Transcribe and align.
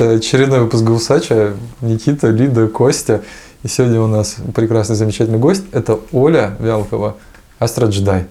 Это 0.00 0.12
очередной 0.12 0.60
выпуск 0.60 0.82
Гусача. 0.82 1.52
Никита, 1.82 2.28
Лида, 2.28 2.68
Костя. 2.68 3.20
И 3.62 3.68
сегодня 3.68 4.00
у 4.00 4.06
нас 4.06 4.36
прекрасный, 4.54 4.96
замечательный 4.96 5.38
гость. 5.38 5.64
Это 5.72 5.98
Оля 6.10 6.52
Вялкова, 6.58 7.16
астроджедай. 7.58 8.24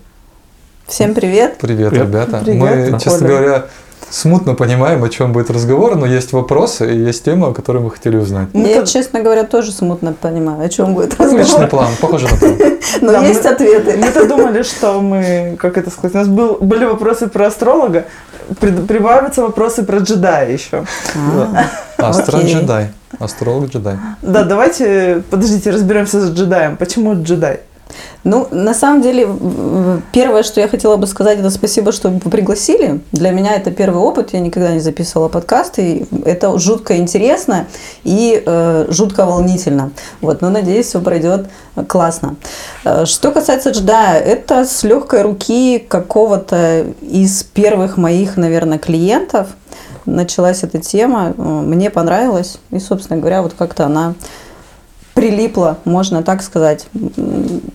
Всем 0.87 1.13
привет. 1.13 1.59
Привет, 1.61 1.91
Привет. 1.91 2.07
ребята. 2.07 2.41
Привет, 2.43 2.91
Мы, 2.93 2.99
честно 2.99 3.27
Оля. 3.27 3.37
говоря, 3.37 3.65
смутно 4.09 4.55
понимаем, 4.55 5.03
о 5.03 5.09
чем 5.09 5.31
будет 5.31 5.51
разговор, 5.51 5.95
но 5.95 6.07
есть 6.07 6.33
вопросы 6.33 6.91
и 6.91 6.97
есть 6.97 7.23
тема, 7.23 7.49
о 7.49 7.53
которой 7.53 7.83
мы 7.83 7.91
хотели 7.91 8.15
узнать. 8.17 8.47
Ну, 8.53 8.65
Я, 8.67 8.81
то- 8.81 8.87
честно 8.87 9.21
говоря, 9.21 9.43
тоже 9.43 9.71
смутно 9.71 10.13
понимаю, 10.13 10.65
о 10.65 10.69
чем 10.69 10.95
будет 10.95 11.13
Отличный 11.13 11.41
разговор. 11.41 11.67
план, 11.69 11.91
похоже 12.01 12.27
на 12.31 12.35
план. 12.37 12.57
Но 13.01 13.11
Да, 13.11 13.23
есть 13.27 13.43
мы- 13.43 13.49
ответы. 13.51 13.95
Мы-то 13.95 14.27
думали, 14.27 14.63
что 14.63 14.99
мы, 15.01 15.55
как 15.59 15.77
это 15.77 15.91
сказать, 15.91 16.15
у 16.15 16.17
нас 16.17 16.27
был, 16.27 16.57
были 16.59 16.85
вопросы 16.85 17.27
про 17.27 17.45
астролога, 17.45 18.05
прибавятся 18.59 19.41
вопросы 19.41 19.83
про 19.83 19.99
джедая 19.99 20.51
еще. 20.51 20.85
А, 21.97 22.09
Астроджедай. 22.09 22.91
Астролог-джедай. 23.19 23.97
Да, 24.21 24.43
давайте, 24.43 25.23
подождите, 25.29 25.71
разберемся 25.71 26.21
с 26.21 26.31
джедаем. 26.31 26.77
Почему 26.77 27.21
джедай? 27.21 27.61
Ну, 28.23 28.47
на 28.51 28.73
самом 28.73 29.01
деле, 29.01 29.27
первое, 30.11 30.43
что 30.43 30.59
я 30.59 30.67
хотела 30.67 30.97
бы 30.97 31.07
сказать, 31.07 31.39
это 31.39 31.49
спасибо, 31.49 31.91
что 31.91 32.11
пригласили. 32.11 33.01
Для 33.11 33.31
меня 33.31 33.55
это 33.55 33.71
первый 33.71 34.01
опыт, 34.01 34.33
я 34.33 34.39
никогда 34.39 34.71
не 34.71 34.79
записывала 34.79 35.29
подкасты, 35.29 36.05
это 36.25 36.57
жутко 36.59 36.97
интересно 36.97 37.67
и 38.03 38.43
э, 38.45 38.87
жутко 38.89 39.25
волнительно. 39.25 39.91
Вот, 40.21 40.41
но 40.41 40.49
надеюсь, 40.49 40.87
все 40.87 41.01
пройдет 41.01 41.47
классно. 41.87 42.35
Э, 42.83 43.05
Что 43.05 43.31
касается 43.31 43.71
джедая, 43.71 44.19
это 44.19 44.65
с 44.65 44.83
легкой 44.83 45.21
руки 45.21 45.79
какого-то 45.79 46.87
из 47.01 47.43
первых 47.43 47.97
моих, 47.97 48.37
наверное, 48.37 48.77
клиентов 48.77 49.47
началась 50.05 50.63
эта 50.63 50.79
тема. 50.79 51.33
Э, 51.37 51.41
Мне 51.41 51.89
понравилось, 51.89 52.59
и, 52.71 52.79
собственно 52.79 53.19
говоря, 53.19 53.41
вот 53.41 53.53
как-то 53.57 53.85
она 53.85 54.13
прилипла, 55.19 55.79
можно 55.83 56.23
так 56.23 56.41
сказать. 56.41 56.87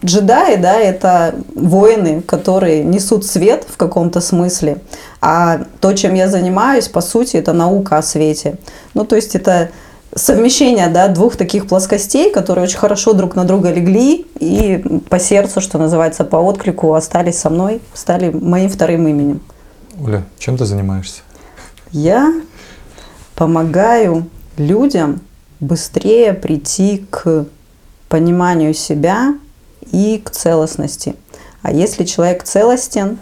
Джедаи, 0.03 0.57
да, 0.57 0.77
это 0.77 1.35
воины, 1.55 2.23
которые 2.23 2.83
несут 2.83 3.27
свет 3.27 3.67
в 3.69 3.77
каком-то 3.77 4.23
смысле, 4.23 4.79
а 5.21 5.65
то, 5.81 5.93
чем 5.93 6.15
я 6.15 6.27
занимаюсь, 6.29 6.89
по 6.89 7.03
сути, 7.03 7.37
это 7.37 7.53
наука 7.53 7.99
о 7.99 8.03
свете. 8.03 8.57
Ну, 8.95 9.05
то 9.05 9.15
есть 9.15 9.35
это 9.35 9.69
совмещение, 10.15 10.89
да, 10.89 11.09
двух 11.09 11.37
таких 11.37 11.67
плоскостей, 11.67 12.33
которые 12.33 12.65
очень 12.65 12.79
хорошо 12.79 13.13
друг 13.13 13.37
на 13.37 13.45
друга 13.45 13.71
легли 13.71 14.27
и 14.41 14.83
по 15.11 15.19
сердцу, 15.19 15.61
что 15.61 15.77
называется, 15.77 16.25
по 16.25 16.37
отклику 16.37 16.95
остались 16.95 17.39
со 17.39 17.51
мной, 17.51 17.83
стали 17.93 18.31
моим 18.31 18.71
вторым 18.71 19.07
именем. 19.07 19.43
Оля, 20.03 20.25
чем 20.39 20.57
ты 20.57 20.65
занимаешься? 20.65 21.21
Я 21.91 22.33
помогаю 23.35 24.31
людям 24.57 25.21
быстрее 25.65 26.35
прийти 26.35 27.07
к 27.11 27.47
пониманию 28.09 28.75
себя 28.75 29.35
и 29.91 30.21
к 30.25 30.31
целостности. 30.31 31.17
А 31.63 31.73
если 31.73 32.05
человек 32.05 32.45
целостен, 32.45 33.19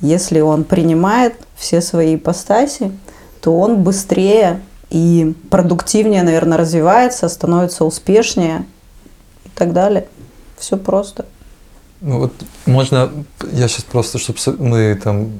если 0.00 0.40
он 0.40 0.64
принимает 0.64 1.34
все 1.56 1.80
свои 1.80 2.14
ипостаси, 2.16 2.92
то 3.40 3.58
он 3.58 3.82
быстрее 3.82 4.60
и 4.90 5.34
продуктивнее, 5.50 6.22
наверное, 6.22 6.58
развивается, 6.58 7.28
становится 7.28 7.84
успешнее 7.84 8.64
и 9.44 9.48
так 9.54 9.72
далее. 9.72 10.06
Все 10.58 10.76
просто. 10.76 11.26
Ну 12.00 12.18
вот 12.18 12.32
можно, 12.64 13.10
я 13.52 13.68
сейчас 13.68 13.84
просто, 13.84 14.18
чтобы 14.18 14.38
мы 14.58 14.98
там, 15.02 15.32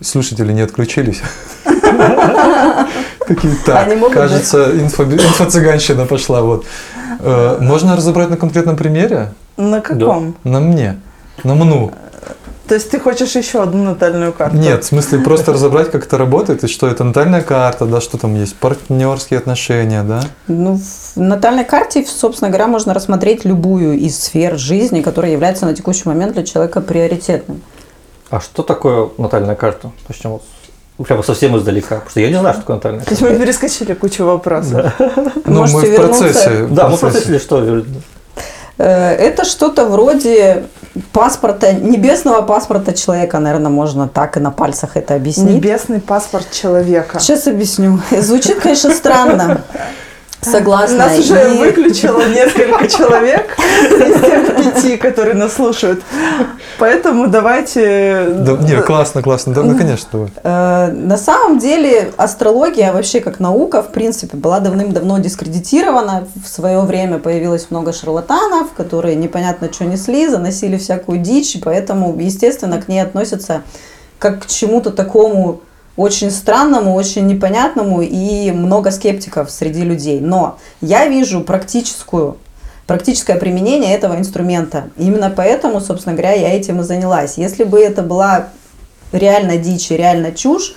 слушатели 0.00 0.52
не 0.52 0.60
отключились. 0.60 1.22
Какие 3.26 3.54
так, 3.64 3.86
Они 3.86 3.96
могут, 3.96 4.14
кажется, 4.14 4.70
инфо- 4.72 5.04
инфо-цыганщина 5.10 6.06
пошла. 6.06 6.42
Вот. 6.42 6.64
Э, 7.20 7.58
Можно 7.60 7.96
разобрать 7.96 8.30
на 8.30 8.36
конкретном 8.36 8.76
примере? 8.76 9.32
На 9.56 9.80
каком? 9.80 10.36
На 10.44 10.60
мне, 10.60 11.00
на 11.42 11.54
мну. 11.54 11.92
То 12.66 12.74
есть 12.74 12.90
ты 12.90 12.98
хочешь 12.98 13.36
еще 13.36 13.62
одну 13.62 13.84
натальную 13.84 14.32
карту? 14.32 14.56
Нет, 14.56 14.84
в 14.84 14.86
смысле 14.86 15.18
просто 15.18 15.52
разобрать, 15.52 15.90
как 15.90 16.06
это 16.06 16.16
работает, 16.16 16.64
и 16.64 16.66
что 16.66 16.86
это 16.86 17.04
натальная 17.04 17.42
карта, 17.42 17.84
да, 17.84 18.00
что 18.00 18.16
там 18.16 18.34
есть, 18.34 18.56
партнерские 18.56 19.38
отношения, 19.38 20.02
да. 20.02 20.22
Ну, 20.48 20.78
в 20.78 21.16
натальной 21.20 21.66
карте, 21.66 22.06
собственно 22.06 22.48
говоря, 22.50 22.66
можно 22.66 22.94
рассмотреть 22.94 23.44
любую 23.44 23.98
из 23.98 24.18
сфер 24.18 24.56
жизни, 24.58 25.02
которая 25.02 25.32
является 25.32 25.66
на 25.66 25.74
текущий 25.74 26.08
момент 26.08 26.32
для 26.32 26.42
человека 26.42 26.80
приоритетным. 26.80 27.60
А 28.30 28.40
что 28.40 28.62
такое 28.62 29.10
натальная 29.18 29.56
карта? 29.56 29.92
Начнем 30.08 30.30
вот 30.30 30.42
прямо 31.02 31.22
совсем 31.22 31.56
издалека, 31.56 31.96
потому 31.96 32.10
что 32.10 32.20
я 32.20 32.28
не 32.28 32.38
знаю, 32.38 32.54
что 32.54 32.60
такое 32.62 32.76
натальная 32.76 33.04
То 33.04 33.10
есть 33.10 33.22
мы 33.22 33.36
перескочили 33.36 33.94
кучу 33.94 34.24
вопросов. 34.24 34.92
Ну, 35.44 35.60
Можете 35.60 35.76
мы 35.76 35.80
в 35.80 35.90
вернуться. 35.90 36.24
процессе. 36.24 36.66
Да, 36.70 36.88
мы 36.88 36.96
в 36.96 37.00
просто 37.00 37.18
если 37.18 37.38
что, 37.38 37.82
Э, 38.76 39.12
Это 39.12 39.44
что-то 39.44 39.86
вроде 39.86 40.64
паспорта, 41.12 41.72
небесного 41.72 42.42
паспорта 42.42 42.92
человека, 42.92 43.38
наверное, 43.38 43.70
можно 43.70 44.08
так 44.08 44.36
и 44.36 44.40
на 44.40 44.50
пальцах 44.50 44.96
это 44.96 45.14
объяснить. 45.14 45.50
Небесный 45.50 46.00
паспорт 46.00 46.50
человека. 46.50 47.20
Сейчас 47.20 47.46
объясню. 47.46 48.00
Звучит, 48.10 48.60
конечно, 48.60 48.90
странно. 48.90 49.62
Согласна. 50.44 50.96
Нас 50.98 51.18
уже 51.18 51.54
И- 51.54 51.58
выключило 51.58 52.22
несколько 52.28 52.86
человек 52.88 53.56
из 53.58 54.20
тех 54.20 54.56
пяти, 54.56 54.96
которые 54.96 55.34
нас 55.34 55.54
слушают. 55.54 56.02
Поэтому 56.78 57.28
давайте... 57.28 58.26
Да, 58.30 58.52
не, 58.52 58.80
классно, 58.82 59.22
классно. 59.22 59.54
Да, 59.54 59.62
ну, 59.62 59.76
конечно. 59.76 60.08
давай. 60.12 60.28
Э, 60.42 60.92
На 60.92 61.16
самом 61.16 61.58
деле 61.58 62.10
астрология 62.16 62.92
вообще 62.92 63.20
как 63.20 63.40
наука, 63.40 63.82
в 63.82 63.92
принципе, 63.92 64.36
была 64.36 64.60
давным-давно 64.60 65.18
дискредитирована. 65.18 66.26
В 66.42 66.48
свое 66.48 66.80
время 66.80 67.18
появилось 67.18 67.70
много 67.70 67.92
шарлатанов, 67.92 68.72
которые 68.76 69.14
непонятно 69.14 69.72
что 69.72 69.84
несли, 69.84 70.28
заносили 70.28 70.76
всякую 70.76 71.18
дичь, 71.18 71.54
и 71.56 71.60
поэтому, 71.60 72.16
естественно, 72.18 72.80
к 72.80 72.88
ней 72.88 73.00
относятся 73.00 73.62
как 74.18 74.44
к 74.44 74.46
чему-то 74.46 74.90
такому 74.90 75.60
очень 75.96 76.30
странному, 76.30 76.94
очень 76.94 77.26
непонятному 77.26 78.02
и 78.02 78.50
много 78.50 78.90
скептиков 78.90 79.50
среди 79.50 79.82
людей. 79.82 80.20
Но 80.20 80.58
я 80.80 81.06
вижу 81.06 81.40
практическую 81.42 82.38
практическое 82.86 83.36
применение 83.36 83.94
этого 83.94 84.16
инструмента. 84.18 84.90
Именно 84.98 85.32
поэтому, 85.34 85.80
собственно 85.80 86.14
говоря, 86.14 86.32
я 86.32 86.52
этим 86.52 86.80
и 86.80 86.84
занялась. 86.84 87.38
Если 87.38 87.64
бы 87.64 87.80
это 87.80 88.02
была 88.02 88.48
реально 89.12 89.56
дичь 89.56 89.90
и 89.90 89.96
реально 89.96 90.32
чушь, 90.32 90.74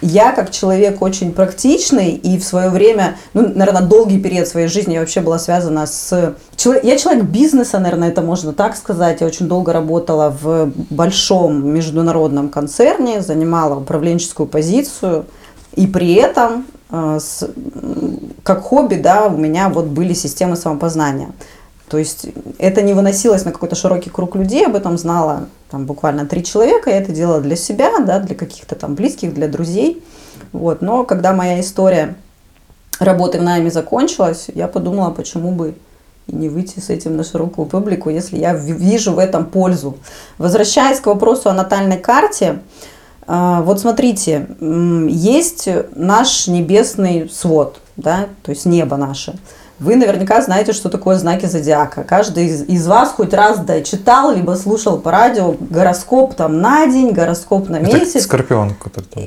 я 0.00 0.32
как 0.32 0.50
человек 0.50 1.02
очень 1.02 1.32
практичный 1.32 2.12
и 2.12 2.38
в 2.38 2.44
свое 2.44 2.68
время, 2.68 3.16
ну, 3.34 3.48
наверное, 3.54 3.82
долгий 3.82 4.20
период 4.20 4.46
своей 4.46 4.68
жизни 4.68 4.94
я 4.94 5.00
вообще 5.00 5.20
была 5.20 5.38
связана 5.38 5.86
с... 5.86 6.34
Я 6.82 6.98
человек 6.98 7.24
бизнеса, 7.24 7.78
наверное, 7.78 8.08
это 8.08 8.22
можно 8.22 8.52
так 8.52 8.76
сказать. 8.76 9.20
Я 9.20 9.26
очень 9.26 9.48
долго 9.48 9.72
работала 9.72 10.30
в 10.30 10.70
большом 10.90 11.66
международном 11.68 12.48
концерне, 12.48 13.22
занимала 13.22 13.80
управленческую 13.80 14.46
позицию. 14.46 15.26
И 15.74 15.86
при 15.86 16.14
этом, 16.14 16.66
э, 16.90 17.18
как 18.42 18.62
хобби, 18.62 18.96
да, 18.96 19.26
у 19.26 19.36
меня 19.36 19.68
вот 19.68 19.86
были 19.86 20.12
системы 20.12 20.56
самопознания. 20.56 21.30
То 21.88 21.98
есть 21.98 22.26
это 22.58 22.82
не 22.82 22.92
выносилось 22.92 23.44
на 23.44 23.52
какой-то 23.52 23.74
широкий 23.74 24.10
круг 24.10 24.36
людей, 24.36 24.66
об 24.66 24.76
этом 24.76 24.98
знала 24.98 25.46
там 25.70 25.86
буквально 25.86 26.26
три 26.26 26.44
человека, 26.44 26.90
я 26.90 26.98
это 26.98 27.12
делала 27.12 27.40
для 27.40 27.56
себя, 27.56 27.98
да, 28.00 28.18
для 28.18 28.34
каких-то 28.34 28.74
там 28.74 28.94
близких, 28.94 29.34
для 29.34 29.48
друзей. 29.48 30.02
Вот. 30.52 30.82
Но 30.82 31.04
когда 31.04 31.32
моя 31.32 31.60
история 31.60 32.14
работы 33.00 33.38
в 33.38 33.42
найме 33.42 33.70
закончилась, 33.70 34.46
я 34.54 34.68
подумала, 34.68 35.10
почему 35.10 35.52
бы 35.52 35.74
и 36.26 36.34
не 36.34 36.48
выйти 36.50 36.78
с 36.78 36.90
этим 36.90 37.16
на 37.16 37.24
широкую 37.24 37.66
публику, 37.66 38.10
если 38.10 38.36
я 38.36 38.52
ви- 38.52 38.72
вижу 38.72 39.12
в 39.12 39.18
этом 39.18 39.46
пользу. 39.46 39.96
Возвращаясь 40.36 41.00
к 41.00 41.06
вопросу 41.06 41.48
о 41.48 41.54
натальной 41.54 41.96
карте, 41.96 42.58
а, 43.26 43.62
вот 43.62 43.80
смотрите, 43.80 44.46
есть 44.60 45.68
наш 45.94 46.46
небесный 46.46 47.30
свод, 47.30 47.80
да, 47.96 48.26
то 48.42 48.50
есть 48.50 48.66
небо 48.66 48.96
наше. 48.96 49.38
Вы 49.80 49.94
наверняка 49.94 50.42
знаете, 50.42 50.72
что 50.72 50.88
такое 50.88 51.16
знаки 51.18 51.46
зодиака. 51.46 52.02
Каждый 52.02 52.46
из, 52.46 52.62
из 52.62 52.86
вас 52.86 53.10
хоть 53.10 53.32
раз 53.32 53.60
да, 53.60 53.80
читал, 53.82 54.34
либо 54.34 54.52
слушал 54.56 54.98
по 54.98 55.12
радио 55.12 55.54
гороскоп 55.60 56.34
там 56.34 56.60
на 56.60 56.86
день, 56.86 57.12
гороскоп 57.12 57.68
на 57.68 57.76
Это 57.76 57.96
месяц. 57.96 58.24
скорпион, 58.24 58.74
который 58.74 59.04
там. 59.04 59.24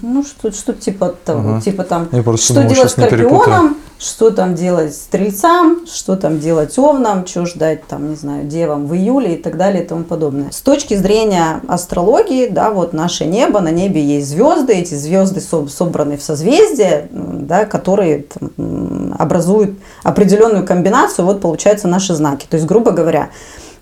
Ну, 0.00 0.24
что, 0.24 0.50
что 0.52 0.72
типа 0.72 1.14
того, 1.24 1.50
Ага. 1.50 1.60
типа 1.60 1.84
там, 1.84 2.08
Я 2.12 2.22
что 2.36 2.54
думал, 2.54 2.68
делать 2.70 2.90
скорпионам, 2.90 3.76
что 4.04 4.30
там 4.30 4.54
делать 4.54 4.94
стрельцам, 4.94 5.86
что 5.86 6.16
там 6.16 6.38
делать 6.38 6.78
овнам, 6.78 7.26
что 7.26 7.46
ждать 7.46 7.86
там, 7.86 8.10
не 8.10 8.16
знаю, 8.16 8.44
девам 8.44 8.86
в 8.86 8.94
июле 8.94 9.34
и 9.34 9.42
так 9.42 9.56
далее 9.56 9.82
и 9.82 9.86
тому 9.86 10.04
подобное. 10.04 10.50
С 10.50 10.60
точки 10.60 10.94
зрения 10.94 11.62
астрологии, 11.68 12.48
да, 12.48 12.70
вот 12.70 12.92
наше 12.92 13.24
небо, 13.24 13.60
на 13.60 13.70
небе 13.70 14.02
есть 14.02 14.28
звезды, 14.28 14.74
эти 14.74 14.94
звезды 14.94 15.40
со- 15.40 15.66
собраны 15.68 16.18
в 16.18 16.22
созвездия, 16.22 17.08
да, 17.10 17.64
которые 17.64 18.24
там, 18.24 19.14
образуют 19.18 19.78
определенную 20.02 20.66
комбинацию, 20.66 21.24
вот 21.24 21.40
получаются 21.40 21.88
наши 21.88 22.14
знаки. 22.14 22.46
То 22.48 22.56
есть, 22.56 22.66
грубо 22.66 22.90
говоря, 22.90 23.30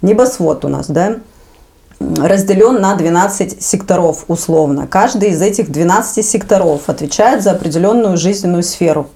небосвод 0.02 0.64
у 0.64 0.68
нас, 0.68 0.86
да, 0.86 1.16
разделен 1.98 2.80
на 2.80 2.94
12 2.94 3.62
секторов 3.62 4.24
условно. 4.28 4.86
Каждый 4.86 5.30
из 5.30 5.42
этих 5.42 5.70
12 5.70 6.24
секторов 6.24 6.88
отвечает 6.88 7.42
за 7.42 7.52
определенную 7.52 8.16
жизненную 8.16 8.62
сферу. 8.62 9.08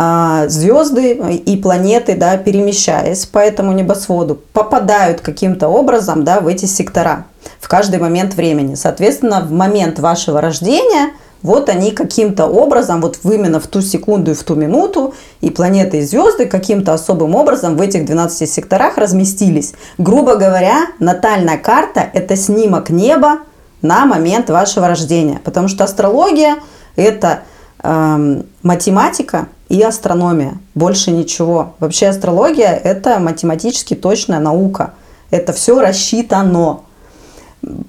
А, 0.00 0.46
Звезды 0.48 1.14
и 1.44 1.56
планеты, 1.56 2.14
да, 2.14 2.36
перемещаясь 2.36 3.26
по 3.26 3.38
этому 3.38 3.72
небосводу, 3.72 4.38
попадают 4.52 5.20
каким-то 5.20 5.66
образом 5.66 6.22
да, 6.22 6.38
в 6.40 6.46
эти 6.46 6.66
сектора 6.66 7.26
в 7.58 7.66
каждый 7.68 7.98
момент 7.98 8.34
времени. 8.34 8.76
Соответственно, 8.76 9.40
в 9.40 9.50
момент 9.50 9.98
вашего 9.98 10.40
рождения– 10.40 11.10
вот 11.42 11.68
они 11.68 11.92
каким-то 11.92 12.46
образом, 12.46 13.00
вот 13.00 13.18
именно 13.24 13.60
в 13.60 13.66
ту 13.66 13.80
секунду 13.80 14.32
и 14.32 14.34
в 14.34 14.42
ту 14.42 14.54
минуту, 14.54 15.14
и 15.40 15.50
планеты 15.50 15.98
и 15.98 16.02
звезды 16.02 16.46
каким-то 16.46 16.94
особым 16.94 17.34
образом 17.34 17.76
в 17.76 17.80
этих 17.80 18.04
12 18.04 18.50
секторах 18.50 18.98
разместились. 18.98 19.74
Грубо 19.98 20.34
говоря, 20.34 20.86
натальная 20.98 21.58
карта– 21.58 22.08
это 22.12 22.36
снимок 22.36 22.90
неба 22.90 23.38
на 23.82 24.06
момент 24.06 24.50
вашего 24.50 24.88
рождения. 24.88 25.40
Потому 25.44 25.68
что 25.68 25.84
астрология– 25.84 26.56
это 26.96 27.40
э, 27.82 28.42
математика 28.62 29.46
и 29.68 29.82
астрономия. 29.82 30.58
Больше 30.74 31.10
ничего. 31.10 31.74
Вообще 31.78 32.08
астрология– 32.08 32.72
это 32.84 33.18
математически 33.18 33.94
точная 33.94 34.40
наука. 34.40 34.94
Это 35.30 35.52
все 35.52 35.80
рассчитано. 35.80 36.80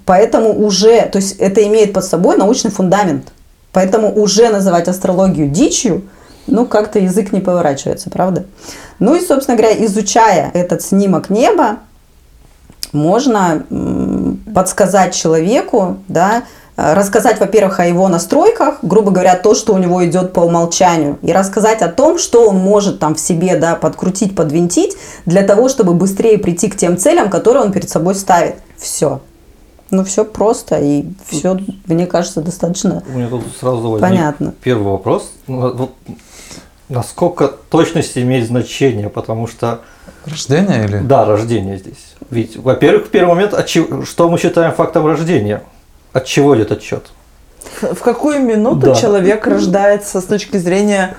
Поэтому 0.05 0.53
уже, 0.53 1.01
то 1.03 1.17
есть 1.17 1.37
это 1.37 1.65
имеет 1.67 1.93
под 1.93 2.03
собой 2.03 2.37
научный 2.37 2.71
фундамент. 2.71 3.31
Поэтому 3.71 4.13
уже 4.13 4.49
называть 4.49 4.87
астрологию 4.87 5.47
дичью, 5.47 6.03
ну, 6.47 6.65
как-то 6.65 6.99
язык 6.99 7.31
не 7.31 7.39
поворачивается, 7.39 8.09
правда? 8.09 8.45
Ну 8.97 9.15
и, 9.15 9.21
собственно 9.21 9.55
говоря, 9.55 9.85
изучая 9.85 10.49
этот 10.53 10.81
снимок 10.81 11.29
неба, 11.29 11.77
можно 12.91 13.63
подсказать 14.53 15.13
человеку, 15.13 15.97
да, 16.07 16.43
рассказать, 16.79 17.39
во-первых, 17.39 17.79
о 17.79 17.85
его 17.85 18.07
настройках, 18.07 18.79
грубо 18.81 19.11
говоря, 19.11 19.35
то, 19.35 19.53
что 19.53 19.73
у 19.73 19.77
него 19.77 20.05
идет 20.05 20.33
по 20.33 20.41
умолчанию, 20.41 21.19
и 21.21 21.33
рассказать 21.33 21.81
о 21.81 21.89
том, 21.89 22.17
что 22.17 22.49
он 22.49 22.57
может 22.57 22.99
там 22.99 23.15
в 23.15 23.19
себе 23.19 23.57
да, 23.57 23.75
подкрутить, 23.75 24.35
подвинтить, 24.35 24.95
для 25.25 25.43
того, 25.43 25.69
чтобы 25.69 25.93
быстрее 25.93 26.37
прийти 26.37 26.69
к 26.69 26.77
тем 26.77 26.97
целям, 26.97 27.29
которые 27.29 27.63
он 27.63 27.71
перед 27.71 27.89
собой 27.89 28.15
ставит. 28.15 28.55
Все. 28.77 29.19
Ну, 29.91 30.03
все 30.03 30.23
просто 30.23 30.79
и 30.79 31.05
все, 31.27 31.57
мне 31.87 32.05
кажется, 32.05 32.41
достаточно 32.41 33.03
У 33.11 33.17
меня 33.17 33.27
тут 33.27 33.43
сразу 33.59 33.97
понятно. 33.99 34.53
первый 34.61 34.91
вопрос. 34.91 35.31
Ну, 35.47 35.73
вот 35.73 35.91
насколько 36.89 37.47
точность 37.47 38.17
имеет 38.17 38.47
значение, 38.47 39.09
потому 39.09 39.47
что, 39.47 39.81
Рождение 40.25 40.85
или? 40.85 40.99
да, 40.99 41.25
рождение 41.25 41.77
здесь. 41.77 42.15
Ведь, 42.29 42.55
во-первых, 42.57 43.07
в 43.07 43.09
первый 43.09 43.29
момент, 43.29 43.55
что 43.67 44.29
мы 44.29 44.37
считаем 44.37 44.73
фактом 44.73 45.07
рождения? 45.07 45.63
От 46.13 46.25
чего 46.25 46.55
идет 46.57 46.71
отчет? 46.71 47.07
В 47.81 47.95
в 47.95 47.99
какую 48.01 48.41
минуту 48.41 48.87
Да. 48.87 48.95
человек 48.95 49.45
рождается 49.47 50.21
с 50.21 50.25
точки 50.25 50.57
зрения, 50.57 51.15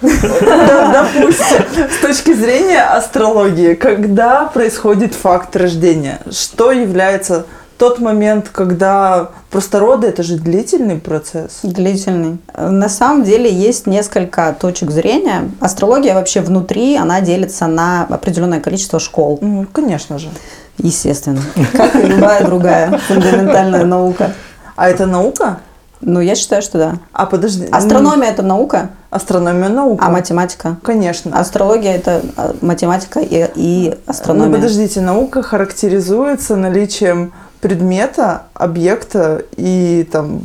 да, 0.00 1.08
допустим, 1.14 1.64
с 1.90 2.00
точки 2.00 2.32
зрения 2.34 2.82
астрологии, 2.82 3.74
когда 3.74 4.46
происходит 4.46 5.14
факт 5.14 5.54
рождения? 5.56 6.20
Что 6.30 6.70
является 6.72 7.46
тот 7.78 7.98
момент, 7.98 8.48
когда 8.50 9.30
просто 9.50 9.78
роды 9.80 10.06
это 10.08 10.22
же 10.22 10.36
длительный 10.36 10.98
процесс? 10.98 11.58
Длительный. 11.62 12.38
На 12.56 12.88
самом 12.88 13.22
деле 13.24 13.52
есть 13.52 13.86
несколько 13.86 14.56
точек 14.58 14.90
зрения. 14.90 15.50
Астрология 15.60 16.14
вообще 16.14 16.40
внутри, 16.40 16.96
она 16.96 17.20
делится 17.20 17.66
на 17.66 18.06
определенное 18.08 18.60
количество 18.60 18.98
школ, 18.98 19.38
Ну, 19.42 19.66
конечно 19.72 20.18
же. 20.18 20.28
Естественно. 20.78 21.40
Как 21.72 21.94
и 21.96 22.02
любая 22.06 22.44
другая 22.44 22.98
фундаментальная 22.98 23.84
наука. 23.84 24.32
А 24.76 24.88
это 24.88 25.06
наука? 25.06 25.60
Ну, 26.02 26.20
я 26.20 26.34
считаю, 26.34 26.60
что 26.60 26.76
да. 26.78 26.94
А 27.12 27.24
подожди. 27.24 27.66
Астрономия– 27.72 28.28
это 28.30 28.42
наука, 28.42 28.90
Астрономия 29.10 29.70
наука. 29.70 30.04
а 30.06 30.10
математика. 30.10 30.76
Конечно. 30.82 31.38
Астрология– 31.38 31.94
это 31.96 32.20
а, 32.36 32.54
математика 32.60 33.20
и, 33.20 33.48
и 33.54 33.90
Ну, 33.94 33.96
астрономия. 34.10 34.54
подождите, 34.56 35.00
наука 35.00 35.42
характеризуется 35.42 36.54
наличием 36.56 37.32
предмета, 37.62 38.42
объекта 38.52 39.42
и 39.56 40.06
там 40.12 40.42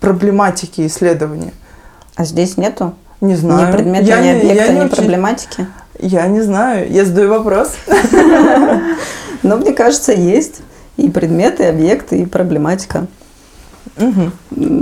проблематики 0.00 0.86
исследования. 0.86 1.52
А 2.14 2.24
здесь 2.24 2.56
нету 2.56 2.94
Не 3.20 3.34
знаю. 3.34 3.68
ни 3.68 3.72
предмета, 3.72 4.04
Я 4.06 4.20
ни 4.20 4.24
не- 4.26 4.30
объекта, 4.34 4.54
я 4.54 4.68
не 4.68 4.74
ни 4.78 4.84
очень- 4.84 4.94
проблематики. 4.96 5.66
Я 5.98 6.26
не 6.28 6.40
знаю. 6.42 6.90
Я 6.90 7.04
задаю 7.04 7.30
вопрос. 7.30 7.72
Но 9.42 9.56
мне 9.56 9.72
кажется, 9.72 10.12
есть 10.12 10.62
и 10.96 11.08
предметы, 11.10 11.64
и 11.64 11.66
объекты, 11.66 12.18
и 12.18 12.26
проблематика. 12.26 13.06
Мгм. 13.96 14.32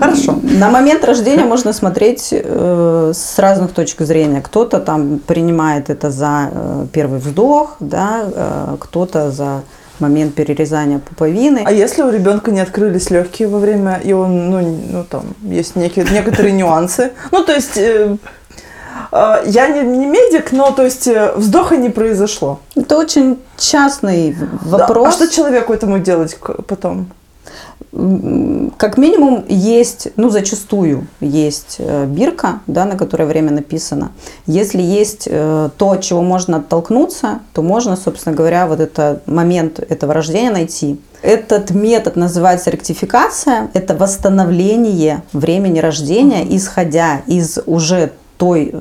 Хорошо. 0.01 0.39
На 0.43 0.71
момент 0.71 1.05
рождения 1.05 1.45
можно 1.45 1.73
смотреть 1.73 2.29
э, 2.31 3.13
с 3.15 3.39
разных 3.39 3.73
точек 3.73 4.03
зрения. 4.03 4.41
Кто-то 4.41 4.79
там 4.79 5.19
принимает 5.19 5.91
это 5.91 6.11
за 6.11 6.51
э, 6.53 6.87
первый 6.93 7.19
вздох, 7.19 7.77
да, 7.81 8.25
э, 8.33 8.77
кто-то 8.79 9.31
за 9.31 9.63
момент 9.99 10.35
перерезания 10.35 10.99
пуповины. 10.99 11.63
А 11.65 11.73
если 11.73 12.03
у 12.03 12.11
ребенка 12.11 12.51
не 12.51 12.61
открылись 12.61 13.11
легкие 13.11 13.49
во 13.49 13.59
время, 13.59 14.01
и 14.03 14.13
он, 14.13 14.51
ну, 14.51 14.79
ну 14.91 15.05
там, 15.05 15.23
есть 15.43 15.77
некие, 15.77 16.07
некоторые 16.11 16.53
нюансы. 16.53 17.13
Ну, 17.33 17.45
то 17.45 17.53
есть, 17.53 17.77
э, 17.77 18.17
я 19.47 19.69
не, 19.69 19.83
не 19.83 20.07
медик, 20.07 20.53
но, 20.53 20.71
то 20.71 20.83
есть, 20.85 21.07
э, 21.09 21.33
вздоха 21.37 21.77
не 21.77 21.89
произошло. 21.91 22.61
Это 22.77 22.97
очень 22.97 23.39
частный 23.59 24.33
в- 24.33 24.71
Да, 24.71 24.79
вопрос. 24.79 25.09
А 25.09 25.13
что 25.13 25.29
человеку 25.29 25.73
этому 25.73 25.99
делать 25.99 26.39
потом? 26.67 27.09
Как 28.77 28.99
минимум 28.99 29.45
есть, 29.49 30.09
ну 30.15 30.31
зачастую 30.31 31.09
есть 31.21 31.77
э, 31.81 32.05
бирка, 32.07 32.61
да, 32.69 32.85
на 32.85 32.97
которой 32.97 33.27
время 33.27 33.51
написано. 33.51 34.13
Если 34.47 34.81
есть 34.81 35.27
э, 35.29 35.71
то, 35.77 35.91
от 35.91 36.01
чего 36.03 36.23
можно 36.23 36.59
оттолкнуться, 36.59 37.41
то 37.53 37.63
можно, 37.63 37.97
собственно 37.97 38.37
говоря, 38.37 38.69
вот 38.69 38.79
этот 38.79 39.27
момент 39.27 39.81
этого 39.81 40.15
рождения 40.15 40.51
найти. 40.53 41.01
Этот 41.23 41.71
метод 41.73 42.15
называется 42.15 42.71
ректификация. 42.71 43.71
Это 43.75 43.97
восстановление 43.97 45.23
времени 45.33 45.81
рождения, 45.81 46.47
исходя 46.57 47.23
из 47.27 47.59
уже 47.67 48.13
той 48.41 48.73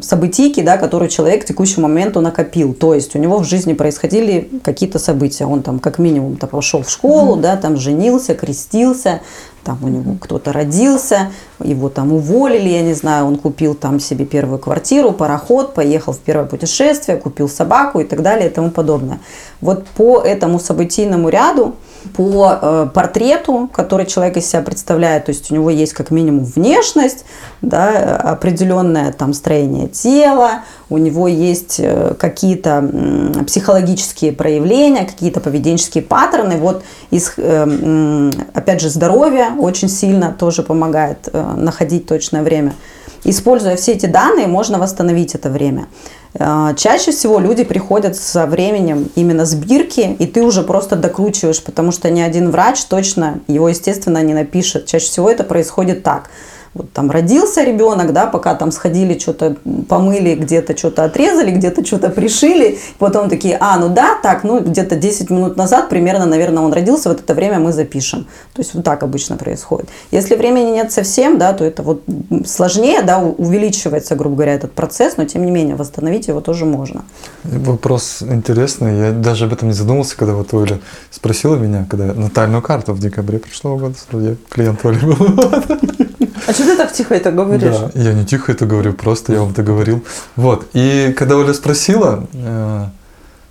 событийки, 0.00 0.60
да, 0.60 0.76
которую 0.76 1.08
человек 1.08 1.42
к 1.42 1.44
текущему 1.44 1.88
моменту 1.88 2.20
накопил. 2.20 2.72
То 2.72 2.94
есть 2.94 3.16
у 3.16 3.18
него 3.18 3.38
в 3.38 3.44
жизни 3.44 3.72
происходили 3.72 4.48
какие-то 4.62 5.00
события. 5.00 5.44
Он 5.44 5.62
там 5.62 5.80
как 5.80 5.98
минимум 5.98 6.36
то 6.36 6.46
пошел 6.46 6.84
в 6.84 6.88
школу, 6.88 7.34
да, 7.34 7.56
там 7.56 7.76
женился, 7.76 8.36
крестился, 8.36 9.20
там 9.64 9.78
у 9.82 9.88
него 9.88 10.14
кто-то 10.20 10.52
родился, 10.52 11.32
его 11.60 11.88
там 11.88 12.12
уволили, 12.12 12.68
я 12.68 12.82
не 12.82 12.94
знаю, 12.94 13.26
он 13.26 13.38
купил 13.38 13.74
там 13.74 13.98
себе 13.98 14.24
первую 14.24 14.60
квартиру, 14.60 15.10
пароход, 15.10 15.74
поехал 15.74 16.12
в 16.12 16.20
первое 16.20 16.46
путешествие, 16.46 17.18
купил 17.18 17.48
собаку 17.48 17.98
и 17.98 18.04
так 18.04 18.22
далее 18.22 18.50
и 18.50 18.52
тому 18.52 18.70
подобное. 18.70 19.18
Вот 19.60 19.84
по 19.96 20.20
этому 20.20 20.60
событийному 20.60 21.28
ряду 21.28 21.74
по 22.14 22.58
э, 22.60 22.88
портрету, 22.92 23.68
который 23.72 24.06
человек 24.06 24.36
из 24.36 24.48
себя 24.48 24.62
представляет, 24.62 25.26
то 25.26 25.30
есть 25.30 25.50
у 25.50 25.54
него 25.54 25.70
есть 25.70 25.92
как 25.92 26.10
минимум 26.10 26.44
внешность, 26.44 27.24
да, 27.60 28.16
определенное 28.16 29.12
там 29.12 29.34
строение 29.34 29.88
тела, 29.88 30.62
у 30.90 30.98
него 30.98 31.28
есть 31.28 31.76
э, 31.78 32.14
какие-то 32.18 33.42
психологические 33.46 34.32
проявления, 34.32 35.04
какие-то 35.04 35.40
поведенческие 35.40 36.02
паттерны. 36.02 36.56
Вот 36.56 36.82
из, 37.10 37.32
э, 37.36 38.30
опять 38.52 38.80
же, 38.80 38.90
здоровье 38.90 39.52
очень 39.58 39.88
сильно 39.88 40.36
тоже 40.38 40.62
помогает 40.62 41.28
э, 41.32 41.54
находить 41.56 42.06
точное 42.06 42.42
время. 42.42 42.74
Используя 43.24 43.76
все 43.76 43.92
эти 43.92 44.06
данные, 44.06 44.46
можно 44.46 44.78
восстановить 44.78 45.34
это 45.34 45.48
время. 45.48 45.86
Э, 46.34 46.74
Чаще 46.76 47.12
всего 47.12 47.38
люди 47.38 47.64
приходят 47.64 48.16
со 48.16 48.46
временем 48.46 49.08
именно 49.14 49.44
сбирки, 49.44 50.16
и 50.18 50.26
ты 50.26 50.42
уже 50.42 50.62
просто 50.62 50.96
докручиваешь, 50.96 51.62
потому 51.62 51.92
что 51.92 52.10
ни 52.10 52.20
один 52.20 52.50
врач 52.50 52.82
точно 52.84 53.40
его, 53.46 53.68
естественно, 53.68 54.22
не 54.22 54.34
напишет. 54.34 54.86
Чаще 54.86 55.06
всего 55.06 55.30
это 55.30 55.44
происходит 55.44 56.02
так. 56.02 56.30
Вот 56.74 56.90
там 56.92 57.10
родился 57.10 57.62
ребенок, 57.62 58.14
да, 58.14 58.26
пока 58.26 58.54
там 58.54 58.72
сходили, 58.72 59.18
что-то 59.18 59.56
помыли, 59.88 60.34
где-то 60.34 60.76
что-то 60.76 61.04
отрезали, 61.04 61.50
где-то 61.50 61.84
что-то 61.84 62.08
пришили, 62.08 62.78
потом 62.98 63.28
такие, 63.28 63.58
а, 63.60 63.78
ну 63.78 63.90
да, 63.90 64.16
так, 64.22 64.42
ну 64.42 64.60
где-то 64.60 64.96
10 64.96 65.28
минут 65.28 65.56
назад 65.56 65.90
примерно, 65.90 66.24
наверное, 66.24 66.62
он 66.62 66.72
родился, 66.72 67.10
вот 67.10 67.20
это 67.20 67.34
время 67.34 67.58
мы 67.58 67.72
запишем. 67.72 68.26
То 68.54 68.62
есть 68.62 68.72
вот 68.72 68.84
так 68.84 69.02
обычно 69.02 69.36
происходит. 69.36 69.90
Если 70.10 70.34
времени 70.34 70.70
нет 70.70 70.90
совсем, 70.92 71.36
да, 71.36 71.52
то 71.52 71.62
это 71.62 71.82
вот 71.82 72.04
сложнее, 72.46 73.02
да, 73.02 73.18
увеличивается, 73.18 74.14
грубо 74.14 74.36
говоря, 74.36 74.54
этот 74.54 74.72
процесс, 74.72 75.18
но 75.18 75.26
тем 75.26 75.44
не 75.44 75.50
менее 75.50 75.76
восстановить 75.76 76.28
его 76.28 76.40
тоже 76.40 76.64
можно. 76.64 77.04
Вопрос 77.44 78.22
интересный. 78.22 78.98
Я 78.98 79.12
даже 79.12 79.44
об 79.44 79.52
этом 79.52 79.68
не 79.68 79.74
задумался, 79.74 80.16
когда 80.16 80.32
вот 80.32 80.54
Оля 80.54 80.80
спросила 81.10 81.56
меня, 81.56 81.86
когда 81.90 82.14
натальную 82.14 82.62
карту 82.62 82.94
в 82.94 82.98
декабре 82.98 83.40
прошлого 83.40 83.78
года, 83.78 83.94
я 84.12 84.36
клиент 84.48 84.84
Оли 84.86 85.04
был. 85.04 85.16
А 86.46 86.52
что 86.52 86.64
ты 86.64 86.76
так 86.76 86.92
тихо 86.92 87.14
это 87.14 87.30
говоришь? 87.30 87.76
Да, 87.76 87.90
я 87.94 88.12
не 88.12 88.24
тихо 88.24 88.52
это 88.52 88.66
говорю, 88.66 88.92
просто 88.94 89.32
я 89.32 89.40
вам 89.40 89.50
это 89.52 89.62
говорил. 89.62 90.04
Вот, 90.36 90.66
и 90.72 91.14
когда 91.16 91.36
Оля 91.36 91.52
спросила, 91.54 92.24
э, 92.32 92.84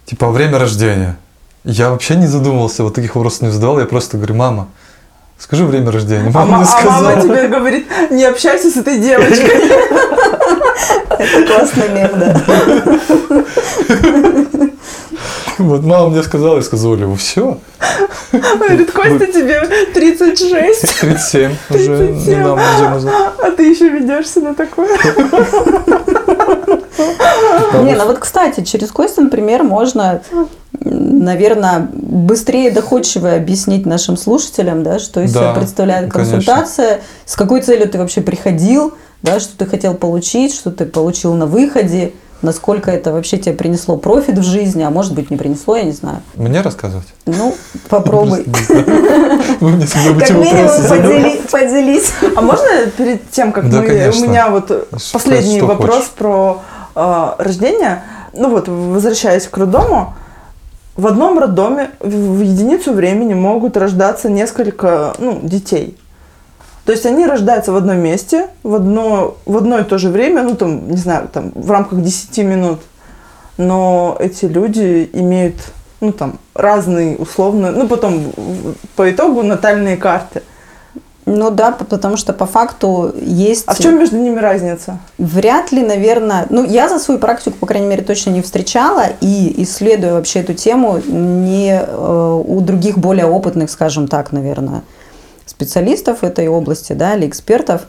типа, 0.06 0.28
а 0.28 0.32
время 0.32 0.58
рождения, 0.60 1.18
Я 1.64 1.90
вообще 1.92 2.16
не 2.16 2.28
задумывался, 2.28 2.84
вот 2.84 2.96
таких 2.96 3.16
вопросов 3.16 3.42
не 3.44 3.52
задавал. 3.52 3.80
Я 3.80 3.86
просто 3.86 4.18
говорю, 4.18 4.34
мама, 4.36 4.68
скажи 5.38 5.64
время 5.66 5.92
рождения. 5.92 6.28
А, 6.28 6.32
Мама 6.32 6.52
ма- 6.52 6.58
мне 6.58 6.68
а 6.68 6.84
мама 6.86 7.02
сказала. 7.12 7.22
тебе 7.22 7.48
говорит, 7.48 7.86
не 8.12 8.24
общайся 8.26 8.70
с 8.72 8.78
этой 8.78 8.98
девочкой. 9.00 9.70
Это 11.20 11.46
классный 11.48 11.90
мем, 11.90 12.12
да. 12.20 12.42
Вот 15.62 15.84
мама 15.84 16.10
мне 16.10 16.24
сказала, 16.24 16.58
я 16.58 16.62
сказал, 16.62 16.92
Оля, 16.92 17.16
все, 17.16 17.58
Говорит, 18.32 18.92
Костя, 18.92 19.26
тебе 19.28 19.62
36, 19.94 21.00
37 21.02 21.52
уже 21.70 21.98
37. 21.98 22.40
недавно, 22.40 22.62
неделю 22.62 22.90
назад. 22.90 23.34
а 23.40 23.52
ты 23.52 23.70
еще 23.70 23.90
ведешься 23.90 24.40
на 24.40 24.54
такое. 24.56 24.90
Не, 27.84 27.96
ну 27.96 28.06
вот, 28.06 28.20
кстати, 28.20 28.64
через 28.64 28.92
Костин 28.92 29.30
пример 29.30 29.64
можно, 29.64 30.22
наверное, 30.80 31.90
быстрее 31.94 32.70
и 32.70 32.72
доходчиво 32.72 33.34
объяснить 33.34 33.86
нашим 33.86 34.18
слушателям, 34.18 34.84
да, 34.84 35.00
что 35.00 35.22
из 35.22 35.32
себя 35.32 35.54
Да, 35.54 35.60
представляет 35.60 36.12
конечно. 36.12 36.36
консультация, 36.36 37.02
с 37.26 37.36
какой 37.36 37.62
целью 37.62 37.90
ты 37.90 37.98
вообще 37.98 38.22
приходил, 38.22 38.94
да, 39.24 39.40
что 39.40 39.58
ты 39.58 39.66
хотел 39.66 39.94
получить, 39.96 40.54
что 40.54 40.72
ты 40.72 40.86
получил 40.86 41.34
на 41.34 41.46
выходе, 41.46 42.14
насколько 42.42 42.92
это 42.92 43.12
вообще 43.12 43.38
тебе 43.38 43.56
принесло 43.56 43.98
профит 43.98 44.38
в 44.38 44.44
жизни, 44.44 44.84
а 44.84 44.90
может 44.90 45.14
быть 45.14 45.30
не 45.32 45.38
принесло, 45.38 45.76
я 45.76 45.84
не 45.84 45.92
знаю. 45.92 46.22
Мне 46.36 46.62
рассказывать? 46.62 47.08
Ну, 47.26 47.56
попробуй. 47.90 48.46
Вы 49.60 49.70
мне 49.72 49.88
Как 49.88 50.30
минимум 50.32 51.38
поделись. 51.52 52.12
А 52.36 52.42
можно 52.42 52.68
перед 52.98 53.30
тем, 53.32 53.52
как 53.52 53.66
мы... 53.66 53.80
У 53.80 54.22
меня 54.22 54.50
вот 54.50 54.90
последний 55.14 55.62
вопрос 55.62 56.12
про 56.16 56.62
э, 56.96 57.28
рождение. 57.38 58.04
Ну 58.34 58.50
вот, 58.50 58.68
возвращаясь 58.68 59.48
к 59.48 59.58
роддому, 59.58 60.14
в 60.96 61.08
одном 61.08 61.40
роддоме 61.40 61.92
в, 62.00 62.38
в 62.38 62.42
единицу 62.42 62.94
времени 62.94 63.34
могут 63.34 63.78
рождаться 63.78 64.30
несколько 64.30 65.14
ну, 65.20 65.40
детей. 65.42 65.98
То 66.86 66.92
есть 66.92 67.06
они 67.06 67.26
рождаются 67.26 67.72
в 67.72 67.76
одном 67.76 68.00
месте, 68.00 68.48
в 68.64 68.76
одно, 68.76 69.38
в 69.46 69.58
одно 69.58 69.80
и 69.80 69.84
то 69.84 69.98
же 69.98 70.10
время, 70.10 70.44
ну 70.44 70.56
там, 70.56 70.90
не 70.90 70.98
знаю, 70.98 71.30
там 71.32 71.52
в 71.54 71.70
рамках 71.70 72.02
10 72.02 72.38
минут. 72.40 72.80
Но 73.58 74.18
эти 74.20 74.46
люди 74.46 75.10
имеют, 75.14 75.56
ну 76.00 76.12
там, 76.12 76.40
разные 76.56 77.18
условно, 77.18 77.72
ну 77.72 77.88
потом 77.88 78.32
по 78.96 79.12
итогу 79.12 79.44
натальные 79.44 79.98
карты. 79.98 80.42
Ну 81.28 81.52
да, 81.52 81.72
потому 81.72 82.18
что 82.18 82.34
по 82.34 82.48
факту 82.48 83.14
есть... 83.22 83.66
А 83.68 83.76
в 83.76 83.80
чем 83.80 84.00
между 84.00 84.18
ними 84.18 84.40
разница? 84.40 84.98
Вряд 85.20 85.72
ли, 85.72 85.84
наверное, 85.84 86.48
ну 86.50 86.66
я 86.66 86.90
за 86.90 86.98
свою 86.98 87.20
практику, 87.20 87.58
по 87.58 87.68
крайней 87.68 87.88
мере, 87.88 88.02
точно 88.02 88.32
не 88.32 88.42
встречала 88.42 89.06
и 89.22 89.64
исследуя 89.64 90.14
вообще 90.14 90.40
эту 90.40 90.56
тему 90.56 91.00
не 91.08 91.80
э, 91.80 92.42
у 92.46 92.60
других 92.62 92.98
более 92.98 93.28
опытных, 93.28 93.70
скажем 93.70 94.08
так, 94.08 94.32
наверное, 94.32 94.82
специалистов 95.46 96.24
этой 96.24 96.48
области, 96.48 96.94
да, 96.94 97.16
или 97.16 97.28
экспертов, 97.28 97.84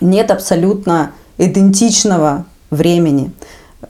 нет 0.00 0.30
абсолютно 0.30 1.12
идентичного 1.38 2.44
времени. 2.70 3.32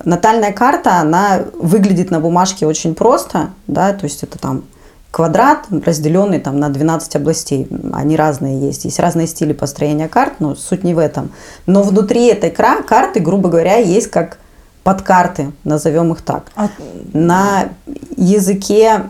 Натальная 0.05 0.53
карта, 0.53 0.97
она 1.01 1.45
выглядит 1.55 2.11
на 2.11 2.21
бумажке 2.21 2.67
очень 2.67 2.95
просто, 2.95 3.51
да, 3.67 3.93
то 3.93 4.05
есть 4.05 4.23
это 4.23 4.39
там 4.39 4.65
квадрат, 5.11 5.67
разделенный 5.71 6.41
там 6.41 6.59
на 6.61 6.69
12 6.69 7.17
областей. 7.17 7.67
Они 7.95 8.17
разные 8.17 8.61
есть. 8.61 8.85
Есть 8.85 8.99
разные 8.99 9.27
стили 9.27 9.55
построения 9.55 10.09
карт, 10.09 10.35
но 10.41 10.55
суть 10.55 10.85
не 10.85 10.93
в 10.93 10.99
этом. 10.99 11.31
Но 11.65 11.83
внутри 11.83 12.27
этой 12.27 12.51
карты, 12.51 13.21
грубо 13.21 13.49
говоря, 13.49 13.77
есть 13.77 14.11
как 14.11 14.39
подкарты, 14.87 15.51
назовем 15.65 16.13
их 16.13 16.23
так. 16.23 16.45
А- 16.55 16.69
На 17.13 17.71
языке 18.17 19.03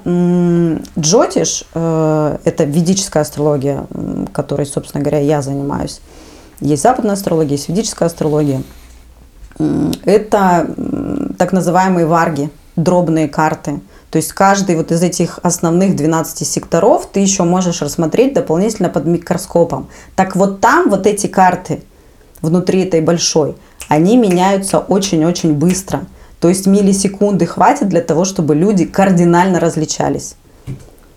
джотиш, 0.98 1.64
э, 1.74 2.38
это 2.44 2.64
ведическая 2.64 3.20
астрология, 3.20 3.86
которой, 4.32 4.64
собственно 4.64 5.04
говоря, 5.04 5.20
я 5.20 5.42
занимаюсь. 5.42 6.00
Есть 6.60 6.82
западная 6.82 7.12
астрология, 7.12 7.56
есть 7.56 7.68
ведическая 7.68 8.06
астрология. 8.06 8.62
Это 10.06 10.66
так 11.36 11.52
называемые 11.52 12.06
варги, 12.06 12.48
дробные 12.76 13.28
карты. 13.28 13.80
То 14.10 14.16
есть 14.16 14.32
каждый 14.32 14.76
вот 14.76 14.92
из 14.92 15.02
этих 15.02 15.40
основных 15.42 15.94
12 15.94 16.46
секторов 16.46 17.06
ты 17.12 17.20
еще 17.20 17.42
можешь 17.42 17.82
рассмотреть 17.82 18.32
дополнительно 18.32 18.88
под 18.88 19.04
микроскопом. 19.04 19.88
Так 20.14 20.36
вот 20.36 20.62
там 20.62 20.88
вот 20.88 21.06
эти 21.06 21.26
карты 21.26 21.82
внутри 22.46 22.84
этой 22.84 23.00
большой, 23.00 23.54
они 23.88 24.16
меняются 24.16 24.78
очень-очень 24.78 25.52
быстро. 25.52 26.06
То 26.40 26.48
есть 26.48 26.66
миллисекунды 26.66 27.46
хватит 27.46 27.88
для 27.88 28.00
того, 28.00 28.24
чтобы 28.24 28.54
люди 28.54 28.84
кардинально 28.84 29.60
различались. 29.60 30.36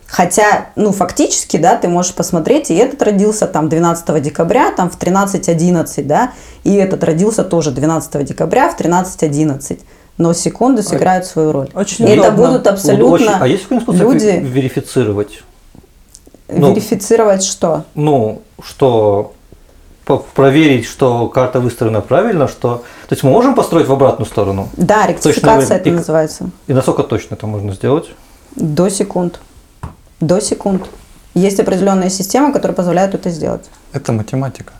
Хотя, 0.07 0.69
ну, 0.75 0.91
фактически, 0.91 1.57
да, 1.57 1.75
ты 1.75 1.87
можешь 1.87 2.15
посмотреть, 2.15 2.71
и 2.71 2.75
этот 2.75 3.01
родился 3.03 3.45
там 3.45 3.69
12 3.69 4.21
декабря, 4.23 4.71
там 4.71 4.89
в 4.89 4.97
13.11, 4.97 6.03
да, 6.03 6.31
и 6.63 6.73
этот 6.73 7.03
родился 7.03 7.43
тоже 7.43 7.69
12 7.71 8.25
декабря 8.25 8.69
в 8.69 8.79
13.11. 8.79 9.79
Но 10.17 10.33
секунды 10.33 10.81
сыграют 10.81 11.25
свою 11.25 11.51
роль. 11.51 11.69
Очень 11.75 12.07
и 12.07 12.11
это 12.11 12.31
будут 12.31 12.65
абсолютно 12.65 13.13
Очень- 13.13 13.27
А 13.39 13.47
есть 13.47 13.65
люди 13.69 14.25
ве- 14.25 14.39
верифицировать? 14.41 15.43
ну. 16.49 16.71
верифицировать 16.71 17.43
что? 17.43 17.83
Ну, 17.93 18.41
что 18.61 19.33
проверить, 20.17 20.85
что 20.85 21.27
карта 21.27 21.59
выстроена 21.59 22.01
правильно, 22.01 22.47
что... 22.47 22.83
То 23.07 23.13
есть 23.13 23.23
мы 23.23 23.31
можем 23.31 23.55
построить 23.55 23.87
в 23.87 23.91
обратную 23.93 24.27
сторону? 24.27 24.69
Да, 24.75 25.07
ректификация 25.07 25.65
время. 25.67 25.75
это 25.81 25.89
И- 25.89 25.91
называется. 25.91 26.49
И 26.67 26.73
насколько 26.73 27.03
точно 27.03 27.35
это 27.35 27.47
можно 27.47 27.73
сделать? 27.73 28.09
До 28.55 28.89
секунд. 28.89 29.39
До 30.19 30.41
секунд. 30.41 30.87
Есть 31.35 31.59
определенная 31.59 32.09
система, 32.09 32.51
которая 32.51 32.75
позволяет 32.75 33.13
это 33.13 33.29
сделать. 33.29 33.69
Это 33.93 34.11
математика. 34.11 34.73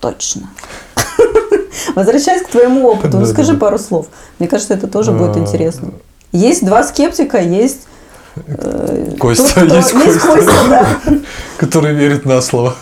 Точно. 0.00 0.48
Возвращаясь 1.94 2.42
к 2.42 2.48
твоему 2.48 2.86
опыту, 2.88 3.18
Да, 3.18 3.26
скажи 3.26 3.52
да. 3.54 3.58
пару 3.58 3.78
слов. 3.78 4.06
Мне 4.38 4.48
кажется, 4.48 4.74
это 4.74 4.86
тоже 4.86 5.12
будет 5.12 5.36
А, 5.36 5.40
интересно. 5.40 5.90
Есть 6.32 6.64
два 6.64 6.84
скептика, 6.84 7.38
есть... 7.40 7.88
э, 8.36 9.16
Костя, 9.18 9.64
кто- 9.66 9.74
есть 9.76 9.92
Костя. 9.92 10.20
Костя, 10.20 10.52
да. 10.68 10.88
Который 11.58 11.94
верит 11.94 12.24
на 12.24 12.40
слово. 12.40 12.74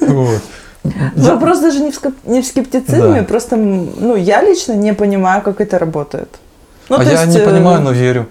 Вот. 0.00 0.40
Вопрос 1.16 1.60
даже 1.60 1.80
не 1.80 1.90
в, 1.90 1.94
скеп- 1.94 2.14
не 2.24 2.40
в 2.42 2.46
скептицизме, 2.46 3.20
Да. 3.20 3.24
просто 3.24 3.56
ну, 3.56 4.16
я 4.16 4.42
лично 4.42 4.74
не 4.74 4.92
понимаю, 4.92 5.42
как 5.42 5.60
это 5.60 5.78
работает. 5.78 6.28
Ну, 6.90 6.98
А 6.98 7.04
я 7.04 7.12
есть, 7.22 7.26
не 7.28 7.38
э, 7.38 7.44
понимаю, 7.48 7.80
но 7.80 7.90
верю. 7.92 8.26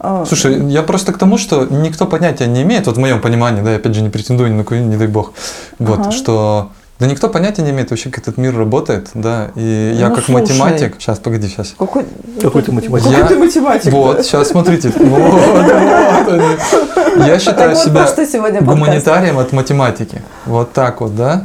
а, 0.00 0.24
Слушай, 0.26 0.60
я 0.68 0.82
просто 0.82 1.12
к 1.12 1.18
тому, 1.18 1.38
что 1.38 1.64
никто 1.66 2.06
понятия 2.06 2.46
не 2.48 2.62
имеет, 2.62 2.86
вот 2.86 2.96
в 2.96 3.00
моем 3.00 3.20
понимании, 3.20 3.62
да, 3.62 3.70
я 3.70 3.76
опять 3.76 3.94
же 3.94 4.02
не 4.02 4.08
претендую 4.10 4.50
ни 4.50 4.54
на 4.54 4.64
какой, 4.64 4.80
не 4.80 4.96
дай 4.96 5.06
бог, 5.06 5.32
вот, 5.78 6.00
Ага. 6.00 6.10
что 6.10 6.70
да 6.98 7.06
никто 7.06 7.28
понятия 7.28 7.62
не 7.62 7.70
имеет 7.70 7.90
вообще, 7.90 8.08
как 8.10 8.22
этот 8.22 8.36
мир 8.38 8.56
работает, 8.58 9.10
да, 9.14 9.50
и 9.54 9.94
я 9.96 10.08
Ну, 10.08 10.14
как 10.16 10.24
слушай. 10.24 10.40
математик, 10.40 10.94
сейчас, 10.98 11.18
погоди, 11.20 11.46
сейчас. 11.48 11.74
какой, 11.78 12.04
Какой 12.42 12.62
ты 12.62 12.72
математик? 12.72 13.06
Какой 13.06 13.20
Я- 13.20 13.26
ты 13.28 13.36
математик? 13.38 13.92
Вот, 13.92 14.24
сейчас 14.24 14.48
смотрите, 14.48 14.92
вот, 14.96 15.32
вот 15.32 16.32
они. 16.32 17.26
Я 17.28 17.38
считаю 17.38 17.76
себя 17.76 18.60
гуманитарием 18.60 19.38
от 19.38 19.52
математики, 19.52 20.22
вот 20.46 20.72
так 20.72 21.00
вот, 21.00 21.14
да. 21.14 21.44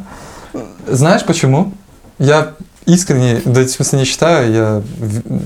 Знаешь 0.88 1.23
почему? 1.25 1.73
Я 2.19 2.53
искренне, 2.85 3.41
да, 3.45 3.61
в 3.61 3.69
смысле 3.69 4.00
не 4.00 4.05
считаю, 4.05 4.51
я 4.51 4.81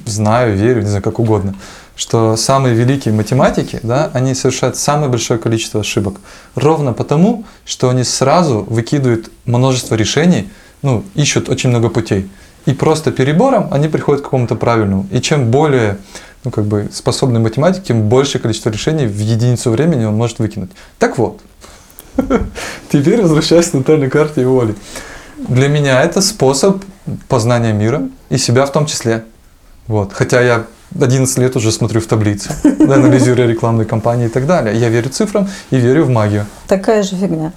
знаю, 0.06 0.56
верю, 0.56 0.82
не 0.82 0.88
знаю, 0.88 1.04
как 1.04 1.20
угодно, 1.20 1.56
что 1.96 2.36
самые 2.36 2.76
великие 2.76 3.14
математики, 3.14 3.80
да, 3.84 4.10
они 4.14 4.34
совершают 4.34 4.78
самое 4.78 5.10
большое 5.10 5.40
количество 5.40 5.82
ошибок. 5.82 6.20
Ровно 6.56 6.94
потому, 6.94 7.46
что 7.66 7.90
они 7.90 8.04
сразу 8.04 8.66
выкидывают 8.70 9.30
множество 9.46 9.96
решений, 9.96 10.50
ну, 10.82 11.04
ищут 11.16 11.50
очень 11.50 11.70
много 11.70 11.90
путей. 11.90 12.30
И 12.66 12.74
просто 12.74 13.12
перебором 13.12 13.70
они 13.72 13.88
приходят 13.88 14.22
к 14.22 14.26
какому-то 14.26 14.56
правильному. 14.56 15.08
И 15.12 15.22
чем 15.22 15.52
более 15.52 16.00
ну, 16.44 16.52
как 16.52 16.66
бы 16.66 16.90
способный 16.94 17.40
математик, 17.40 17.84
тем 17.84 18.08
большее 18.08 18.42
количество 18.42 18.70
решений 18.70 19.08
в 19.08 19.20
единицу 19.20 19.72
времени 19.72 20.06
он 20.06 20.16
может 20.16 20.40
выкинуть. 20.40 20.72
Так 21.00 21.18
вот, 21.18 21.42
теперь 22.92 23.22
возвращаясь 23.22 23.70
к 23.70 23.74
натальной 23.74 24.10
карте 24.10 24.42
и 24.42 24.46
Оли. 24.46 24.76
Для 25.48 25.68
меня 25.68 26.02
это 26.04 26.22
способ 26.22 26.84
познания 27.28 27.74
мира 27.74 28.02
и 28.30 28.38
себя 28.38 28.66
в 28.66 28.72
том 28.72 28.86
числе. 28.86 29.24
Вот. 29.88 30.14
Хотя 30.14 30.42
я 30.42 30.64
11 31.00 31.38
лет 31.38 31.56
уже 31.56 31.72
смотрю 31.72 32.02
в 32.02 32.06
таблицы, 32.08 32.52
да, 32.64 32.96
анализирую 32.96 33.50
рекламные 33.50 33.86
кампании 33.86 34.26
и 34.26 34.30
так 34.30 34.48
далее. 34.48 34.76
Я 34.78 34.90
верю 34.90 35.10
цифрам 35.10 35.48
и 35.72 35.78
верю 35.78 36.06
в 36.06 36.10
магию. 36.10 36.46
Такая 36.68 37.04
же 37.04 37.16
фигня. 37.16 37.52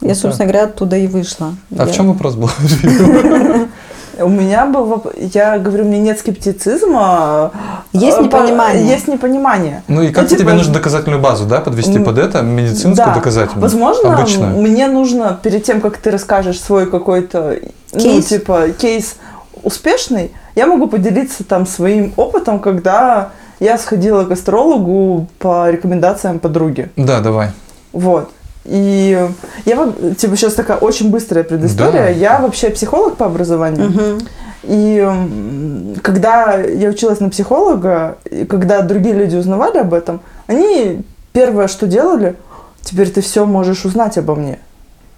Я, 0.00 0.14
собственно 0.14 0.48
говоря, 0.50 0.64
оттуда 0.64 0.96
и 0.96 1.06
вышла. 1.06 1.54
А 1.76 1.84
в 1.84 1.88
Я- 1.88 1.92
чем 1.94 2.08
вопрос 2.08 2.34
был? 2.34 2.50
У 4.18 4.28
меня 4.28 4.66
был 4.66 4.86
воп- 4.86 5.30
я 5.34 5.58
говорю, 5.58 5.84
у 5.84 5.88
меня 5.88 5.98
нет 6.00 6.18
скептицизма. 6.18 7.52
Есть 7.92 8.18
э, 8.18 8.20
по- 8.20 8.24
непонимание. 8.24 8.86
Есть 8.86 9.08
непонимание. 9.08 9.82
Ну 9.88 10.02
и 10.02 10.10
как 10.12 10.24
Ну, 10.24 10.28
тебе 10.28 10.38
типа, 10.40 10.52
нужно 10.52 10.72
доказательную 10.74 11.20
базу, 11.20 11.44
да, 11.46 11.60
подвести 11.60 11.98
под 11.98 12.18
это, 12.18 12.42
медицинскую 12.42 12.94
Да. 12.94 13.14
доказательную? 13.14 13.62
Возможно, 13.62 14.14
Обычную. 14.14 14.56
мне 14.60 14.86
нужно 14.86 15.38
перед 15.42 15.64
тем, 15.64 15.80
как 15.80 15.96
ты 15.96 16.10
расскажешь 16.10 16.60
свой 16.60 16.88
какой-то 16.90 17.56
ну, 17.92 17.98
Кейс. 18.00 18.26
типа 18.26 18.68
кейс 18.78 19.16
успешный, 19.62 20.32
я 20.54 20.66
могу 20.66 20.86
поделиться 20.86 21.44
там 21.44 21.66
своим 21.66 22.12
опытом, 22.16 22.60
когда 22.60 23.30
я 23.58 23.76
сходила 23.76 24.24
к 24.24 24.30
астрологу 24.30 25.26
по 25.38 25.68
рекомендациям 25.68 26.38
подруги. 26.38 26.90
Да, 26.96 27.20
давай. 27.20 27.50
Вот. 27.92 28.30
И 28.64 29.28
я, 29.64 29.88
типа, 30.16 30.36
сейчас 30.36 30.54
такая 30.54 30.76
очень 30.76 31.10
быстрая 31.10 31.44
предыстория. 31.44 31.92
Да. 32.04 32.08
Я 32.08 32.38
вообще 32.38 32.70
психолог 32.70 33.16
по 33.16 33.26
образованию. 33.26 33.90
Мгм. 33.90 34.20
И 34.62 35.96
когда 36.02 36.54
я 36.56 36.88
училась 36.90 37.20
на 37.20 37.30
психолога, 37.30 38.18
и 38.30 38.44
когда 38.44 38.82
другие 38.82 39.14
люди 39.14 39.36
узнавали 39.36 39.78
об 39.78 39.94
этом, 39.94 40.20
они 40.46 41.02
первое, 41.32 41.68
что 41.68 41.86
делали, 41.86 42.36
теперь 42.82 43.10
ты 43.10 43.20
все 43.20 43.46
можешь 43.46 43.84
узнать 43.84 44.18
обо 44.18 44.34
мне. 44.34 44.58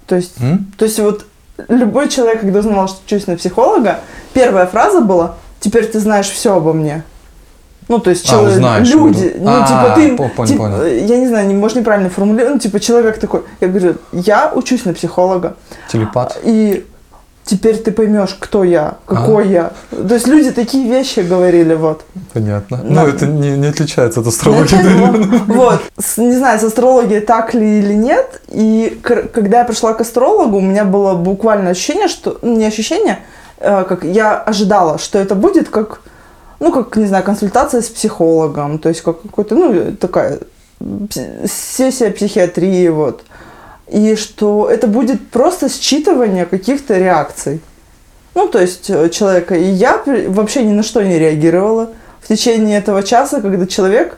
То 0.06 0.16
есть, 0.16 0.34
М? 0.40 0.72
то 0.78 0.84
есть 0.84 0.98
вот 1.00 1.26
любой 1.68 2.08
человек, 2.08 2.40
когда 2.40 2.60
узнавал, 2.60 2.88
что 2.88 2.98
учусь 3.06 3.26
на 3.26 3.36
психолога, 3.36 4.00
первая 4.32 4.66
фраза 4.66 5.00
была, 5.00 5.36
теперь 5.60 5.86
ты 5.86 5.98
знаешь 6.00 6.28
все 6.30 6.56
обо 6.56 6.72
мне. 6.72 7.02
Ну, 7.88 7.98
то 7.98 8.10
есть 8.10 8.24
А, 8.26 8.28
чело- 8.28 8.44
узнаешь, 8.48 8.88
люди, 8.88 9.34
ну, 9.38 9.50
А, 9.50 9.66
типа, 9.66 9.92
ты, 9.96 10.16
по- 10.16 10.28
понял, 10.28 10.48
типа, 10.52 10.62
понял. 10.64 10.84
я 10.86 11.18
не 11.18 11.26
знаю, 11.26 11.48
не, 11.48 11.54
может, 11.54 11.76
неправильно 11.76 12.10
формулирую, 12.10 12.54
ну, 12.54 12.58
типа, 12.60 12.78
человек 12.78 13.18
такой, 13.18 13.42
я 13.60 13.68
говорю, 13.68 13.96
я 14.12 14.52
учусь 14.54 14.84
на 14.84 14.94
психолога, 14.94 15.56
Телепат. 15.90 16.38
и 16.44 16.86
теперь 17.44 17.76
ты 17.76 17.90
поймешь, 17.92 18.36
кто 18.38 18.64
я, 18.64 18.98
какой 19.06 19.48
я. 19.48 19.72
То 19.90 20.14
есть 20.14 20.26
люди 20.26 20.50
такие 20.50 20.88
вещи 20.88 21.20
говорили, 21.20 21.74
вот. 21.74 22.04
Понятно. 22.32 22.78
Да. 22.78 23.02
Ну, 23.02 23.06
это 23.06 23.26
не, 23.26 23.50
не 23.50 23.68
отличается 23.68 24.20
от 24.20 24.26
астрологии, 24.26 24.76
наверное. 24.76 25.40
Вот. 25.46 25.80
Не 26.16 26.36
знаю, 26.36 26.60
с 26.60 26.64
астрологией 26.64 27.20
так 27.20 27.54
ли 27.54 27.78
или 27.78 27.94
нет. 27.94 28.40
И 28.48 29.00
когда 29.02 29.58
я 29.58 29.64
пришла 29.64 29.92
к 29.94 30.00
астрологу, 30.00 30.58
у 30.58 30.60
меня 30.60 30.84
было 30.84 31.14
буквально 31.14 31.70
ощущение, 31.70 32.08
что... 32.08 32.38
ну, 32.42 32.56
Не 32.56 32.66
ощущение, 32.66 33.18
э, 33.58 33.84
как 33.88 34.04
я 34.04 34.38
ожидала, 34.38 34.98
что 34.98 35.18
это 35.18 35.34
будет 35.34 35.68
как, 35.68 36.00
ну, 36.60 36.72
как, 36.72 36.96
не 36.96 37.06
знаю, 37.06 37.24
консультация 37.24 37.82
с 37.82 37.88
психологом. 37.88 38.78
То 38.78 38.88
есть 38.88 39.02
как 39.02 39.22
какой-то, 39.22 39.54
ну, 39.54 39.92
такая 39.96 40.38
сессия 41.44 42.10
психиатрии, 42.10 42.88
вот. 42.88 43.22
И 43.88 44.16
что 44.16 44.70
это 44.70 44.86
будет 44.86 45.28
просто 45.30 45.66
считывание 45.66 46.46
каких-то 46.46 46.96
реакций. 46.98 47.60
Ну, 48.34 48.48
то 48.48 48.58
есть 48.60 48.88
э, 48.88 49.10
человека. 49.10 49.54
И 49.54 49.64
я 49.64 50.02
вообще 50.28 50.62
ни 50.62 50.72
на 50.72 50.82
что 50.82 51.02
не 51.02 51.18
реагировала 51.18 51.90
в 52.20 52.28
течение 52.28 52.78
этого 52.78 53.02
часа, 53.02 53.40
когда 53.40 53.66
человек 53.66 54.16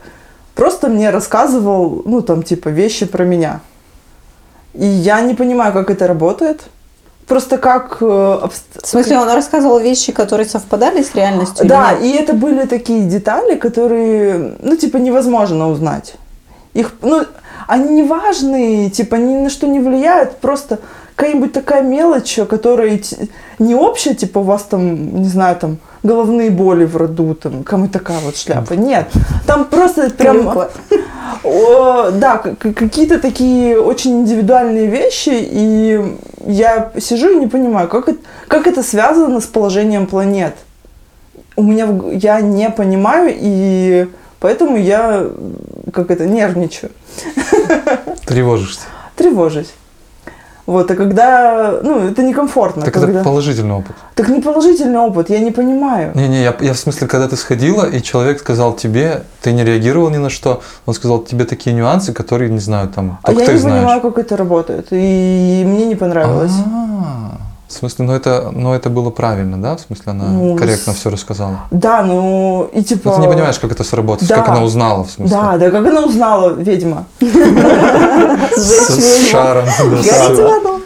просто 0.55 0.89
мне 0.89 1.11
рассказывал, 1.11 2.03
ну, 2.05 2.21
там, 2.21 2.43
типа, 2.43 2.69
вещи 2.69 3.07
про 3.07 3.25
меня. 3.25 3.61
И 4.75 4.87
я 4.87 5.21
не 5.21 5.35
понимаю, 5.35 5.73
как 5.73 5.91
это 5.91 6.07
работает. 6.07 6.63
Просто 7.27 7.59
как... 7.59 7.99
э, 8.01 8.05
В 8.05 8.87
смысле, 8.87 9.19
он 9.19 9.31
рассказывал 9.31 9.79
вещи, 9.79 10.13
которые 10.13 10.47
совпадали 10.47 11.03
с 11.03 11.15
реальностью? 11.15 11.67
Да, 11.67 11.93
и 11.93 12.11
это 12.11 12.35
были 12.35 12.67
такие 12.67 13.09
детали, 13.09 13.57
которые, 13.57 14.57
ну, 14.61 14.77
типа, 14.77 14.99
невозможно 14.99 15.71
узнать. 15.71 16.15
Их, 16.75 16.93
ну, 17.03 17.25
они 17.67 17.95
не 17.95 18.03
важные, 18.03 18.91
типа, 18.91 19.17
ни 19.17 19.35
на 19.37 19.51
что 19.51 19.67
не 19.67 19.81
влияют, 19.81 20.37
просто 20.39 20.79
какая-нибудь 21.17 21.53
такая 21.53 21.83
мелочь, 21.83 22.39
которая 22.49 23.01
не 23.59 23.75
общая, 23.75 24.15
типа, 24.15 24.39
у 24.39 24.43
вас 24.43 24.63
там, 24.63 25.23
не 25.23 25.29
знаю, 25.29 25.57
там, 25.57 25.79
головные 26.03 26.51
боли 26.51 26.85
в 26.85 26.97
роду, 26.97 27.35
там, 27.35 27.63
кому 27.65 27.89
такая 27.89 28.19
вот 28.21 28.37
шляпа. 28.37 28.75
Нет, 28.75 29.09
там 29.47 29.65
просто 29.65 30.11
прям... 30.11 30.67
О, 31.43 32.11
да, 32.11 32.39
какие-то 32.39 33.19
такие 33.19 33.79
очень 33.79 34.21
индивидуальные 34.21 34.87
вещи, 34.87 35.31
и 35.33 36.17
я 36.47 36.91
сижу 36.99 37.31
и 37.31 37.37
не 37.37 37.47
понимаю, 37.47 37.89
как 37.89 38.09
это, 38.09 38.19
как 38.49 38.67
это 38.67 38.83
связано 38.83 39.41
с 39.41 39.45
положением 39.45 40.07
планет. 40.07 40.55
У 41.57 41.63
меня 41.63 41.89
я 42.13 42.41
не 42.41 42.71
понимаю, 42.71 43.35
и 43.37 44.09
поэтому 44.41 44.77
я 44.77 45.27
как 45.93 46.11
это 46.11 46.27
нервничаю, 46.27 46.93
Тревожишься. 48.27 48.83
тревожусь. 49.17 49.73
Вот, 50.67 50.91
а 50.91 50.95
когда, 50.95 51.79
ну, 51.83 52.09
это 52.09 52.23
некомфортно. 52.23 52.83
Так 52.83 52.95
когда... 52.95 53.11
это 53.11 53.23
положительный 53.23 53.75
опыт. 53.75 53.95
Так 54.15 54.29
не 54.29 54.41
положительный 54.41 54.99
опыт, 54.99 55.29
я 55.29 55.41
не 55.41 55.51
понимаю. 55.51 56.13
Не-не, 56.15 56.43
я, 56.43 56.57
я 56.61 56.73
в 56.73 56.79
смысле, 56.79 57.07
когда 57.07 57.29
ты 57.29 57.37
сходила, 57.37 57.85
и 57.85 58.03
человек 58.03 58.39
сказал 58.41 58.73
тебе, 58.73 59.25
ты 59.43 59.53
не 59.53 59.63
реагировал 59.63 60.09
ни 60.09 60.17
на 60.17 60.31
что, 60.31 60.63
он 60.87 60.95
сказал 60.95 61.21
тебе 61.23 61.45
такие 61.45 61.77
нюансы, 61.77 62.15
которые, 62.15 62.51
не 62.51 62.61
знаю, 62.61 62.89
там, 62.89 63.19
А 63.23 63.33
я 63.33 63.41
не 63.41 63.59
знаешь. 63.59 63.63
понимаю, 63.63 64.01
как 64.01 64.17
это 64.17 64.39
работает, 64.39 64.87
и 64.91 65.65
мне 65.67 65.85
не 65.85 65.97
понравилось. 65.97 66.55
А, 66.67 67.37
В 67.75 67.79
смысле, 67.79 68.05
ну 68.07 68.13
это, 68.15 68.51
ну 68.53 68.73
это 68.73 68.89
было 68.89 69.11
правильно, 69.11 69.61
да? 69.61 69.77
В 69.77 69.81
смысле, 69.81 70.05
она 70.07 70.25
Ну, 70.27 70.57
корректно 70.57 70.93
с- 70.93 70.97
все 70.97 71.11
рассказала. 71.11 71.61
Да, 71.71 72.03
ну, 72.03 72.69
и 72.73 72.83
типа... 72.83 73.11
Но 73.11 73.17
ты 73.17 73.21
не 73.23 73.29
понимаешь, 73.29 73.59
как 73.59 73.73
это 73.73 73.83
сработает, 73.85 74.29
Да. 74.29 74.37
как 74.37 74.49
она 74.51 74.63
узнала, 74.63 75.03
в 75.05 75.11
смысле. 75.11 75.37
Да, 75.37 75.57
да, 75.59 75.71
как 75.71 75.87
она 75.87 76.03
узнала, 76.05 76.51
ведьма? 76.51 77.07
С, 78.57 79.29
шаром. 79.31 79.65
аду. 79.79 80.81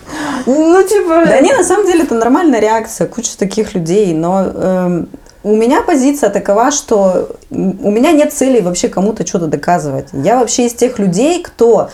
Ну, 0.46 0.82
типа... 0.82 1.24
Да 1.26 1.40
не, 1.40 1.52
на 1.52 1.62
самом 1.64 1.86
деле 1.86 2.04
это 2.04 2.14
нормальная 2.14 2.60
реакция, 2.60 3.06
куча 3.06 3.36
таких 3.36 3.74
людей, 3.74 4.14
но 4.14 4.44
эм, 4.54 5.08
у 5.42 5.54
меня 5.54 5.82
позиция 5.82 6.30
такова, 6.30 6.70
что 6.70 7.28
у 7.50 7.90
меня 7.90 8.12
нет 8.12 8.32
цели 8.32 8.60
вообще 8.60 8.88
кому-то 8.88 9.26
что-то 9.26 9.46
доказывать. 9.46 10.06
Я 10.12 10.38
вообще 10.38 10.66
из 10.66 10.74
тех 10.74 10.98
людей, 10.98 11.42
кто 11.42 11.90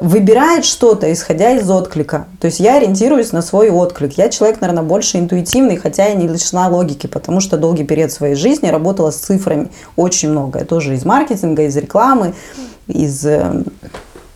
выбирает 0.00 0.64
что-то, 0.64 1.12
исходя 1.12 1.50
из 1.52 1.68
отклика. 1.68 2.26
То 2.40 2.46
есть 2.46 2.60
я 2.60 2.76
ориентируюсь 2.76 3.32
на 3.32 3.42
свой 3.42 3.70
отклик. 3.70 4.16
Я 4.16 4.30
человек, 4.30 4.60
наверное, 4.60 4.82
больше 4.82 5.18
интуитивный, 5.18 5.76
хотя 5.76 6.08
и 6.08 6.16
не 6.16 6.26
лишена 6.26 6.68
логики, 6.68 7.06
потому 7.06 7.40
что 7.40 7.58
долгий 7.58 7.84
период 7.84 8.10
своей 8.10 8.36
жизни 8.36 8.68
работала 8.68 9.10
с 9.10 9.16
цифрами 9.16 9.68
очень 9.94 10.30
много. 10.30 10.60
Я 10.60 10.64
тоже 10.64 10.94
из 10.94 11.04
маркетинга, 11.04 11.64
из 11.64 11.76
рекламы, 11.76 12.32
из 12.86 13.24
э, 13.26 13.64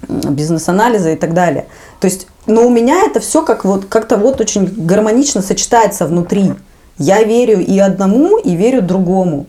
бизнес-анализа 0.08 1.10
и 1.12 1.16
так 1.16 1.32
далее. 1.32 1.66
То 2.00 2.06
есть, 2.06 2.26
но 2.46 2.66
у 2.66 2.70
меня 2.70 3.04
это 3.06 3.20
все 3.20 3.42
как 3.42 3.64
вот 3.64 3.86
как-то 3.86 4.16
вот 4.16 4.40
очень 4.40 4.66
гармонично 4.66 5.42
сочетается 5.42 6.06
внутри. 6.06 6.52
Я 6.98 7.22
верю 7.22 7.60
и 7.60 7.78
одному, 7.78 8.38
и 8.38 8.54
верю 8.56 8.82
другому. 8.82 9.46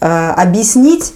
Э, 0.00 0.32
объяснить 0.32 1.14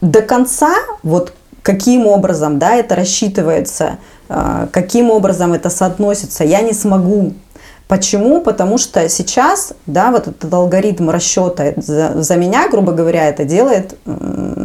до 0.00 0.22
конца, 0.22 0.72
вот 1.02 1.34
каким 1.62 2.06
образом, 2.06 2.58
да, 2.58 2.74
это 2.74 2.94
рассчитывается, 2.94 3.98
э, 4.28 4.66
каким 4.72 5.10
образом 5.10 5.52
это 5.52 5.70
соотносится, 5.70 6.44
я 6.44 6.60
не 6.62 6.72
смогу. 6.72 7.34
Почему? 7.88 8.40
Потому 8.40 8.78
что 8.78 9.08
сейчас, 9.08 9.72
да, 9.86 10.12
вот 10.12 10.28
этот 10.28 10.52
алгоритм 10.52 11.10
расчета 11.10 11.72
за, 11.76 12.22
за 12.22 12.36
меня, 12.36 12.68
грубо 12.68 12.92
говоря, 12.92 13.28
это 13.28 13.44
делает 13.44 13.98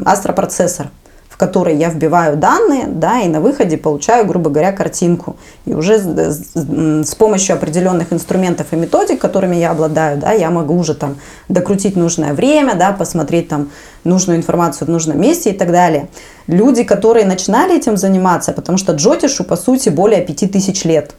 астропроцессор, 0.06 0.90
в 1.36 1.38
который 1.38 1.76
я 1.76 1.90
вбиваю 1.90 2.38
данные, 2.38 2.88
да, 2.88 3.20
и 3.20 3.28
на 3.28 3.42
выходе 3.42 3.76
получаю, 3.78 4.26
грубо 4.26 4.50
говоря, 4.50 4.72
картинку. 4.72 5.36
И 5.66 5.74
уже 5.74 5.98
с, 5.98 6.54
с- 6.54 7.16
помощью 7.16 7.58
определенных 7.58 8.14
инструментов 8.14 8.68
и 8.72 8.78
методик, 8.78 9.20
которыми 9.20 9.58
я 9.58 9.72
обладаю, 9.72 10.18
да, 10.18 10.32
я 10.32 10.50
могу 10.50 10.78
уже 10.78 10.94
там 10.94 11.18
докрутить 11.50 11.98
нужное 11.98 12.34
время, 12.34 12.76
да, 12.76 12.94
посмотреть 12.94 13.50
там 13.50 13.70
нужную 14.06 14.38
информацию 14.38 14.88
в 14.88 14.92
нужном 14.92 15.20
месте 15.20 15.50
и 15.50 15.54
так 15.54 15.74
далее. 15.74 16.08
Люди, 16.48 16.84
которые 16.84 17.26
начинали 17.26 17.76
этим 17.76 17.98
заниматься, 17.98 18.54
потому 18.54 18.78
что 18.78 18.94
Джотишу, 18.94 19.44
по 19.44 19.58
сути, 19.58 19.90
более 19.90 20.22
5000 20.22 20.86
лет. 20.86 21.16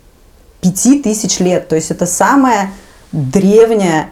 5000 0.62 1.40
лет. 1.40 1.68
То 1.68 1.76
есть 1.76 1.90
это 1.90 2.06
самая 2.06 2.70
древняя 3.12 4.08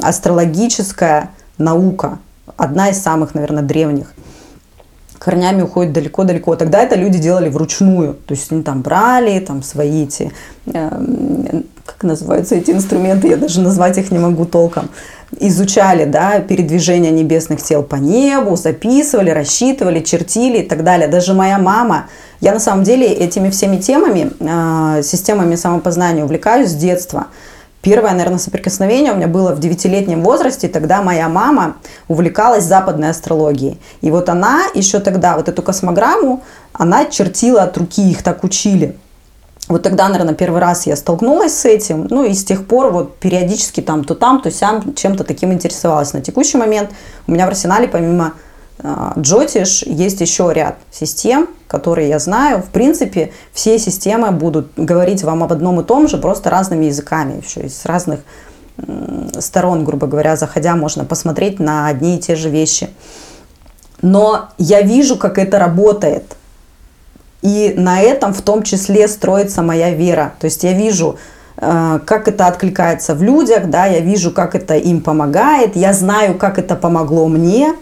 астрологическая 0.00 1.30
наука. 1.58 2.20
Одна 2.56 2.90
из 2.90 3.02
самых, 3.02 3.34
наверное, 3.34 3.64
древних. 3.64 4.13
Корнями 5.18 5.62
уходит 5.62 5.92
далеко-далеко. 5.92 6.56
Тогда 6.56 6.82
это 6.82 6.96
люди 6.96 7.18
делали 7.18 7.48
вручную. 7.48 8.14
То 8.14 8.34
есть 8.34 8.50
они 8.52 8.62
там 8.62 8.82
брали 8.82 9.38
там 9.40 9.62
свои 9.62 10.04
эти, 10.04 10.32
эм, 10.66 11.64
как 11.84 12.02
называются 12.02 12.56
эти 12.56 12.70
инструменты, 12.72 13.28
я 13.28 13.36
даже 13.36 13.60
назвать 13.60 13.98
их 13.98 14.10
не 14.10 14.18
могу 14.18 14.44
толком. 14.44 14.90
Изучали, 15.40 16.04
да, 16.04 16.40
передвижение 16.40 17.10
небесных 17.10 17.62
тел 17.62 17.82
по 17.82 17.96
небу, 17.96 18.56
записывали, 18.56 19.30
рассчитывали, 19.30 20.00
чертили 20.00 20.58
и 20.58 20.62
так 20.62 20.84
далее. 20.84 21.08
Даже 21.08 21.34
моя 21.34 21.58
мама, 21.58 22.06
я 22.40 22.52
на 22.52 22.60
самом 22.60 22.84
деле 22.84 23.06
этими 23.06 23.50
всеми 23.50 23.78
темами, 23.78 24.30
э, 24.40 25.02
системами 25.02 25.56
самопознания 25.56 26.24
увлекаюсь 26.24 26.70
с 26.70 26.74
детства. 26.74 27.28
Первое, 27.84 28.12
наверное, 28.12 28.38
соприкосновение 28.38 29.12
у 29.12 29.16
меня 29.16 29.28
было 29.28 29.54
в 29.54 29.60
девятилетнем 29.60 30.22
возрасте. 30.22 30.68
Тогда 30.68 31.02
моя 31.02 31.28
мама 31.28 31.76
увлекалась 32.08 32.64
западной 32.64 33.10
астрологией. 33.10 33.78
И 34.00 34.10
вот 34.10 34.30
она 34.30 34.62
еще 34.72 35.00
тогда, 35.00 35.36
вот 35.36 35.50
эту 35.50 35.60
космограмму, 35.60 36.42
она 36.72 37.04
чертила 37.04 37.64
от 37.64 37.76
руки, 37.76 38.10
их 38.10 38.22
так 38.22 38.42
учили. 38.42 38.96
Вот 39.68 39.82
тогда, 39.82 40.08
наверное, 40.08 40.32
первый 40.32 40.62
раз 40.62 40.86
я 40.86 40.96
столкнулась 40.96 41.52
с 41.52 41.66
этим. 41.66 42.06
Ну 42.08 42.24
и 42.24 42.32
с 42.32 42.42
тех 42.42 42.66
пор 42.66 42.90
вот 42.90 43.18
периодически 43.18 43.82
там 43.82 44.04
то 44.04 44.14
там, 44.14 44.40
то 44.40 44.50
сям 44.50 44.94
чем-то 44.94 45.22
таким 45.22 45.52
интересовалась. 45.52 46.14
На 46.14 46.22
текущий 46.22 46.56
момент 46.56 46.88
у 47.26 47.32
меня 47.32 47.44
в 47.44 47.50
арсенале 47.50 47.86
помимо 47.86 48.32
Джотиш 49.18 49.82
есть 49.84 50.20
еще 50.20 50.52
ряд 50.52 50.76
систем, 50.90 51.48
которые 51.68 52.08
я 52.08 52.18
знаю. 52.18 52.62
В 52.62 52.70
принципе, 52.70 53.32
все 53.52 53.78
системы 53.78 54.30
будут 54.30 54.72
говорить 54.76 55.22
вам 55.22 55.42
об 55.44 55.52
одном 55.52 55.80
и 55.80 55.84
том 55.84 56.08
же, 56.08 56.18
просто 56.18 56.50
разными 56.50 56.86
языками. 56.86 57.42
Еще 57.44 57.62
из 57.66 57.84
разных 57.86 58.20
сторон, 59.38 59.84
грубо 59.84 60.06
говоря, 60.06 60.36
заходя, 60.36 60.74
можно 60.76 61.04
посмотреть 61.04 61.60
на 61.60 61.86
одни 61.86 62.16
и 62.16 62.20
те 62.20 62.34
же 62.34 62.50
вещи. 62.50 62.88
Но 64.02 64.48
я 64.58 64.82
вижу, 64.82 65.16
как 65.16 65.38
это 65.38 65.58
работает. 65.58 66.36
И 67.42 67.74
на 67.76 68.00
этом 68.00 68.32
в 68.32 68.42
том 68.42 68.62
числе 68.62 69.06
строится 69.06 69.62
моя 69.62 69.90
вера. 69.90 70.34
То 70.40 70.46
есть 70.46 70.64
я 70.64 70.72
вижу, 70.72 71.18
э, 71.58 72.00
как 72.04 72.26
это 72.26 72.46
откликается 72.46 73.14
в 73.14 73.22
людях, 73.22 73.70
да, 73.70 73.86
я 73.86 74.00
вижу, 74.00 74.30
как 74.30 74.54
это 74.54 74.76
им 74.76 75.00
помогает, 75.00 75.76
я 75.76 75.92
знаю, 75.92 76.36
как 76.36 76.58
это 76.58 76.74
помогло 76.74 77.28
мне. 77.28 77.74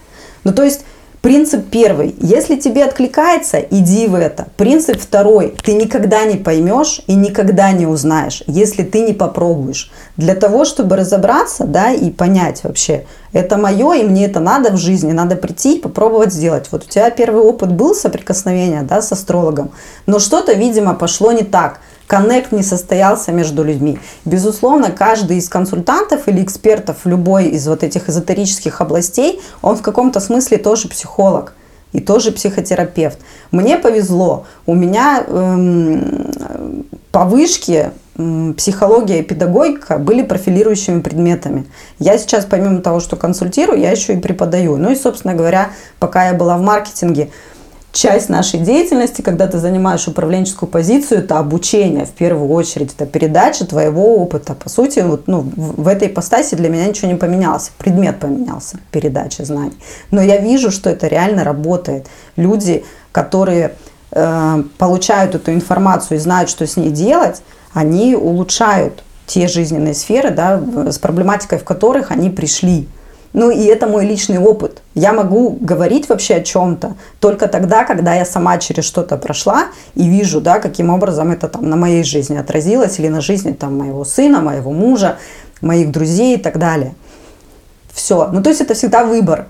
Ну, 0.44 0.52
то 0.52 0.62
есть 0.62 0.84
Принцип 1.22 1.70
первый. 1.70 2.16
Если 2.18 2.56
тебе 2.56 2.82
откликается, 2.82 3.60
иди 3.60 4.08
в 4.08 4.16
это. 4.16 4.48
Принцип 4.56 5.00
второй. 5.00 5.54
Ты 5.62 5.74
никогда 5.74 6.24
не 6.24 6.36
поймешь 6.36 7.00
и 7.06 7.14
никогда 7.14 7.70
не 7.70 7.86
узнаешь, 7.86 8.42
если 8.48 8.82
ты 8.82 9.02
не 9.02 9.12
попробуешь. 9.12 9.92
Для 10.16 10.34
того, 10.34 10.64
чтобы 10.64 10.96
разобраться, 10.96 11.62
да, 11.62 11.92
и 11.92 12.10
понять 12.10 12.64
вообще, 12.64 13.06
это 13.32 13.56
мое, 13.56 13.92
и 13.94 14.02
мне 14.02 14.26
это 14.26 14.40
надо 14.40 14.72
в 14.72 14.78
жизни, 14.78 15.12
надо 15.12 15.36
прийти 15.36 15.76
и 15.76 15.80
попробовать 15.80 16.32
сделать. 16.32 16.66
Вот 16.72 16.86
у 16.86 16.88
тебя 16.88 17.08
первый 17.10 17.42
опыт 17.42 17.70
был 17.70 17.94
соприкосновения, 17.94 18.82
да, 18.82 19.00
с 19.00 19.12
астрологом, 19.12 19.70
но 20.06 20.18
что-то, 20.18 20.54
видимо, 20.54 20.94
пошло 20.94 21.30
не 21.30 21.44
так– 21.44 21.78
коннект 22.12 22.52
не 22.52 22.62
состоялся 22.62 23.32
между 23.32 23.64
людьми. 23.64 23.98
Безусловно, 24.26 24.90
каждый 24.90 25.38
из 25.38 25.48
консультантов 25.48 26.28
или 26.28 26.42
экспертов 26.42 26.98
любой 27.04 27.46
из 27.46 27.66
вот 27.66 27.82
этих 27.82 28.10
эзотерических 28.10 28.82
областей, 28.82 29.40
он 29.62 29.76
в 29.76 29.80
каком-то 29.80 30.20
смысле 30.20 30.58
тоже 30.58 30.88
психолог 30.88 31.54
и 31.94 32.00
тоже 32.00 32.30
психотерапевт. 32.32 33.18
Мне 33.50 33.78
повезло, 33.78 34.44
у 34.66 34.74
меня 34.74 35.24
эм, 35.26 36.84
по 37.12 37.24
вышке 37.24 37.92
эм, 38.18 38.52
психология 38.58 39.20
и 39.20 39.22
педагогика 39.22 39.96
были 39.96 40.22
профилирующими 40.22 41.00
предметами. 41.00 41.64
Я 41.98 42.18
сейчас, 42.18 42.44
помимо 42.44 42.82
того, 42.82 43.00
что 43.00 43.16
консультирую, 43.16 43.80
я 43.80 43.90
еще 43.90 44.12
и 44.12 44.20
преподаю. 44.20 44.76
Ну 44.76 44.92
и, 44.92 44.96
собственно 44.96 45.32
говоря, 45.32 45.70
пока 45.98 46.26
я 46.26 46.34
была 46.34 46.58
в 46.58 46.60
маркетинге, 46.60 47.30
часть 47.92 48.30
нашей 48.30 48.60
деятельности, 48.60 49.20
когда 49.20 49.46
ты 49.46 49.58
занимаешь 49.58 50.08
управленческую 50.08 50.68
позицию, 50.68 51.20
это 51.20 51.38
обучение 51.38 52.06
в 52.06 52.10
первую 52.10 52.50
очередь, 52.50 52.94
это 52.94 53.06
передача 53.06 53.66
твоего 53.66 54.16
опыта. 54.16 54.54
По 54.54 54.68
сути, 54.68 55.00
вот, 55.00 55.28
ну, 55.28 55.40
в, 55.54 55.86
этой 55.86 56.08
ипостаси 56.08 56.54
для 56.54 56.70
меня 56.70 56.86
ничего 56.86 57.08
не 57.08 57.16
поменялось, 57.16 57.70
предмет 57.76 58.18
поменялся, 58.18 58.78
передача 58.90 59.44
знаний. 59.44 59.76
Но 60.10 60.22
я 60.22 60.38
вижу, 60.38 60.70
что 60.70 60.88
это 60.88 61.06
реально 61.06 61.44
работает. 61.44 62.06
Люди, 62.36 62.84
которые 63.12 63.74
э, 64.10 64.62
получают 64.78 65.34
эту 65.34 65.52
информацию 65.52 66.16
и 66.16 66.20
знают, 66.20 66.48
что 66.48 66.66
с 66.66 66.78
ней 66.78 66.90
делать, 66.90 67.42
они 67.74 68.16
улучшают 68.16 69.04
те 69.26 69.48
жизненные 69.48 69.94
сферы, 69.94 70.30
да, 70.30 70.60
с 70.90 70.98
проблематикой 70.98 71.58
в 71.58 71.64
которых 71.64 72.10
они 72.10 72.30
пришли. 72.30 72.88
Ну 73.32 73.50
и 73.50 73.64
это 73.64 73.86
мой 73.86 74.06
личный 74.06 74.38
опыт. 74.38 74.82
Я 74.94 75.12
могу 75.12 75.56
говорить 75.58 76.08
вообще 76.08 76.36
о 76.36 76.42
чем-то 76.42 76.96
только 77.18 77.48
тогда, 77.48 77.84
когда 77.84 78.14
я 78.14 78.26
сама 78.26 78.58
через 78.58 78.84
что-то 78.84 79.16
прошла 79.16 79.68
и 79.94 80.08
вижу, 80.08 80.40
да, 80.40 80.58
каким 80.58 80.90
образом 80.90 81.30
это 81.30 81.48
там 81.48 81.68
на 81.68 81.76
моей 81.76 82.04
жизни 82.04 82.36
отразилось 82.36 82.98
или 82.98 83.08
на 83.08 83.20
жизни 83.20 83.52
там 83.52 83.78
моего 83.78 84.04
сына, 84.04 84.42
моего 84.42 84.70
мужа, 84.70 85.16
моих 85.62 85.90
друзей 85.90 86.36
и 86.36 86.40
так 86.40 86.58
далее. 86.58 86.94
Все. 87.92 88.28
Ну 88.32 88.42
то 88.42 88.50
есть 88.50 88.60
это 88.60 88.74
всегда 88.74 89.04
выбор. 89.04 89.46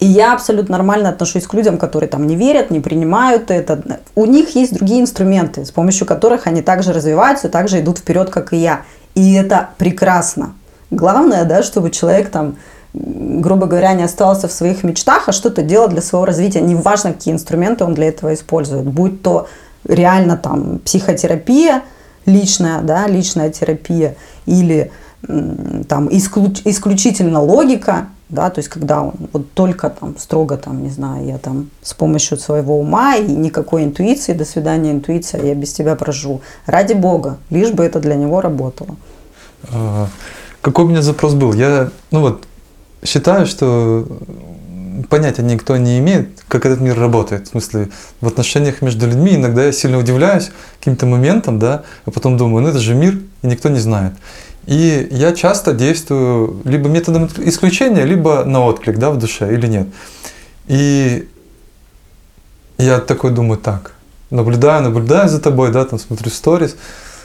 И 0.00 0.06
я 0.06 0.32
абсолютно 0.32 0.76
нормально 0.76 1.08
отношусь 1.08 1.46
к 1.46 1.54
людям, 1.54 1.76
которые 1.76 2.08
там 2.08 2.26
не 2.26 2.36
верят, 2.36 2.70
не 2.70 2.78
принимают 2.78 3.50
это. 3.50 4.00
У 4.14 4.26
них 4.26 4.54
есть 4.54 4.72
другие 4.72 5.00
инструменты, 5.00 5.64
с 5.64 5.72
помощью 5.72 6.06
которых 6.06 6.46
они 6.46 6.62
также 6.62 6.92
развиваются, 6.92 7.48
также 7.48 7.80
идут 7.80 7.98
вперед, 7.98 8.30
как 8.30 8.52
и 8.52 8.58
я. 8.58 8.82
И 9.14 9.34
это 9.34 9.70
прекрасно. 9.76 10.54
Главное, 10.90 11.44
да, 11.44 11.64
чтобы 11.64 11.90
человек 11.90 12.30
там 12.30 12.56
грубо 12.94 13.66
говоря, 13.66 13.92
не 13.92 14.02
остался 14.02 14.48
в 14.48 14.52
своих 14.52 14.82
мечтах, 14.84 15.28
а 15.28 15.32
что-то 15.32 15.62
делал 15.62 15.88
для 15.88 16.02
своего 16.02 16.24
развития. 16.24 16.60
Неважно, 16.60 17.12
какие 17.12 17.34
инструменты 17.34 17.84
он 17.84 17.94
для 17.94 18.08
этого 18.08 18.34
использует. 18.34 18.84
Будь 18.84 19.22
то 19.22 19.48
реально 19.86 20.36
там 20.36 20.78
психотерапия, 20.78 21.82
личная, 22.26 22.80
да, 22.82 23.06
личная 23.06 23.50
терапия, 23.50 24.16
или 24.46 24.90
там 25.88 26.08
исключ, 26.10 26.62
исключительно 26.64 27.42
логика, 27.42 28.08
да, 28.28 28.50
то 28.50 28.60
есть 28.60 28.68
когда 28.68 29.02
он 29.02 29.14
вот 29.32 29.52
только 29.52 29.90
там 29.90 30.16
строго 30.18 30.56
там, 30.56 30.82
не 30.82 30.90
знаю, 30.90 31.26
я 31.26 31.38
там 31.38 31.70
с 31.82 31.94
помощью 31.94 32.38
своего 32.38 32.78
ума 32.78 33.16
и 33.16 33.26
никакой 33.26 33.84
интуиции, 33.84 34.32
до 34.32 34.44
свидания 34.44 34.92
интуиция, 34.92 35.42
я 35.42 35.54
без 35.54 35.72
тебя 35.72 35.96
проживу. 35.96 36.40
Ради 36.66 36.92
Бога, 36.92 37.38
лишь 37.50 37.70
бы 37.70 37.84
это 37.84 38.00
для 38.00 38.14
него 38.14 38.40
работало. 38.40 38.96
А, 39.72 40.08
какой 40.60 40.84
у 40.84 40.88
меня 40.88 41.02
запрос 41.02 41.34
был? 41.34 41.52
Я, 41.54 41.90
ну 42.10 42.20
вот, 42.20 42.47
считаю, 43.04 43.46
что 43.46 44.06
понятия 45.08 45.42
никто 45.42 45.76
не 45.76 45.98
имеет, 45.98 46.28
как 46.48 46.66
этот 46.66 46.80
мир 46.80 46.98
работает. 46.98 47.46
В 47.46 47.50
смысле, 47.50 47.88
в 48.20 48.26
отношениях 48.26 48.82
между 48.82 49.06
людьми 49.06 49.34
иногда 49.34 49.64
я 49.64 49.72
сильно 49.72 49.98
удивляюсь 49.98 50.50
каким-то 50.78 51.06
моментом, 51.06 51.58
да, 51.58 51.84
а 52.04 52.10
потом 52.10 52.36
думаю, 52.36 52.62
ну 52.62 52.68
это 52.70 52.78
же 52.78 52.94
мир, 52.94 53.18
и 53.42 53.46
никто 53.46 53.68
не 53.68 53.78
знает. 53.78 54.14
И 54.66 55.08
я 55.10 55.32
часто 55.32 55.72
действую 55.72 56.60
либо 56.64 56.88
методом 56.88 57.30
исключения, 57.38 58.04
либо 58.04 58.44
на 58.44 58.64
отклик, 58.64 58.98
да, 58.98 59.10
в 59.10 59.18
душе, 59.18 59.52
или 59.52 59.66
нет. 59.66 59.88
И 60.66 61.28
я 62.76 62.98
такой 62.98 63.30
думаю, 63.30 63.58
так, 63.58 63.92
наблюдаю, 64.30 64.82
наблюдаю 64.82 65.28
за 65.28 65.40
тобой, 65.40 65.72
да, 65.72 65.84
там 65.84 65.98
смотрю 65.98 66.30
сторис, 66.30 66.76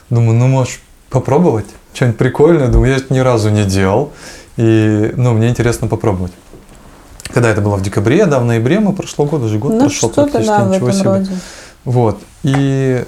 думаю, 0.09 0.37
ну 0.37 0.47
можешь 0.47 0.79
попробовать 1.09 1.65
что-нибудь 1.93 2.17
прикольное, 2.17 2.69
думаю, 2.69 2.91
я 2.91 2.97
это 2.97 3.13
ни 3.13 3.19
разу 3.19 3.49
не 3.49 3.65
делал. 3.65 4.13
И, 4.57 5.11
ну, 5.15 5.33
мне 5.33 5.49
интересно 5.49 5.87
попробовать. 5.87 6.31
Когда 7.33 7.49
это 7.49 7.61
было 7.61 7.75
в 7.75 7.81
декабре, 7.81 8.25
да, 8.25 8.39
в 8.39 8.45
ноябре 8.45 8.79
мы 8.79 8.93
прошло 8.93 9.25
год, 9.25 9.41
уже 9.41 9.57
год 9.57 9.73
ну, 9.73 9.79
прошел 9.79 10.09
практически, 10.09 10.47
да, 10.47 10.65
ничего 10.65 10.91
себе. 10.91 11.03
Роде. 11.03 11.31
Вот. 11.85 12.19
И 12.43 13.03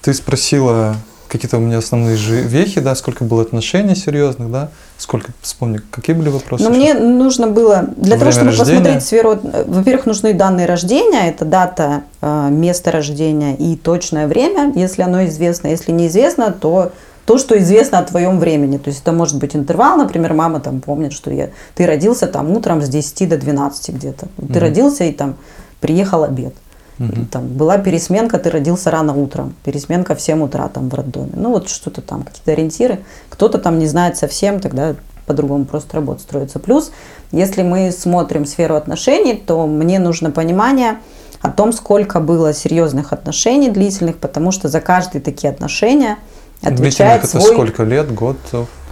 ты 0.00 0.14
спросила 0.14 0.96
какие-то 1.28 1.58
у 1.58 1.60
меня 1.60 1.78
основные 1.78 2.16
же 2.16 2.40
вехи, 2.40 2.80
да, 2.80 2.94
сколько 2.94 3.24
было 3.24 3.42
отношений 3.42 3.94
серьезных, 3.94 4.50
да, 4.50 4.70
сколько, 4.96 5.32
вспомни, 5.42 5.80
какие 5.90 6.16
были 6.16 6.30
вопросы? 6.30 6.64
Но 6.64 6.70
мне 6.70 6.94
нужно 6.94 7.48
было, 7.48 7.84
для 7.96 8.16
Время 8.16 8.18
того, 8.18 8.30
чтобы 8.32 8.46
рождения? 8.48 8.78
посмотреть 8.78 9.02
сферу, 9.04 9.38
во-первых, 9.66 10.06
нужны 10.06 10.32
данные 10.32 10.66
рождения, 10.66 11.28
это 11.28 11.44
дата, 11.44 12.02
э, 12.20 12.48
место 12.50 12.90
рождения 12.90 13.54
и 13.56 13.76
точное 13.76 14.26
время, 14.26 14.72
если 14.74 15.02
оно 15.02 15.26
известно. 15.26 15.68
Если 15.68 15.92
неизвестно, 15.92 16.50
то 16.50 16.92
то, 17.28 17.36
что 17.36 17.58
известно 17.58 17.98
о 17.98 18.04
твоем 18.04 18.38
времени. 18.38 18.78
То 18.78 18.88
есть 18.88 19.02
это 19.02 19.12
может 19.12 19.36
быть 19.38 19.54
интервал, 19.54 19.98
например, 19.98 20.32
мама 20.32 20.60
там 20.60 20.80
помнит, 20.80 21.12
что 21.12 21.30
я, 21.30 21.50
ты 21.74 21.84
родился 21.84 22.26
там 22.26 22.50
утром 22.52 22.80
с 22.80 22.88
10 22.88 23.28
до 23.28 23.36
12 23.36 23.94
где-то. 23.94 24.28
Ты 24.38 24.44
Мгм. 24.44 24.58
родился 24.58 25.04
и 25.04 25.12
там 25.12 25.36
приехал 25.78 26.24
обед. 26.24 26.54
Или 26.98 27.24
Там 27.30 27.46
была 27.48 27.76
пересменка, 27.76 28.38
ты 28.38 28.48
родился 28.48 28.90
рано 28.90 29.12
утром, 29.14 29.54
пересменка 29.62 30.14
в 30.14 30.22
7 30.22 30.42
утра 30.42 30.68
там 30.68 30.88
в 30.88 30.94
роддоме. 30.94 31.32
Ну 31.34 31.50
вот 31.50 31.68
что-то 31.68 32.00
там, 32.00 32.22
какие-то 32.22 32.52
ориентиры. 32.52 33.00
Кто-то 33.28 33.58
там 33.58 33.78
не 33.78 33.86
знает 33.86 34.16
совсем, 34.16 34.58
тогда 34.58 34.94
по-другому 35.26 35.66
просто 35.66 35.96
работа 35.96 36.22
строится. 36.22 36.58
Плюс, 36.58 36.92
если 37.30 37.62
мы 37.62 37.92
смотрим 37.92 38.46
сферу 38.46 38.74
отношений, 38.74 39.34
то 39.34 39.66
мне 39.66 39.98
нужно 39.98 40.30
понимание 40.30 40.96
о 41.42 41.50
том, 41.50 41.74
сколько 41.74 42.20
было 42.20 42.54
серьезных 42.54 43.12
отношений 43.12 43.68
длительных, 43.68 44.16
потому 44.16 44.50
что 44.50 44.68
за 44.68 44.80
каждые 44.80 45.20
такие 45.20 45.50
отношения 45.50 46.16
отвечает 46.62 47.24
это 47.24 47.38
свой 47.40 47.52
сколько 47.52 47.82
лет, 47.84 48.12
год? 48.14 48.36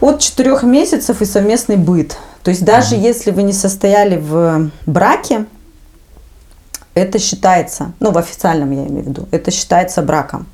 от 0.01 0.21
четырех 0.21 0.63
месяцев 0.63 1.23
и 1.23 1.25
совместный 1.25 1.77
быт. 1.77 2.17
То 2.43 2.51
есть 2.51 2.65
даже 2.65 2.95
если 2.97 3.31
вы 3.31 3.43
не 3.43 3.53
состояли 3.53 4.17
в 4.19 4.71
браке, 4.87 5.47
это 6.95 7.19
считается, 7.19 7.93
ну 8.01 8.11
в 8.11 8.19
официальном 8.19 8.71
я 8.71 8.87
имею 8.87 9.05
в 9.05 9.09
виду, 9.09 9.29
это 9.31 9.51
считается 9.51 10.03
браком. 10.03 10.47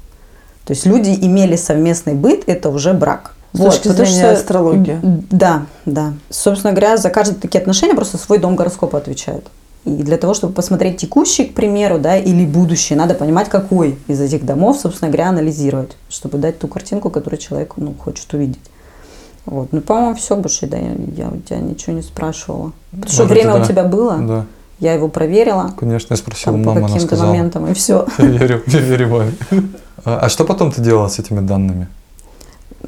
То 0.64 0.72
есть 0.72 0.86
люди 0.86 1.10
имели 1.10 1.56
совместный 1.56 2.14
быт, 2.14 2.44
это 2.46 2.68
уже 2.70 2.92
брак. 2.92 3.34
С 3.52 3.58
точки 3.58 3.88
потому 3.88 4.06
зрения 4.06 4.30
астрологии. 4.30 4.98
м, 5.02 5.26
Да, 5.30 5.66
да. 5.84 6.14
Собственно 6.30 6.72
говоря, 6.72 6.96
за 6.96 7.10
каждые 7.10 7.38
такие 7.38 7.60
отношения 7.60 7.94
просто 7.94 8.16
свой 8.16 8.38
дом 8.38 8.56
гороскопа 8.56 8.96
отвечает. 8.98 9.46
И 9.84 9.90
для 9.90 10.16
того, 10.16 10.32
чтобы 10.32 10.52
посмотреть 10.52 10.98
текущий, 10.98 11.44
к 11.44 11.54
примеру, 11.54 11.98
да, 11.98 12.16
или 12.16 12.46
будущий, 12.46 12.94
надо 12.94 13.14
понимать, 13.14 13.48
какой 13.48 13.98
из 14.06 14.20
этих 14.20 14.44
домов, 14.44 14.78
собственно 14.78 15.10
говоря, 15.10 15.30
анализировать, 15.30 15.96
чтобы 16.08 16.38
дать 16.38 16.58
ту 16.60 16.68
картинку, 16.68 17.10
которую 17.10 17.40
человек 17.40 17.74
ну, 17.76 17.92
хочет 17.94 18.32
увидеть. 18.32 18.60
Вот. 19.44 19.72
Ну, 19.72 19.80
по-моему, 19.80 20.14
все 20.14 20.36
больше, 20.36 20.68
да, 20.68 20.76
я, 20.76 20.92
я 21.16 21.28
у 21.28 21.38
тебя 21.38 21.58
ничего 21.58 21.94
не 21.96 22.02
спрашивала. 22.02 22.72
Потому 22.92 23.08
что 23.12 23.22
Может, 23.22 23.36
время 23.36 23.54
да. 23.54 23.62
у 23.62 23.64
тебя 23.64 23.84
было, 23.84 24.18
Да, 24.18 24.46
я 24.78 24.94
его 24.94 25.08
проверила, 25.08 25.74
конечно, 25.76 26.14
я 26.14 26.16
спросил, 26.16 26.52
там, 26.52 26.62
по 26.62 26.74
мама, 26.74 26.86
она 26.86 26.94
каким-то 26.94 27.16
моментам, 27.16 27.66
и 27.66 27.74
все. 27.74 28.06
Я 28.18 28.24
верю, 28.26 28.62
я 28.66 28.80
верю 28.80 29.08
маме. 29.08 29.32
А 30.04 30.18
а 30.22 30.28
что 30.28 30.44
потом 30.44 30.72
ты 30.72 30.80
делала 30.80 31.08
с 31.08 31.18
этими 31.18 31.40
данными? 31.40 31.88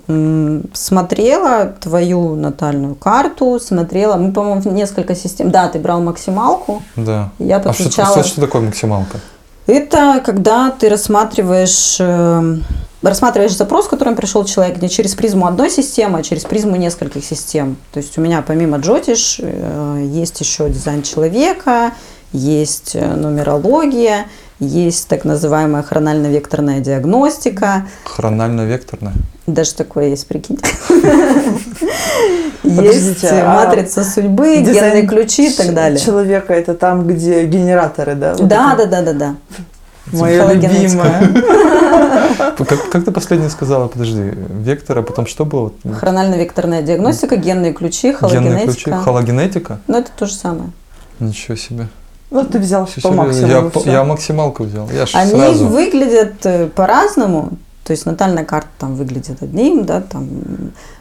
Смотрела 0.07 1.75
твою 1.81 2.35
натальную 2.35 2.95
карту, 2.95 3.59
смотрела, 3.61 4.17
мы, 4.17 4.33
по-моему, 4.33 4.61
в 4.61 4.67
несколько 4.67 5.15
систем. 5.15 5.51
Да, 5.51 5.69
ты 5.69 5.79
брал 5.79 6.01
максималку, 6.03 6.83
Да. 6.97 7.31
я 7.39 7.57
А 7.57 7.61
что, 7.61 7.69
подключала. 7.69 8.23
что, 8.25 8.41
такое 8.41 8.63
максималка? 8.63 9.19
Это 9.67 10.23
когда 10.25 10.71
ты 10.71 10.91
рассматриваешь, 10.91 11.97
э, 11.99 12.57
рассматриваешь 13.01 13.57
запрос, 13.57 13.87
к 13.87 13.91
которому 13.91 14.15
пришел 14.15 14.45
человек 14.45 14.83
не 14.83 14.91
через 14.91 15.15
призму 15.15 15.47
одной 15.47 15.71
системы, 15.71 16.19
а 16.19 16.23
через 16.23 16.45
призму 16.45 16.77
нескольких 16.77 17.25
систем. 17.25 17.77
То 17.93 17.99
есть 17.99 18.19
у 18.19 18.21
меня 18.21 18.43
помимо 18.47 18.77
Джотиш 18.77 19.41
э, 19.41 20.03
есть 20.07 20.39
еще 20.41 20.69
дизайн 20.69 21.03
человека, 21.03 21.93
есть 22.33 22.95
э, 22.95 23.07
нумерология, 23.15 24.27
есть 24.61 25.09
так 25.09 25.25
называемая 25.25 25.83
хронально-векторная 25.83 26.81
диагностика. 26.81 27.87
Хронально-векторная. 28.05 29.15
Даже 29.47 29.75
такое 29.75 30.09
есть, 30.09 30.27
прикиньте. 30.27 30.65
Есть 32.63 33.23
а 33.25 33.67
матрица 33.67 34.05
судьбы, 34.05 34.57
генные 34.63 35.07
ключи 35.07 35.49
и 35.49 35.51
так 35.51 35.75
далее. 35.75 35.99
Человека 35.99 36.55
это 36.55 36.75
там, 36.75 37.07
где 37.07 37.45
генераторы, 37.45 38.15
да? 38.15 38.35
Да, 38.35 38.75
да, 38.75 38.87
да, 38.87 39.03
да, 39.03 39.13
да. 39.13 39.37
Моя 40.13 40.45
Психологенетика. 40.45 40.83
любимая. 40.83 42.55
Как, 42.57 42.91
как 42.91 43.05
ты 43.05 43.11
последнее 43.11 43.51
сказала? 43.51 43.89
Подожди. 43.89 44.33
Вектор, 44.51 44.99
а 44.99 45.03
потом 45.03 45.27
что 45.27 45.45
было? 45.45 45.73
Хронально-векторная 45.85 46.83
диагностика, 46.83 47.37
генные 47.37 47.73
ключи, 47.73 48.15
Генные 48.21 48.67
ключи? 48.67 48.91
хологенетика. 48.91 48.99
Хологенетика? 49.03 49.79
Ну, 49.87 49.99
это 49.99 50.11
то 50.17 50.27
же 50.27 50.35
самое. 50.35 50.71
Ничего 51.21 51.57
себе. 51.57 51.89
Ну, 52.35 52.45
ты 52.45 52.59
взял 52.59 52.85
Всё 52.85 53.01
по 53.01 53.11
максимуму. 53.13 53.53
я, 53.53 53.63
по- 53.63 53.81
всё. 53.81 53.91
я 53.93 54.05
максималку 54.05 54.65
взял. 54.65 54.89
Я 54.93 55.07
Они 55.15 55.31
сразу. 55.31 55.67
выглядят 55.69 56.35
э, 56.45 56.67
по-разному. 56.67 57.51
То 57.85 57.93
есть 57.93 58.07
натальная 58.07 58.45
карта 58.45 58.69
там 58.79 58.95
выглядит 58.97 59.43
одним, 59.43 59.85
да, 59.85 60.01
там 60.01 60.27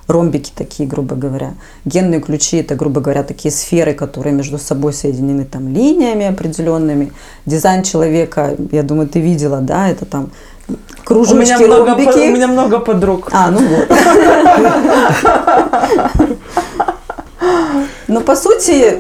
ромбики 0.08 0.52
такие, 0.56 0.88
грубо 0.88 1.16
говоря. 1.16 1.54
Генные 1.86 2.20
ключи 2.22 2.58
это, 2.58 2.76
грубо 2.76 3.02
говоря, 3.02 3.24
такие 3.24 3.52
сферы, 3.52 3.94
которые 3.94 4.34
между 4.36 4.58
собой 4.60 4.94
соединены 4.94 5.46
там 5.46 5.74
линиями 5.74 6.26
определенными. 6.28 7.12
Дизайн 7.46 7.82
человека, 7.84 8.56
я 8.72 8.84
думаю, 8.84 9.08
ты 9.08 9.22
видела, 9.22 9.60
да, 9.62 9.90
это 9.90 10.06
там 10.06 10.30
У 10.70 10.74
кружочки, 11.06 11.42
меня, 11.42 11.58
много, 11.58 11.86
ромбики. 11.92 12.12
по- 12.12 12.18
у 12.20 12.32
меня 12.32 12.48
много 12.48 12.80
подруг. 12.80 13.30
А, 13.32 13.50
ну 13.50 13.60
вот. 13.60 13.88
Но 18.08 18.22
по 18.22 18.36
сути, 18.36 19.00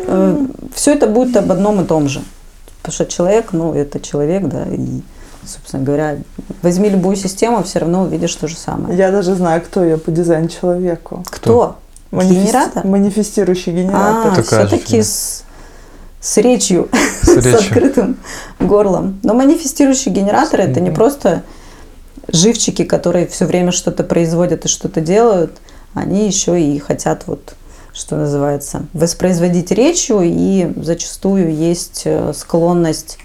все 0.73 0.93
это 0.93 1.07
будет 1.07 1.35
об 1.37 1.51
одном 1.51 1.81
и 1.81 1.85
том 1.85 2.07
же. 2.07 2.21
Потому 2.81 2.93
что 2.93 3.05
человек, 3.05 3.53
ну, 3.53 3.73
это 3.73 3.99
человек, 3.99 4.43
да, 4.47 4.65
и, 4.65 5.01
собственно 5.45 5.83
говоря, 5.83 6.17
возьми 6.61 6.89
любую 6.89 7.15
систему, 7.15 7.63
все 7.63 7.79
равно 7.79 8.03
увидишь 8.03 8.35
то 8.35 8.47
же 8.47 8.55
самое. 8.57 8.97
Я 8.97 9.11
даже 9.11 9.35
знаю, 9.35 9.61
кто 9.61 9.83
я 9.83 9.97
по 9.97 10.11
дизайну 10.11 10.49
человеку. 10.49 11.23
Кто? 11.29 11.77
Манифести- 12.11 12.43
Генератор? 12.43 12.85
Манифестирующий 12.85 13.71
генератор. 13.71 14.33
А, 14.37 14.41
все-таки 14.43 15.01
с, 15.01 15.43
с 16.19 16.37
речью, 16.37 16.89
С 17.21 17.27
с 17.27 17.35
речью. 17.37 17.55
открытым 17.55 18.17
горлом. 18.59 19.19
Но 19.23 19.33
манифестирующие 19.33 20.13
генераторы 20.13 20.63
это 20.63 20.79
не 20.81 20.91
просто 20.91 21.43
живчики, 22.31 22.83
которые 22.83 23.27
все 23.27 23.45
время 23.45 23.71
что-то 23.71 24.03
производят 24.03 24.65
и 24.65 24.67
что-то 24.67 25.01
делают, 25.01 25.57
они 25.93 26.27
еще 26.27 26.59
и 26.61 26.77
хотят 26.79 27.23
вот 27.27 27.55
что 27.93 28.15
называется, 28.15 28.85
воспроизводить 28.93 29.71
речью, 29.71 30.21
и 30.23 30.71
зачастую 30.77 31.55
есть 31.55 32.01
э, 32.05 32.33
склонность 32.35 33.19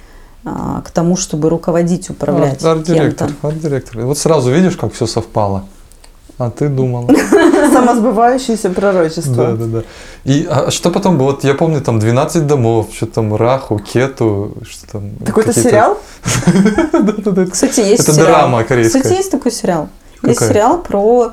а, 0.45 0.83
к 0.83 0.91
тому, 0.91 1.17
чтобы 1.17 1.49
руководить, 1.49 2.11
управлять 2.11 2.63
Арт- 2.63 2.79
Арт-директор. 2.79 3.29
кем-то. 3.29 3.49
Арт-директор. 3.49 4.01
Вот 4.03 4.19
сразу 4.19 4.51
видишь, 4.53 4.77
как 4.77 4.93
все 4.93 5.07
совпало. 5.07 5.65
А 6.39 6.51
ты 6.51 6.69
думала. 6.69 7.09
Самосбывающееся 7.73 8.71
пророчество. 8.71 9.35
Да, 9.35 9.53
да, 9.57 9.65
да. 9.65 9.83
И 10.25 10.47
а 10.49 10.71
что 10.71 10.91
потом 10.91 11.19
было? 11.19 11.33
Вот 11.33 11.43
я 11.43 11.55
помню, 11.55 11.81
там 11.81 11.99
12 11.99 12.47
домов, 12.47 12.89
что 12.93 13.07
там 13.07 13.35
Раху, 13.35 13.79
Кету, 13.81 14.55
что 14.63 14.87
там. 14.93 15.11
Какой-то 15.27 15.53
какие-то- 15.53 15.69
сериал? 15.69 15.99
Кстати, 17.51 17.81
есть 17.81 18.09
Это 18.09 18.15
драма 18.15 18.63
корейская. 18.63 19.01
Кстати, 19.03 19.19
есть 19.19 19.31
такой 19.33 19.51
сериал. 19.51 19.89
Есть 20.23 20.47
сериал 20.47 20.79
про 20.79 21.33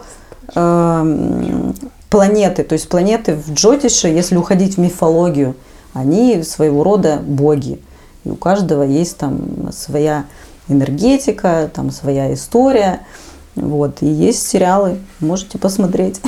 эм, 0.56 1.76
планеты. 2.10 2.64
То 2.64 2.74
есть 2.74 2.90
планеты 2.90 3.36
в 3.36 3.54
Джотише, 3.54 4.08
если 4.08 4.36
уходить 4.36 4.76
в 4.76 4.80
мифологию, 4.80 5.56
они 5.94 6.44
своего 6.44 6.84
рода 6.84 7.18
боги. 7.18 7.80
И 8.24 8.30
у 8.30 8.36
каждого 8.36 8.84
есть 8.84 9.18
там 9.18 9.72
своя 9.72 10.26
энергетика, 10.68 11.70
там 11.74 11.92
своя 11.92 12.34
история. 12.34 13.02
Вот. 13.56 14.02
И 14.02 14.08
есть 14.08 14.46
сериалы, 14.48 14.98
можете 15.22 15.58
посмотреть. 15.58 16.20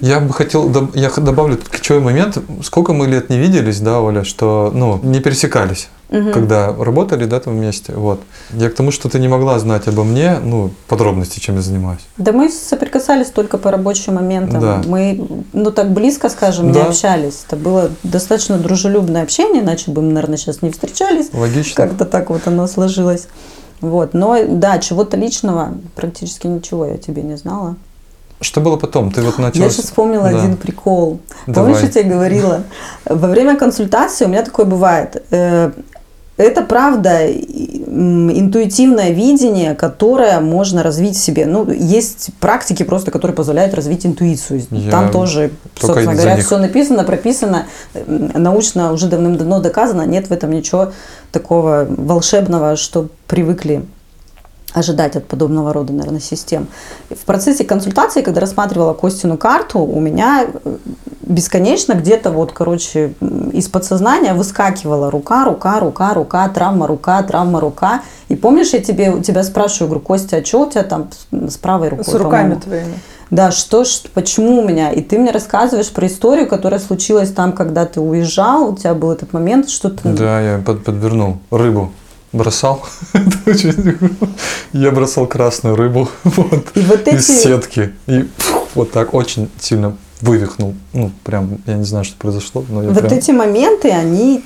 Я 0.00 0.20
бы 0.20 0.32
хотел, 0.32 0.70
я 0.94 1.10
добавлю 1.10 1.56
ключевой 1.56 2.00
момент. 2.00 2.38
Сколько 2.62 2.92
мы 2.92 3.08
лет 3.08 3.28
не 3.30 3.38
виделись, 3.38 3.80
да, 3.80 4.00
Оля, 4.00 4.22
что, 4.22 4.70
ну, 4.72 5.00
не 5.02 5.20
пересекались, 5.20 5.88
Мгм. 6.08 6.32
когда 6.32 6.72
работали, 6.72 7.24
да, 7.24 7.40
там 7.40 7.56
вместе, 7.56 7.92
вот. 7.92 8.20
Я 8.52 8.70
к 8.70 8.74
тому, 8.74 8.92
что 8.92 9.08
ты 9.08 9.18
не 9.18 9.26
могла 9.26 9.58
знать 9.58 9.88
обо 9.88 10.04
мне, 10.04 10.38
ну, 10.42 10.70
подробности, 10.86 11.40
чем 11.40 11.56
я 11.56 11.62
занимаюсь. 11.62 12.00
Да 12.16 12.30
мы 12.30 12.48
соприкасались 12.48 13.28
только 13.28 13.58
по 13.58 13.72
рабочим 13.72 14.14
моментам. 14.14 14.60
Да. 14.60 14.82
Мы, 14.86 15.26
ну 15.52 15.72
так 15.72 15.90
близко, 15.90 16.28
скажем, 16.28 16.68
не 16.68 16.74
Да. 16.74 16.84
общались. 16.84 17.42
Это 17.46 17.56
было 17.56 17.90
достаточно 18.04 18.56
дружелюбное 18.56 19.22
общение, 19.24 19.62
иначе 19.62 19.90
бы 19.90 20.00
мы, 20.00 20.12
наверное, 20.12 20.36
сейчас 20.38 20.62
не 20.62 20.70
встречались. 20.70 21.30
Логично? 21.32 21.74
Как-то 21.74 22.04
так 22.04 22.30
вот 22.30 22.42
оно 22.46 22.68
сложилось. 22.68 23.26
Вот. 23.80 24.14
Но 24.14 24.38
да, 24.48 24.78
чего-то 24.78 25.16
личного 25.16 25.74
практически 25.96 26.46
ничего 26.46 26.86
я 26.86 26.98
тебе 26.98 27.22
не 27.22 27.36
знала. 27.36 27.74
Что 28.40 28.60
было 28.60 28.76
потом? 28.76 29.10
Ты 29.10 29.22
вот 29.22 29.38
начала... 29.38 29.64
Я 29.64 29.70
сейчас 29.70 29.86
вспомнила 29.86 30.30
Да. 30.30 30.38
один 30.38 30.56
прикол. 30.56 31.20
Давай. 31.46 31.72
Помнишь, 31.72 31.82
я 31.94 32.02
тебе 32.02 32.10
говорила? 32.12 32.62
Во 33.06 33.28
время 33.28 33.56
консультации 33.56 34.26
у 34.26 34.28
меня 34.28 34.42
такое 34.42 34.66
бывает. 34.66 35.24
Это 36.36 36.60
правда 36.62 37.26
интуитивное 37.30 39.10
видение, 39.10 39.74
которое 39.74 40.38
можно 40.40 40.82
развить 40.82 41.16
в 41.16 41.20
себе. 41.20 41.46
Ну, 41.46 41.70
есть 41.70 42.28
практики 42.40 42.82
просто, 42.82 43.10
которые 43.10 43.34
позволяют 43.34 43.74
развить 43.74 44.04
интуицию. 44.04 44.62
Я 44.70 44.90
Там 44.90 45.10
тоже, 45.10 45.50
собственно 45.80 46.14
говоря, 46.14 46.36
них. 46.36 46.44
все 46.44 46.58
написано, 46.58 47.04
прописано, 47.04 47.66
научно 48.06 48.92
уже 48.92 49.06
давным-давно 49.06 49.60
доказано. 49.60 50.02
Нет 50.02 50.28
в 50.28 50.32
этом 50.32 50.50
ничего 50.50 50.92
такого 51.32 51.86
волшебного, 51.88 52.76
что 52.76 53.08
привыкли 53.26 53.86
ожидать 54.76 55.16
от 55.16 55.26
подобного 55.26 55.72
рода, 55.72 55.94
наверное, 55.94 56.20
систем. 56.20 56.68
В 57.08 57.24
процессе 57.24 57.64
консультации, 57.64 58.20
когда 58.20 58.42
рассматривала 58.42 58.92
Костину 58.92 59.38
карту, 59.38 59.78
у 59.78 59.98
меня 60.00 60.46
э, 60.46 60.76
бесконечно 61.22 61.94
где-то 61.94 62.30
вот, 62.30 62.52
короче, 62.52 63.14
из 63.52 63.68
подсознания 63.68 64.34
выскакивала 64.34 65.10
рука, 65.10 65.46
рука, 65.46 65.80
рука, 65.80 66.12
рука, 66.12 66.46
травма, 66.50 66.86
рука, 66.86 67.22
травма, 67.22 67.58
рука. 67.58 68.02
И 68.28 68.36
помнишь, 68.36 68.74
я 68.74 68.80
тебе, 68.80 69.10
у 69.10 69.22
тебя 69.22 69.42
спрашиваю, 69.44 69.88
говорю, 69.88 70.04
Костя, 70.04 70.36
а 70.36 70.44
что 70.44 70.66
у 70.66 70.70
тебя 70.70 70.82
там 70.82 71.08
с, 71.30 71.56
правой 71.56 71.88
рукой? 71.88 72.04
С 72.04 72.14
руками 72.14 72.54
по-моему?» 72.54 72.60
твоими. 72.60 72.94
Да, 73.30 73.50
что 73.50 73.84
ж, 73.84 74.02
почему 74.12 74.60
у 74.60 74.68
меня? 74.68 74.92
И 74.92 75.00
ты 75.00 75.18
мне 75.18 75.30
рассказываешь 75.30 75.90
про 75.90 76.06
историю, 76.06 76.46
которая 76.46 76.78
случилась 76.78 77.32
там, 77.32 77.54
когда 77.54 77.86
ты 77.86 78.00
уезжал, 78.00 78.70
у 78.70 78.76
тебя 78.76 78.94
был 78.94 79.10
этот 79.10 79.32
момент, 79.32 79.70
что 79.70 79.88
ты... 79.88 80.10
Да, 80.10 80.40
я 80.40 80.58
под- 80.58 80.84
подвернул 80.84 81.38
рыбу. 81.50 81.92
Бросал. 82.36 82.84
Это 83.12 83.50
очень- 83.50 83.98
Я 84.72 84.90
бросал 84.90 85.26
красную 85.26 85.76
рыбу 85.76 86.08
вот, 86.24 86.66
И 86.74 86.80
вот 86.80 87.08
из 87.08 87.28
эти... 87.30 87.42
сетки. 87.42 87.94
И 88.06 88.22
пф, 88.22 88.54
вот 88.74 88.92
так 88.92 89.14
очень 89.14 89.50
сильно 89.58 89.96
вывихнул. 90.20 90.74
Ну, 90.92 91.10
прям, 91.24 91.58
я 91.66 91.74
не 91.74 91.84
знаю, 91.84 92.04
что 92.04 92.16
произошло, 92.16 92.64
но 92.68 92.82
я 92.82 92.90
Вот 92.90 93.00
прям... 93.00 93.12
эти 93.12 93.30
моменты, 93.30 93.90
они 93.90 94.44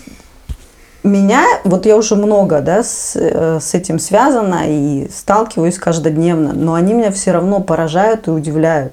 меня, 1.03 1.45
вот 1.65 1.87
я 1.87 1.97
уже 1.97 2.15
много, 2.17 2.61
да, 2.61 2.83
с, 2.83 3.13
э, 3.17 3.59
с 3.61 3.75
этим 3.75 3.99
связана 3.99 4.65
и 4.67 5.09
сталкиваюсь 5.11 5.79
каждодневно, 5.79 6.53
но 6.53 6.75
они 6.75 6.93
меня 6.93 7.11
все 7.11 7.33
равно 7.33 7.61
поражают 7.61 8.29
и 8.29 8.31
удивляют. 8.31 8.93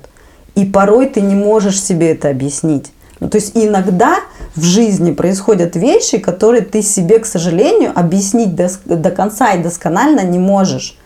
И 0.55 0.65
порой 0.65 1.07
ты 1.07 1.21
не 1.21 1.35
можешь 1.35 1.81
себе 1.81 2.11
это 2.11 2.29
объяснить. 2.29 2.91
Ну, 3.19 3.29
то 3.29 3.37
есть 3.37 3.51
иногда 3.55 4.19
в 4.55 4.63
жизни 4.63 5.11
происходят 5.11 5.75
вещи, 5.75 6.17
которые 6.17 6.61
ты 6.61 6.81
себе, 6.81 7.19
к 7.19 7.25
сожалению, 7.25 7.91
объяснить 7.95 8.55
до, 8.55 8.69
до 8.85 9.11
конца 9.11 9.53
и 9.53 9.63
досконально 9.63 10.23
не 10.23 10.39
можешь. 10.39 10.97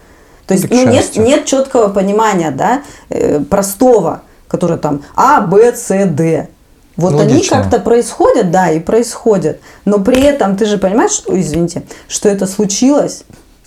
То 0.45 0.53
есть 0.53 0.69
ну, 0.69 0.87
нет, 0.87 1.15
нет 1.15 1.45
четкого 1.45 1.87
понимания, 1.87 2.51
да, 2.51 2.83
э, 3.09 3.39
простого, 3.39 4.23
которое 4.47 4.77
там 4.77 5.03
А, 5.15 5.41
Б, 5.41 5.73
С, 5.73 5.87
Д. 6.07 6.49
Вот 6.97 7.13
они 7.13 7.35
Логично. 7.35 7.57
как-то 7.57 7.79
происходят, 7.79 8.51
да, 8.51 8.69
и 8.71 8.79
происходят. 8.79 9.61
Но 9.85 9.99
при 9.99 10.21
этом 10.21 10.57
ты 10.57 10.65
же 10.65 10.77
понимаешь, 10.77 11.11
что, 11.11 11.39
извините, 11.39 11.83
что 12.09 12.27
это 12.27 12.47
случилось, 12.47 13.23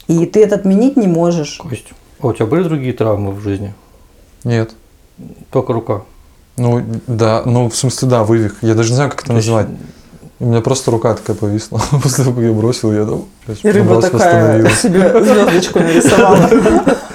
и 0.08 0.26
ты 0.26 0.42
это 0.42 0.56
отменить 0.56 0.96
не 0.96 1.08
можешь. 1.08 1.56
Кость, 1.56 1.88
а 2.20 2.26
у 2.26 2.32
тебя 2.34 2.46
были 2.46 2.64
другие 2.64 2.92
травмы 2.92 3.32
в 3.32 3.40
жизни? 3.40 3.72
Нет. 4.44 4.72
Только 5.50 5.72
рука. 5.72 6.02
Ну, 6.56 6.84
да, 7.06 7.42
ну, 7.44 7.68
в 7.68 7.76
смысле, 7.76 8.08
да, 8.08 8.22
вывих. 8.22 8.56
Я 8.62 8.74
даже 8.74 8.90
не 8.90 8.96
знаю, 8.96 9.10
как 9.10 9.24
это 9.24 9.32
назвать. 9.32 9.66
У 10.40 10.46
меня 10.46 10.60
просто 10.60 10.90
рука 10.90 11.14
такая 11.14 11.36
повисла. 11.36 11.80
После 12.02 12.24
того, 12.24 12.36
как 12.36 12.44
я 12.44 12.52
бросил, 12.52 12.92
я 12.92 13.04
там... 13.04 13.24
И 13.62 13.70
рыба 13.70 14.00
такая 14.00 14.68
себе 14.70 15.22
звездочку 15.24 15.80
нарисовала. 15.80 16.50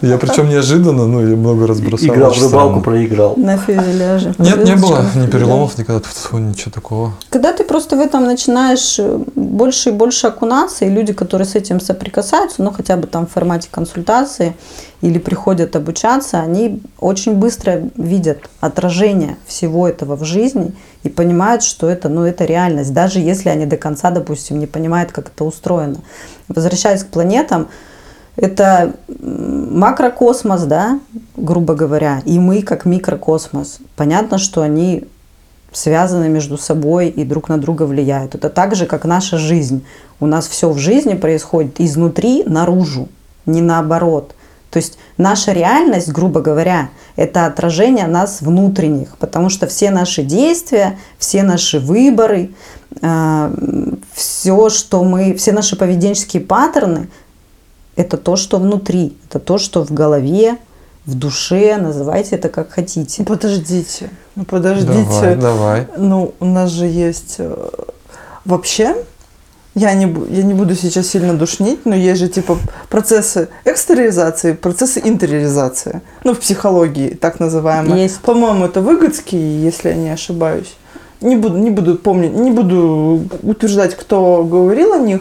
Я 0.00 0.18
причем 0.18 0.48
неожиданно, 0.48 1.06
ну, 1.06 1.26
я 1.26 1.36
много 1.36 1.66
раз 1.66 1.80
бросал. 1.80 2.08
Играл 2.08 2.32
в 2.32 2.42
рыбалку, 2.42 2.80
проиграл. 2.80 3.34
На 3.36 3.56
фюзеляже. 3.56 4.34
Нет, 4.38 4.64
не 4.64 4.76
было 4.76 5.04
ни 5.14 5.26
переломов, 5.26 5.78
никогда, 5.78 6.02
Фу, 6.02 6.38
ничего 6.38 6.70
такого. 6.70 7.12
Когда 7.30 7.52
ты 7.52 7.64
просто 7.64 7.96
в 7.96 8.00
этом 8.00 8.24
начинаешь 8.24 8.98
э, 8.98 9.18
больше 9.34 9.90
и 9.90 9.92
больше 9.92 10.26
окунаться, 10.26 10.84
и 10.84 10.88
люди, 10.88 11.12
которые 11.12 11.46
с 11.46 11.54
этим 11.54 11.80
соприкасаются, 11.80 12.62
ну 12.62 12.70
хотя 12.72 12.96
бы 12.96 13.06
там 13.06 13.26
в 13.26 13.30
формате 13.30 13.68
консультации 13.70 14.54
или 15.00 15.18
приходят 15.18 15.74
обучаться, 15.76 16.40
они 16.40 16.80
очень 16.98 17.34
быстро 17.34 17.82
видят 17.96 18.48
отражение 18.60 19.36
всего 19.46 19.88
этого 19.88 20.16
в 20.16 20.24
жизни 20.24 20.72
и 21.02 21.08
понимают, 21.08 21.62
что 21.62 21.88
это, 21.88 22.08
ну, 22.08 22.22
это 22.22 22.44
реальность, 22.44 22.92
даже 22.92 23.18
если 23.18 23.48
они 23.48 23.66
до 23.66 23.76
конца, 23.76 24.10
допустим, 24.10 24.58
не 24.58 24.66
понимают, 24.66 25.12
как 25.12 25.28
это 25.28 25.44
устроено. 25.44 25.98
Возвращаясь 26.48 27.02
к 27.02 27.08
планетам, 27.08 27.68
это 28.36 28.94
макрокосмос, 29.20 30.62
да, 30.62 31.00
грубо 31.36 31.74
говоря, 31.74 32.22
и 32.24 32.38
мы 32.38 32.62
как 32.62 32.84
микрокосмос. 32.84 33.78
Понятно, 33.96 34.38
что 34.38 34.62
они 34.62 35.04
связаны 35.72 36.28
между 36.28 36.58
собой 36.58 37.08
и 37.08 37.24
друг 37.24 37.48
на 37.48 37.58
друга 37.58 37.84
влияют. 37.84 38.34
Это 38.34 38.50
так 38.50 38.74
же, 38.74 38.86
как 38.86 39.04
наша 39.04 39.38
жизнь. 39.38 39.84
У 40.20 40.26
нас 40.26 40.46
все 40.46 40.70
в 40.70 40.78
жизни 40.78 41.14
происходит 41.14 41.80
изнутри 41.80 42.44
наружу, 42.44 43.08
не 43.46 43.60
наоборот. 43.62 44.34
То 44.70 44.78
есть 44.78 44.98
наша 45.18 45.52
реальность, 45.52 46.10
грубо 46.10 46.40
говоря, 46.40 46.88
это 47.16 47.44
отражение 47.44 48.06
нас 48.06 48.40
внутренних, 48.40 49.18
потому 49.18 49.50
что 49.50 49.66
все 49.66 49.90
наши 49.90 50.22
действия, 50.22 50.98
все 51.18 51.42
наши 51.42 51.78
выборы, 51.78 52.52
все, 54.14 54.68
что 54.70 55.04
мы, 55.04 55.34
все 55.34 55.52
наши 55.52 55.76
поведенческие 55.76 56.42
паттерны, 56.42 57.08
это 57.96 58.16
то, 58.16 58.36
что 58.36 58.58
внутри, 58.58 59.16
это 59.28 59.38
то, 59.38 59.58
что 59.58 59.84
в 59.84 59.92
голове, 59.92 60.56
в 61.04 61.14
душе, 61.14 61.76
называйте 61.78 62.36
это 62.36 62.48
как 62.48 62.70
хотите. 62.70 63.16
Ну, 63.18 63.24
Подождите, 63.24 64.10
ну 64.36 64.44
подождите. 64.44 64.94
Давай, 64.94 65.36
давай. 65.36 65.86
Ну, 65.96 66.34
у 66.40 66.44
нас 66.44 66.70
же 66.70 66.86
есть 66.86 67.36
э, 67.38 67.68
вообще, 68.44 68.94
я 69.74 69.94
не, 69.94 70.06
бу- 70.06 70.32
я 70.32 70.42
не 70.42 70.54
буду 70.54 70.74
сейчас 70.74 71.08
сильно 71.08 71.34
душнить, 71.34 71.84
но 71.86 71.94
есть 71.94 72.20
же 72.20 72.28
типа 72.28 72.58
процессы 72.88 73.48
экстериоризации, 73.64 74.52
процессы 74.52 75.00
интериоризации. 75.04 76.02
Ну, 76.24 76.34
в 76.34 76.38
психологии, 76.40 77.08
так 77.10 77.40
называемые. 77.40 78.04
Есть. 78.04 78.20
По-моему, 78.20 78.66
это 78.66 78.80
Выгодский, 78.80 79.38
если 79.38 79.88
я 79.88 79.94
не 79.94 80.10
ошибаюсь. 80.10 80.76
Не 81.20 81.36
буду, 81.36 81.56
не 81.56 81.70
буду 81.70 81.96
помнить, 81.96 82.32
не 82.32 82.50
буду 82.50 83.22
утверждать, 83.42 83.96
кто 83.96 84.44
говорил 84.44 84.92
о 84.92 84.98
них. 84.98 85.20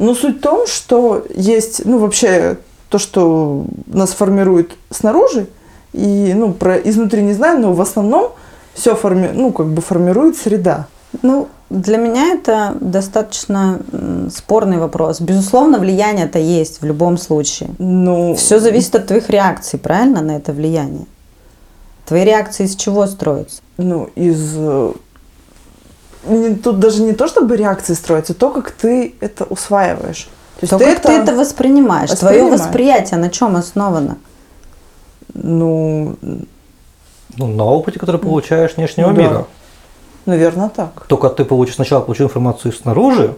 Но 0.00 0.14
суть 0.14 0.38
в 0.38 0.40
том, 0.40 0.66
что 0.66 1.26
есть, 1.34 1.82
ну, 1.84 1.98
вообще, 1.98 2.56
то, 2.88 2.98
что 2.98 3.66
нас 3.86 4.12
формирует 4.12 4.72
снаружи, 4.88 5.46
и, 5.92 6.32
ну, 6.34 6.54
про 6.54 6.76
изнутри 6.76 7.22
не 7.22 7.34
знаю, 7.34 7.60
но 7.60 7.74
в 7.74 7.80
основном 7.82 8.32
все 8.72 8.94
форми, 8.94 9.30
ну, 9.34 9.52
как 9.52 9.66
бы 9.66 9.82
формирует 9.82 10.38
среда. 10.38 10.86
Ну, 11.20 11.48
для 11.68 11.98
меня 11.98 12.32
это 12.32 12.74
достаточно 12.80 13.80
спорный 14.34 14.78
вопрос. 14.78 15.20
Безусловно, 15.20 15.78
влияние-то 15.78 16.38
есть 16.38 16.80
в 16.80 16.86
любом 16.86 17.18
случае. 17.18 17.68
Ну, 17.78 18.34
Все 18.36 18.58
зависит 18.58 18.94
от 18.94 19.06
твоих 19.06 19.28
реакций, 19.28 19.78
правильно, 19.78 20.22
на 20.22 20.32
это 20.32 20.54
влияние? 20.54 21.04
Твои 22.06 22.24
реакции 22.24 22.64
из 22.64 22.74
чего 22.74 23.06
строятся? 23.06 23.60
ну, 23.76 24.08
из... 24.14 24.56
тут 26.62 26.78
даже 26.78 27.02
не 27.02 27.12
то, 27.12 27.26
чтобы 27.28 27.56
реакции 27.56 27.94
строятся, 27.94 28.34
то, 28.34 28.50
как 28.50 28.70
ты 28.70 29.14
это 29.20 29.44
усваиваешь. 29.44 30.28
То 30.60 30.64
есть 30.64 30.70
То, 30.70 30.78
ты 30.78 30.84
как 30.94 31.02
ты 31.02 31.12
это 31.12 31.34
воспринимаешь. 31.34 32.10
Твое 32.10 32.44
восприятие 32.44 33.18
на 33.18 33.30
чем 33.30 33.56
основано? 33.56 34.18
Ну, 35.34 36.16
Ну, 37.36 37.46
на 37.46 37.64
опыте, 37.64 37.98
который 37.98 38.20
получаешь 38.20 38.76
внешнего 38.76 39.10
Ну 39.10 39.16
да. 39.16 39.22
мира. 39.22 39.46
наверное, 40.26 40.68
так. 40.68 41.06
Только 41.06 41.28
ты 41.30 41.44
получишь 41.44 41.76
сначала 41.76 42.00
получил 42.02 42.26
информацию 42.26 42.72
снаружи, 42.72 43.36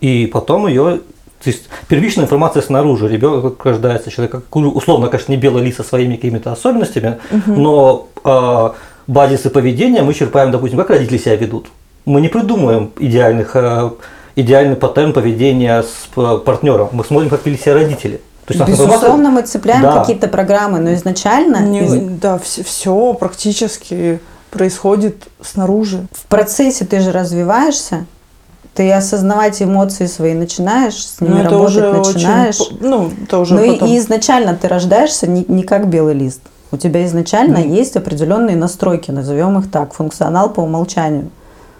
и 0.00 0.26
потом 0.32 0.66
ее. 0.66 1.00
То 1.42 1.50
есть 1.50 1.68
первичная 1.88 2.24
информация 2.24 2.62
снаружи. 2.62 3.08
Ребенок 3.08 3.62
рождается, 3.64 4.10
человек, 4.10 4.32
как, 4.32 4.56
условно, 4.56 5.08
конечно, 5.08 5.32
не 5.32 5.38
белый 5.38 5.62
лис 5.62 5.76
со 5.76 5.82
своими 5.82 6.14
какими-то 6.16 6.52
особенностями, 6.52 7.18
но 7.46 8.08
э, 8.24 8.70
базисы 9.06 9.50
поведения 9.50 10.02
мы 10.02 10.14
черпаем, 10.14 10.50
допустим, 10.50 10.78
как 10.78 10.90
родители 10.90 11.18
себя 11.18 11.36
ведут. 11.36 11.66
Мы 12.06 12.20
не 12.20 12.28
придумываем 12.28 12.92
идеальных, 12.98 13.56
э, 13.56 13.90
идеальный 14.36 14.76
паттерн 14.76 15.12
поведения 15.12 15.82
с 15.82 16.06
п- 16.14 16.38
партнером. 16.38 16.88
Мы 16.92 17.04
смотрим, 17.04 17.28
как 17.28 17.44
вели 17.44 17.58
себя 17.58 17.74
родители. 17.74 18.20
То 18.46 18.54
есть 18.54 18.64
Безусловно, 18.64 19.30
мы 19.30 19.42
цепляем 19.42 19.82
Да. 19.82 19.98
какие-то 19.98 20.28
программы, 20.28 20.78
но 20.78 20.94
изначально 20.94 21.56
Не- 21.62 21.84
из- 21.84 22.20
да, 22.20 22.38
все, 22.38 23.12
практически 23.14 24.20
происходит 24.52 25.24
снаружи. 25.42 26.06
в 26.12 26.26
процессе 26.26 26.84
ты 26.84 27.00
же 27.00 27.10
развиваешься, 27.10 28.06
ты 28.72 28.92
осознавать 28.92 29.60
эмоции 29.60 30.06
свои 30.06 30.34
начинаешь, 30.34 30.94
с 31.04 31.20
ними 31.20 31.40
это 31.40 31.50
работать 31.50 31.76
уже 31.76 31.92
начинаешь. 31.92 32.60
очень... 32.60 32.78
Ну, 32.82 33.10
это 33.24 33.38
уже 33.38 33.54
Ну 33.56 33.64
и, 33.64 33.70
потом. 33.72 33.88
и 33.88 33.98
изначально 33.98 34.54
ты 34.54 34.68
рождаешься 34.68 35.26
не, 35.26 35.44
не 35.48 35.64
как 35.64 35.88
белый 35.88 36.14
лист. 36.14 36.40
У 36.70 36.76
тебя 36.76 37.04
изначально 37.04 37.58
Ну. 37.58 37.74
есть 37.74 37.96
определенные 37.96 38.54
настройки, 38.54 39.10
назовем 39.10 39.58
их 39.58 39.70
так, 39.72 39.92
функционал 39.92 40.50
по 40.50 40.60
умолчанию. 40.60 41.30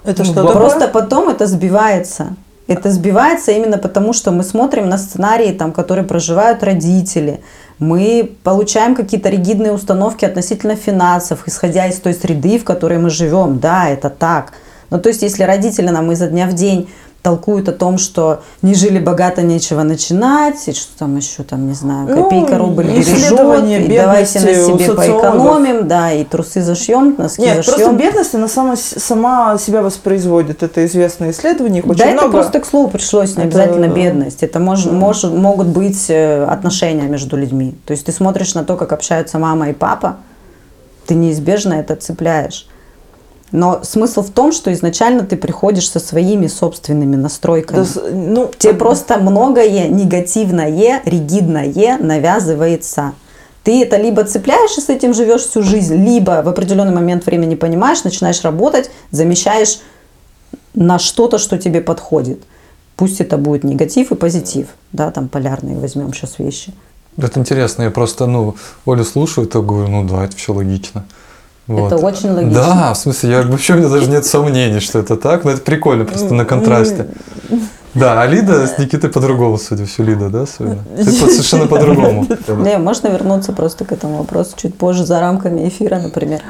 Это 0.06 0.22
Ну, 0.22 0.24
что 0.24 0.34
такое? 0.34 0.54
Просто 0.54 0.88
потом 0.88 1.28
это 1.28 1.46
сбивается. 1.46 2.36
Это 2.68 2.90
сбивается 2.90 3.52
именно 3.52 3.78
потому, 3.78 4.12
что 4.12 4.32
мы 4.32 4.42
смотрим 4.42 4.88
на 4.88 4.98
сценарии, 4.98 5.52
там, 5.52 5.72
которые 5.72 6.04
проживают 6.04 6.64
родители. 6.64 7.40
Мы 7.78 8.32
получаем 8.42 8.96
какие-то 8.96 9.28
ригидные 9.28 9.72
установки 9.72 10.24
относительно 10.24 10.74
финансов, 10.74 11.42
исходя 11.46 11.86
из 11.86 12.00
той 12.00 12.14
среды, 12.14 12.58
в 12.58 12.64
которой 12.64 12.98
мы 12.98 13.10
живем. 13.10 13.58
Да, 13.60 13.88
это 13.88 14.10
так. 14.10 14.52
Ну, 14.90 14.98
то 14.98 15.08
есть, 15.08 15.22
если 15.22 15.42
родители 15.44 15.88
нам 15.90 16.10
изо 16.12 16.26
дня 16.28 16.46
в 16.46 16.54
день 16.54 16.88
толкуют 17.26 17.68
о 17.68 17.72
том, 17.72 17.98
что 17.98 18.42
не 18.62 18.72
жили 18.76 19.00
богато, 19.00 19.42
нечего 19.42 19.82
начинать, 19.82 20.68
и 20.68 20.72
что 20.72 20.96
там 20.96 21.16
еще, 21.16 21.42
там, 21.42 21.66
не 21.66 21.74
знаю, 21.74 22.06
Ну, 22.08 22.22
копейка 22.22 22.56
рубль 22.56 22.84
бережет, 22.84 23.32
и 23.32 23.96
давайте 23.96 24.40
на 24.42 24.54
себе 24.54 24.94
поэкономим, 24.94 25.88
да, 25.88 26.12
и 26.12 26.22
трусы 26.22 26.62
зашьем, 26.62 27.16
носки 27.18 27.42
Нет, 27.42 27.54
просто 27.54 27.78
зашьем. 27.78 27.96
бедность, 27.96 28.34
она 28.36 28.46
сама, 28.46 28.76
сама 28.76 29.58
себя 29.58 29.82
воспроизводит. 29.82 30.62
Это 30.62 30.86
известное 30.86 31.32
исследование, 31.32 31.82
их 31.82 31.88
очень 31.90 31.98
да, 31.98 32.10
много. 32.12 32.28
это 32.28 32.30
просто 32.30 32.60
к 32.60 32.64
слову 32.64 32.90
пришлось, 32.90 33.36
не 33.36 33.42
обязательно 33.42 33.88
бедность. 33.88 34.44
Это 34.44 34.60
мож, 34.60 34.86
мож- 34.86 35.28
могут 35.28 35.66
быть 35.66 36.06
э, 36.08 36.44
отношения 36.44 37.08
между 37.08 37.36
людьми. 37.36 37.74
То 37.86 37.90
есть 37.90 38.06
ты 38.06 38.12
смотришь 38.12 38.54
на 38.54 38.62
то, 38.62 38.76
как 38.76 38.92
общаются 38.92 39.40
мама 39.40 39.70
и 39.70 39.72
папа, 39.72 40.18
ты 41.08 41.16
неизбежно 41.16 41.74
это 41.74 41.96
цепляешь. 41.96 42.68
Но 43.52 43.80
смысл 43.84 44.22
в 44.22 44.30
том, 44.30 44.52
что 44.52 44.72
изначально 44.72 45.24
ты 45.24 45.36
приходишь 45.36 45.88
со 45.88 46.00
своими 46.00 46.48
собственными 46.48 47.16
настройками. 47.16 47.84
Да 47.84 48.00
ну, 48.10 48.50
Тебе 48.58 48.74
просто 48.74 49.18
многое 49.18 49.88
негативное, 49.88 51.00
ригидное 51.04 51.98
навязывается. 51.98 53.12
Ты 53.62 53.82
это 53.82 53.96
либо 53.96 54.24
цепляешь 54.24 54.78
и 54.78 54.80
с 54.80 54.88
этим 54.88 55.12
живешь 55.12 55.42
всю 55.42 55.62
жизнь, 55.62 55.96
либо 55.96 56.42
в 56.44 56.48
определенный 56.48 56.94
момент 56.94 57.26
времени 57.26 57.56
понимаешь, 57.56 58.04
начинаешь 58.04 58.42
работать, 58.42 58.90
замещаешь 59.10 59.80
на 60.74 60.98
что-то, 60.98 61.38
что 61.38 61.58
тебе 61.58 61.80
подходит. 61.80 62.42
Пусть 62.96 63.20
это 63.20 63.36
будет 63.36 63.64
негатив 63.64 64.12
и 64.12 64.14
позитив, 64.14 64.68
да, 64.92 65.10
там 65.10 65.28
полярные 65.28 65.76
возьмем 65.76 66.14
сейчас 66.14 66.38
вещи. 66.38 66.72
Это 67.16 67.40
интересно, 67.40 67.82
я 67.82 67.90
просто, 67.90 68.26
ну, 68.26 68.56
Олю 68.86 69.04
слушаю, 69.04 69.46
то 69.46 69.62
говорю, 69.62 69.88
ну 69.88 70.08
да, 70.08 70.24
это 70.24 70.36
все 70.36 70.52
логично. 70.52 71.04
Это 71.68 71.96
очень 71.96 72.30
логично. 72.30 72.62
Да, 72.62 72.94
в 72.94 72.96
смысле, 72.96 73.30
я 73.30 73.42
вообще 73.42 73.74
у 73.74 73.76
меня 73.76 73.88
даже 73.88 74.08
нет 74.08 74.24
сомнений, 74.24 74.80
что 74.80 74.98
это 75.00 75.16
так, 75.16 75.44
но 75.44 75.50
это 75.50 75.60
прикольно 75.60 76.04
просто 76.04 76.32
на 76.34 76.44
контрасте. 76.44 77.08
Да, 77.94 78.20
а 78.20 78.26
Лида 78.26 78.66
с 78.66 78.78
Никитой 78.78 79.08
по-другому, 79.08 79.56
судя 79.56 79.86
все, 79.86 80.02
Лида, 80.02 80.28
да, 80.28 80.42
особенно? 80.42 80.84
Ты 80.96 81.10
совершенно 81.10 81.66
по-другому. 81.66 82.26
Не, 82.48 82.76
можно 82.76 83.08
вернуться 83.08 83.52
просто 83.52 83.86
к 83.86 83.92
этому 83.92 84.18
вопросу 84.18 84.52
чуть 84.56 84.76
позже 84.76 85.06
за 85.06 85.18
рамками 85.18 85.66
эфира, 85.66 85.98
например, 85.98 86.42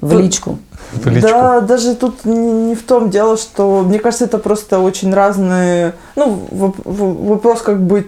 в 0.00 0.16
личку. 0.16 0.58
В 0.92 1.08
личку. 1.08 1.28
Да, 1.28 1.60
даже 1.60 1.96
тут 1.96 2.24
не, 2.24 2.36
не 2.36 2.74
в 2.76 2.84
том 2.84 3.10
дело, 3.10 3.36
что 3.36 3.82
мне 3.84 3.98
кажется, 3.98 4.26
это 4.26 4.38
просто 4.38 4.78
очень 4.78 5.12
разные. 5.12 5.94
Ну, 6.14 6.40
вопрос 6.84 7.62
как 7.62 7.82
бы 7.82 8.06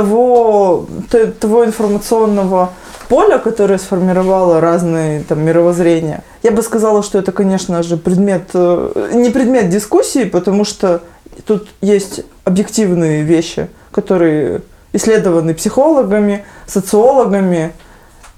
того, 0.00 0.86
того 1.40 1.64
информационного 1.64 2.70
поля, 3.08 3.38
которое 3.38 3.78
сформировало 3.78 4.60
разные 4.60 5.22
там 5.22 5.42
мировоззрения. 5.42 6.22
Я 6.42 6.52
бы 6.52 6.62
сказала, 6.62 7.02
что 7.02 7.18
это, 7.18 7.32
конечно 7.32 7.82
же, 7.82 7.96
предмет, 7.96 8.50
э, 8.54 9.10
не 9.14 9.30
предмет 9.30 9.68
дискуссии, 9.68 10.24
потому 10.24 10.64
что 10.64 11.02
тут 11.44 11.68
есть 11.82 12.22
объективные 12.44 13.22
вещи, 13.22 13.68
которые 13.90 14.62
исследованы 14.92 15.54
психологами, 15.54 16.44
социологами, 16.66 17.72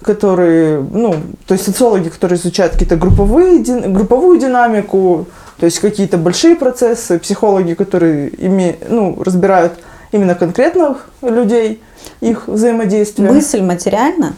которые, 0.02 0.80
ну, 0.80 1.14
то 1.46 1.54
есть 1.54 1.64
социологи, 1.64 2.08
которые 2.08 2.38
изучают 2.38 2.72
какие-то 2.72 2.96
групповые, 2.96 3.62
групповую 3.88 4.38
динамику, 4.40 5.26
то 5.58 5.66
есть 5.66 5.78
какие-то 5.78 6.18
большие 6.18 6.56
процессы, 6.56 7.18
психологи, 7.18 7.74
которые 7.74 8.28
име, 8.30 8.76
ну, 8.88 9.22
разбирают 9.22 9.74
именно 10.12 10.34
конкретных 10.34 11.06
людей. 11.22 11.82
их 12.20 12.46
взаимодействия? 12.46 13.28
Мысль 13.30 13.62
материальна, 13.62 14.34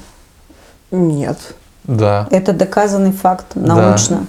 Нет. 0.91 1.39
Да. 1.85 2.27
это 2.31 2.53
доказанный 2.53 3.13
факт 3.13 3.47
научно. 3.55 4.27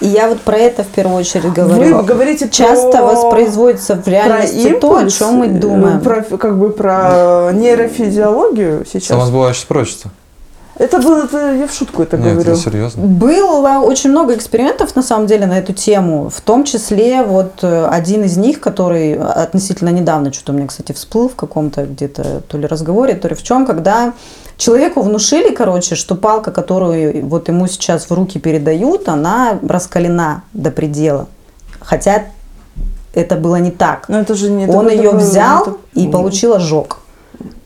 И 0.00 0.08
я 0.08 0.28
вот 0.28 0.40
про 0.40 0.56
это 0.56 0.82
в 0.82 0.88
первую 0.88 1.16
очередь 1.18 1.52
говорю. 1.52 1.96
Вы 1.98 2.02
говорите 2.02 2.48
Часто 2.48 2.90
про- 2.90 3.02
воспроизводится 3.04 3.94
в 3.94 4.06
реальности 4.06 4.76
то, 4.80 4.96
о 4.96 5.08
чем 5.08 5.34
мы 5.36 5.46
э, 5.46 5.50
думаем. 5.50 6.00
Про, 6.00 6.22
как 6.22 6.58
бы 6.58 6.70
про 6.70 7.52
нейрофизиологию 7.54 8.84
сейчас. 8.84 9.08
Самосбывающееся 9.08 9.66
пророчество. 9.66 10.10
Это 10.76 10.98
было, 10.98 11.24
это 11.24 11.54
я 11.54 11.66
в 11.68 11.72
шутку 11.72 12.02
это 12.02 12.16
Нет, 12.18 12.32
говорю. 12.34 12.52
это 12.52 12.60
серьезно. 12.60 13.02
Было 13.06 13.78
очень 13.78 14.10
много 14.10 14.34
экспериментов, 14.34 14.96
на 14.96 15.02
самом 15.02 15.26
деле, 15.26 15.46
на 15.46 15.58
эту 15.58 15.72
тему. 15.72 16.28
В 16.30 16.40
том 16.40 16.64
числе 16.64 17.22
вот 17.22 17.62
э, 17.62 17.86
один 17.86 18.24
из 18.24 18.36
них, 18.36 18.60
который 18.60 19.14
относительно 19.14 19.90
недавно, 19.90 20.32
что-то 20.32 20.52
у 20.52 20.56
меня, 20.56 20.66
кстати, 20.66 20.90
всплыл 20.92 21.28
в 21.28 21.36
каком-то 21.36 21.84
где-то 21.86 22.40
то 22.48 22.58
ли 22.58 22.66
разговоре, 22.66 23.14
то 23.14 23.28
ли 23.28 23.34
в 23.36 23.42
чем, 23.44 23.66
когда 23.66 24.14
человеку 24.56 25.02
внушили, 25.02 25.54
короче, 25.54 25.94
что 25.94 26.16
палка, 26.16 26.50
которую 26.50 27.24
вот 27.26 27.46
ему 27.48 27.68
сейчас 27.68 28.10
в 28.10 28.12
руки 28.12 28.40
передают, 28.40 29.08
она 29.08 29.58
раскалена 29.66 30.42
до 30.52 30.72
предела. 30.72 31.28
Хотя 31.80 32.24
это 33.14 33.36
было 33.36 33.56
не 33.56 33.70
так. 33.70 34.08
Но 34.08 34.18
это 34.18 34.34
же 34.34 34.50
не 34.50 34.66
Он 34.66 34.88
ее 34.88 35.02
такой- 35.12 35.18
взял 35.20 35.62
это- 35.62 35.76
и 35.94 36.08
получил 36.08 36.54
ожог. 36.54 36.98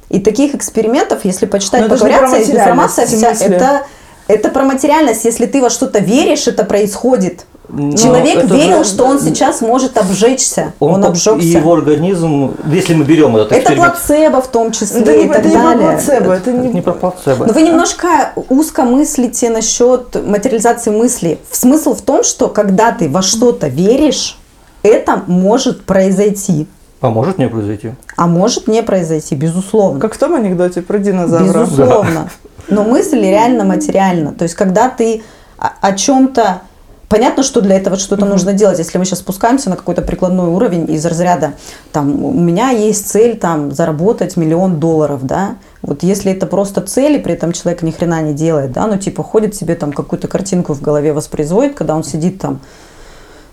И 0.08 0.20
таких 0.20 0.54
экспериментов, 0.54 1.24
если 1.24 1.46
почитать, 1.46 1.80
Но 1.80 1.86
это 1.86 1.94
поковыряться, 1.96 2.36
про 2.36 2.56
информация 2.56 3.06
вся, 3.06 3.32
это, 3.32 3.82
это 4.26 4.48
про 4.48 4.64
материальность. 4.64 5.24
Если 5.24 5.46
ты 5.46 5.60
во 5.60 5.70
что-то 5.70 5.98
веришь, 5.98 6.46
это 6.46 6.64
происходит. 6.64 7.44
Но 7.70 7.94
Человек 7.94 8.44
это 8.44 8.54
верил, 8.54 8.82
же- 8.82 8.88
что 8.88 9.04
он 9.04 9.20
сейчас 9.20 9.60
может 9.60 9.98
обжечься. 9.98 10.72
Он, 10.80 11.02
по- 11.02 11.08
обжегся. 11.08 11.46
И 11.46 11.50
его 11.50 11.74
организм, 11.74 12.54
если 12.72 12.94
мы 12.94 13.04
берем 13.04 13.36
этот 13.36 13.52
это 13.52 13.60
эксперимент, 13.60 13.92
плацебо 13.92 14.40
в 14.40 14.46
том 14.48 14.72
числе 14.72 15.00
Это 15.02 15.12
и 15.12 15.24
не, 15.24 15.28
так 15.28 15.38
это 15.40 15.48
не 15.48 15.54
про 15.54 15.62
далее. 15.62 15.90
плацебо, 15.90 16.32
это 16.32 16.50
это 16.50 16.52
не, 16.52 16.68
не 16.68 16.80
про 16.80 16.92
плацебо. 16.94 17.44
Но 17.44 17.52
вы 17.52 17.60
немножко 17.60 18.32
узко 18.48 18.84
мыслите 18.84 19.50
насчет 19.50 20.14
материализации 20.26 20.90
мысли. 20.90 21.38
Смысл 21.52 21.94
в 21.94 22.00
том, 22.00 22.24
что 22.24 22.48
когда 22.48 22.92
ты 22.92 23.10
во 23.10 23.20
что-то 23.20 23.68
веришь, 23.68 24.38
это 24.82 25.22
может 25.26 25.84
произойти. 25.84 26.66
А 27.00 27.10
может 27.10 27.38
не 27.38 27.48
произойти? 27.48 27.92
А 28.16 28.26
может 28.26 28.68
не 28.68 28.82
произойти, 28.82 29.34
безусловно. 29.34 30.00
Как 30.00 30.14
в 30.14 30.18
том 30.18 30.34
анекдоте 30.34 30.82
про 30.82 30.98
динозавра. 30.98 31.64
Безусловно. 31.64 32.28
Но 32.68 32.84
мысль 32.84 33.20
реально 33.20 33.64
материальна. 33.64 34.32
То 34.32 34.42
есть, 34.42 34.54
когда 34.54 34.88
ты 34.88 35.22
о, 35.58 35.72
о 35.80 35.92
чем-то... 35.92 36.62
Понятно, 37.08 37.42
что 37.42 37.62
для 37.62 37.76
этого 37.76 37.96
что-то 37.96 38.26
нужно 38.26 38.52
делать. 38.52 38.78
Если 38.78 38.98
мы 38.98 39.06
сейчас 39.06 39.20
спускаемся 39.20 39.70
на 39.70 39.76
какой-то 39.76 40.02
прикладной 40.02 40.48
уровень 40.48 40.92
из 40.92 41.06
разряда, 41.06 41.54
там, 41.90 42.22
у 42.22 42.38
меня 42.38 42.68
есть 42.68 43.08
цель 43.08 43.38
там, 43.38 43.72
заработать 43.72 44.36
миллион 44.36 44.78
долларов, 44.78 45.20
да, 45.22 45.56
вот 45.80 46.02
если 46.02 46.32
это 46.32 46.46
просто 46.46 46.82
цель, 46.82 47.16
и 47.16 47.18
при 47.18 47.32
этом 47.32 47.52
человек 47.52 47.80
ни 47.80 47.92
хрена 47.92 48.20
не 48.20 48.34
делает, 48.34 48.72
да, 48.72 48.86
ну 48.86 48.98
типа 48.98 49.22
ходит 49.22 49.54
себе 49.54 49.74
там 49.74 49.94
какую-то 49.94 50.28
картинку 50.28 50.74
в 50.74 50.82
голове 50.82 51.14
воспроизводит, 51.14 51.74
когда 51.74 51.96
он 51.96 52.04
сидит 52.04 52.40
там 52.40 52.60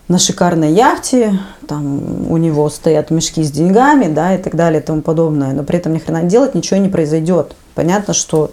на 0.08 0.20
шикарной 0.20 0.72
яхте, 0.72 1.40
там 1.68 2.32
у 2.32 2.38
него 2.38 2.70
стоят 2.70 3.10
мешки 3.10 3.44
с 3.44 3.52
деньгами, 3.52 4.08
да, 4.08 4.36
и 4.36 4.38
так 4.38 4.56
далее, 4.56 4.82
и 4.82 4.84
тому 4.84 5.02
подобное, 5.02 5.54
но 5.54 5.64
при 5.64 5.80
этом 5.80 5.94
ни 5.94 5.98
хрена 5.98 6.24
делать, 6.24 6.54
ничего 6.54 6.80
не 6.80 6.90
произойдет. 6.90 7.56
Понятно, 7.74 8.14
что 8.14 8.52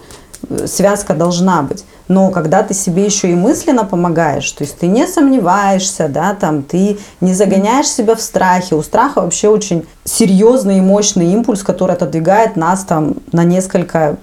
э, 0.49 0.67
связка 0.67 1.15
должна 1.15 1.63
быть. 1.63 1.85
Но 2.09 2.31
когда 2.31 2.63
ты 2.63 2.75
себе 2.75 3.05
еще 3.05 3.31
и 3.31 3.35
мысленно 3.35 3.85
помогаешь, 3.85 4.51
то 4.53 4.65
есть 4.65 4.79
ты 4.79 4.87
не 4.87 5.07
сомневаешься, 5.07 6.09
да, 6.09 6.35
там, 6.35 6.63
ты 6.63 6.99
не 7.21 7.35
загоняешь 7.35 7.89
себя 7.89 8.17
в 8.17 8.23
страхе. 8.23 8.75
У 8.75 8.83
страха 8.83 9.21
вообще 9.21 9.49
очень 9.49 9.87
серьезный 10.05 10.79
и 10.79 10.83
мощный 10.83 11.33
импульс, 11.33 11.63
который 11.63 11.97
отодвигает 11.97 12.57
нас 12.57 12.85
там 12.85 13.17
на 13.31 13.45
несколько 13.45 14.17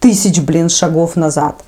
тысяч, 0.00 0.40
блин, 0.40 0.68
шагов 0.68 1.16
назад. 1.16 1.62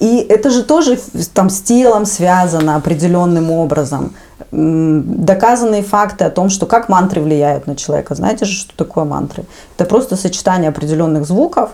И 0.00 0.16
это 0.16 0.48
же 0.50 0.64
тоже 0.64 0.98
там 1.34 1.50
с 1.50 1.60
телом 1.60 2.06
связано 2.06 2.76
определенным 2.76 3.50
образом. 3.50 4.14
Доказанные 4.50 5.82
факты 5.82 6.24
о 6.24 6.30
том, 6.30 6.48
что 6.48 6.66
как 6.66 6.88
мантры 6.88 7.20
влияют 7.20 7.66
на 7.66 7.76
человека. 7.76 8.14
Знаете 8.14 8.46
же, 8.46 8.54
что 8.56 8.74
такое 8.74 9.04
мантры? 9.04 9.44
Это 9.76 9.84
просто 9.84 10.16
сочетание 10.16 10.70
определенных 10.70 11.26
звуков. 11.26 11.70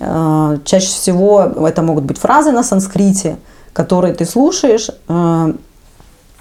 Э, 0.00 0.58
Чаще 0.64 0.88
всего 0.88 1.40
это 1.40 1.82
могут 1.82 2.04
быть 2.04 2.18
фразы 2.18 2.50
на 2.50 2.64
санскрите, 2.64 3.36
которые 3.72 4.12
ты 4.14 4.24
слушаешь, 4.24 4.90
э, 5.08 5.54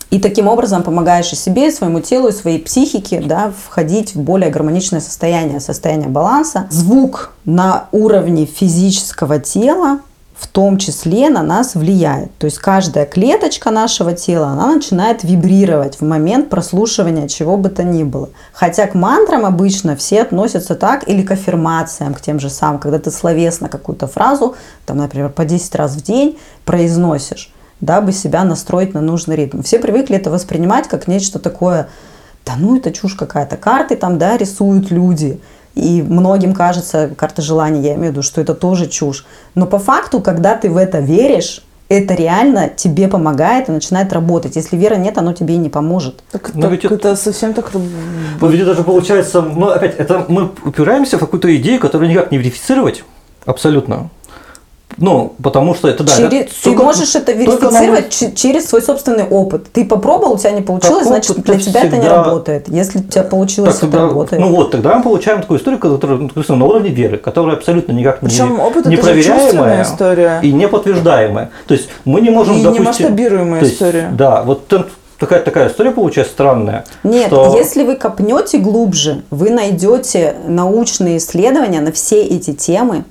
и 0.09 0.19
таким 0.19 0.47
образом 0.47 0.83
помогаешь 0.83 1.31
и 1.31 1.35
себе, 1.35 1.69
и 1.69 1.71
своему 1.71 2.01
телу, 2.01 2.27
и 2.29 2.31
своей 2.33 2.59
психике 2.59 3.21
да, 3.21 3.53
входить 3.67 4.15
в 4.15 4.21
более 4.21 4.49
гармоничное 4.49 4.99
состояние, 4.99 5.59
состояние 5.59 6.09
баланса. 6.09 6.67
Звук 6.69 7.31
на 7.45 7.85
уровне 7.91 8.45
физического 8.45 9.39
тела 9.39 9.99
в 10.41 10.47
том 10.47 10.77
числе 10.77 11.29
на 11.29 11.43
нас 11.43 11.75
влияет. 11.75 12.35
То 12.39 12.45
есть 12.45 12.57
каждая 12.57 13.05
клеточка 13.05 13.69
нашего 13.69 14.13
тела, 14.13 14.47
она 14.47 14.73
начинает 14.73 15.23
вибрировать 15.23 15.97
в 15.97 16.01
момент 16.01 16.49
прослушивания 16.49 17.27
чего 17.27 17.57
бы 17.57 17.69
то 17.69 17.83
ни 17.83 18.03
было. 18.03 18.29
Хотя 18.51 18.87
к 18.87 18.95
мантрам 18.95 19.45
обычно 19.45 19.95
все 19.95 20.23
относятся 20.23 20.73
так 20.73 21.07
или 21.07 21.21
к 21.21 21.29
аффирмациям, 21.29 22.15
к 22.15 22.21
тем 22.21 22.39
же 22.39 22.49
самым, 22.49 22.79
когда 22.79 22.97
ты 22.97 23.11
словесно 23.11 23.69
какую-то 23.69 24.07
фразу, 24.07 24.55
там, 24.87 24.97
например, 24.97 25.29
по 25.29 25.45
10 25.45 25.75
раз 25.75 25.91
в 25.91 26.01
день 26.01 26.39
произносишь 26.65 27.53
дабы 27.79 28.11
себя 28.11 28.43
настроить 28.43 28.93
на 28.93 29.01
нужный 29.01 29.35
ритм. 29.35 29.61
Все 29.61 29.79
привыкли 29.79 30.15
это 30.15 30.29
воспринимать 30.29 30.87
как 30.87 31.07
нечто 31.07 31.39
такое, 31.39 31.87
да 32.45 32.53
ну 32.57 32.77
это 32.77 32.91
чушь 32.91 33.15
какая-то. 33.15 33.57
Карты 33.57 33.95
там, 33.95 34.17
да, 34.17 34.37
рисуют 34.37 34.91
люди. 34.91 35.39
И 35.75 36.01
многим 36.01 36.53
кажется, 36.53 37.09
карта 37.15 37.41
желаний, 37.41 37.81
я 37.81 37.93
имею 37.95 38.09
в 38.09 38.15
виду, 38.15 38.21
что 38.23 38.41
это 38.41 38.53
тоже 38.53 38.87
чушь. 38.87 39.25
Но 39.55 39.65
по 39.65 39.79
факту, 39.79 40.19
когда 40.21 40.55
ты 40.55 40.69
в 40.69 40.77
это 40.77 40.99
веришь, 40.99 41.63
это 41.87 42.13
реально 42.13 42.69
тебе 42.69 43.07
помогает 43.07 43.67
и 43.69 43.71
начинает 43.71 44.13
работать. 44.13 44.55
Если 44.55 44.77
веры 44.77 44.97
нет, 44.97 45.17
оно 45.17 45.33
тебе 45.33 45.55
и 45.55 45.57
не 45.57 45.69
поможет. 45.69 46.23
Так, 46.31 46.51
Но 46.53 46.61
так 46.61 46.71
ведь 46.71 46.85
это- 46.85 46.95
это 46.95 47.15
совсем 47.15 47.53
так... 47.53 47.71
Ну, 47.73 48.47
ведь 48.47 48.61
это 48.61 48.75
же 48.75 48.83
получается, 48.83 49.41
ну, 49.41 49.67
опять, 49.67 49.95
это 49.97 50.25
мы 50.29 50.51
упираемся 50.63 51.17
в 51.17 51.19
какую-то 51.19 51.53
идею, 51.57 51.79
которую 51.79 52.09
никак 52.09 52.31
не 52.31 52.37
верифицировать. 52.37 53.03
Абсолютно. 53.45 54.09
Ну, 54.97 55.33
потому 55.41 55.73
что 55.75 55.87
это 55.87 56.03
да. 56.03 56.15
Через- 56.15 56.31
это 56.33 56.49
ты 56.51 56.63
только- 56.63 56.83
можешь 56.83 57.15
это 57.15 57.25
только 57.33 57.39
верифицировать 57.39 58.09
че- 58.09 58.31
через 58.33 58.67
свой 58.69 58.81
собственный 58.81 59.23
опыт. 59.25 59.71
Ты 59.71 59.85
попробовал, 59.85 60.33
у 60.33 60.37
тебя 60.37 60.51
не 60.51 60.61
получилось, 60.61 60.99
Так 60.99 61.07
значит 61.07 61.41
для 61.43 61.57
тебя 61.59 61.79
это 61.83 61.95
не 61.95 62.01
всегда- 62.01 62.23
работает. 62.23 62.67
Если 62.69 62.99
у 62.99 63.03
тебя 63.03 63.23
получилось, 63.23 63.75
Так, 63.75 63.83
это 63.83 63.91
тогда- 63.91 64.07
работает. 64.07 64.41
ну 64.41 64.49
вот, 64.55 64.71
тогда 64.71 64.95
мы 64.97 65.03
получаем 65.03 65.41
такую 65.41 65.59
историю, 65.59 65.79
которая 65.79 66.17
ну, 66.19 66.29
есть 66.35 66.49
на 66.49 66.65
уровне 66.65 66.89
веры, 66.89 67.17
которая 67.17 67.55
абсолютно 67.55 67.91
никак 67.93 68.19
Причем 68.19 68.53
не, 68.55 68.61
опыт 68.61 68.85
не 68.85 68.95
это 68.95 69.13
же 69.13 69.23
чувственная 69.23 69.49
проверяемая 69.51 69.83
история. 69.83 70.39
и 70.43 70.51
не 70.51 70.67
подтверждаемая. 70.67 71.49
То 71.67 71.73
есть 71.73 71.89
мы 72.05 72.21
не 72.21 72.29
можем, 72.29 72.53
И 72.55 72.57
не 72.57 72.63
допустим... 72.63 72.85
масштабируемая 72.85 73.59
то 73.59 73.65
есть, 73.65 73.75
история. 73.75 74.09
Да, 74.13 74.43
вот 74.43 74.67
такая, 75.19 75.41
такая 75.41 75.69
история 75.69 75.91
получается 75.91 76.33
странная. 76.33 76.83
Нет, 77.03 77.27
что- 77.27 77.55
если 77.57 77.83
вы 77.83 77.95
копнете 77.95 78.57
глубже, 78.57 79.23
вы 79.29 79.49
найдете 79.49 80.35
научные 80.47 81.17
исследования 81.17 81.81
на 81.81 81.91
все 81.91 82.21
эти 82.23 82.53
темы. 82.53 83.03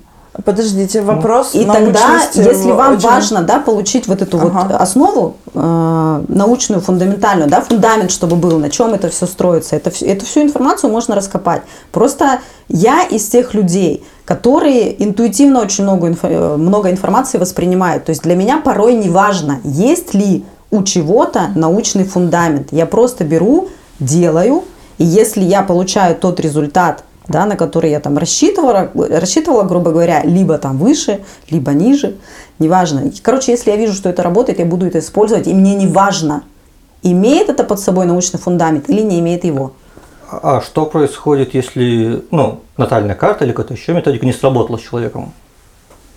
Подождите, 0.45 1.01
вопрос 1.01 1.53
И 1.53 1.65
тогда, 1.65 2.21
если 2.33 2.71
вам 2.71 2.93
очень- 2.95 3.07
важно 3.09 3.41
да, 3.43 3.59
получить 3.59 4.07
вот 4.07 4.21
эту 4.21 4.37
вот 4.37 4.53
Ага. 4.55 4.77
основу 4.77 5.35
э, 5.53 6.23
научную, 6.29 6.81
фундаментальную, 6.81 7.49
да, 7.49 7.59
фундамент, 7.59 8.11
чтобы 8.11 8.37
был, 8.37 8.57
на 8.57 8.69
чем 8.69 8.93
это 8.93 9.09
все 9.09 9.25
строится, 9.27 9.75
это, 9.75 9.91
эту 10.05 10.25
всю 10.25 10.41
информацию 10.41 10.89
можно 10.89 11.15
раскопать. 11.15 11.63
Просто 11.91 12.39
я 12.69 13.03
из 13.03 13.27
тех 13.27 13.53
людей, 13.53 14.05
которые 14.23 15.03
интуитивно 15.03 15.59
очень 15.61 15.83
много, 15.83 16.07
инфо- 16.07 16.29
э, 16.31 16.57
много 16.57 16.89
информации 16.89 17.37
воспринимают. 17.37 18.05
То 18.05 18.11
есть 18.11 18.21
для 18.23 18.35
меня 18.37 18.61
порой 18.63 18.93
не 18.93 19.09
важно, 19.09 19.59
есть 19.65 20.13
ли 20.13 20.45
у 20.71 20.83
чего-то 20.83 21.49
научный 21.55 22.05
фундамент. 22.05 22.69
Я 22.71 22.85
просто 22.85 23.25
беру, 23.25 23.67
делаю, 23.99 24.63
и 24.97 25.03
если 25.03 25.43
я 25.43 25.61
получаю 25.61 26.15
тот 26.15 26.39
результат, 26.39 27.03
да, 27.27 27.45
на 27.45 27.55
который 27.55 27.91
я 27.91 27.99
там 27.99 28.17
рассчитывала, 28.17 28.89
рассчитывала, 28.93 29.63
грубо 29.63 29.91
говоря, 29.91 30.23
либо 30.23 30.57
там 30.57 30.77
выше, 30.77 31.21
либо 31.49 31.71
ниже, 31.71 32.15
неважно. 32.59 33.11
Короче, 33.21 33.51
если 33.51 33.71
я 33.71 33.77
вижу, 33.77 33.93
что 33.93 34.09
это 34.09 34.23
работает, 34.23 34.59
я 34.59 34.65
буду 34.65 34.85
это 34.85 34.99
использовать, 34.99 35.47
и 35.47 35.53
мне 35.53 35.75
не 35.75 35.87
важно, 35.87 36.43
имеет 37.03 37.49
это 37.49 37.63
под 37.63 37.79
собой 37.79 38.05
научный 38.05 38.39
фундамент 38.39 38.89
или 38.89 39.01
не 39.01 39.19
имеет 39.19 39.43
его. 39.43 39.73
А 40.29 40.61
что 40.61 40.85
происходит, 40.85 41.53
если 41.53 42.23
ну, 42.31 42.61
натальная 42.77 43.15
карта 43.15 43.43
или 43.43 43.51
какая-то 43.51 43.73
еще 43.73 43.93
методика 43.93 44.25
не 44.25 44.33
сработала 44.33 44.77
с 44.77 44.81
человеком? 44.81 45.33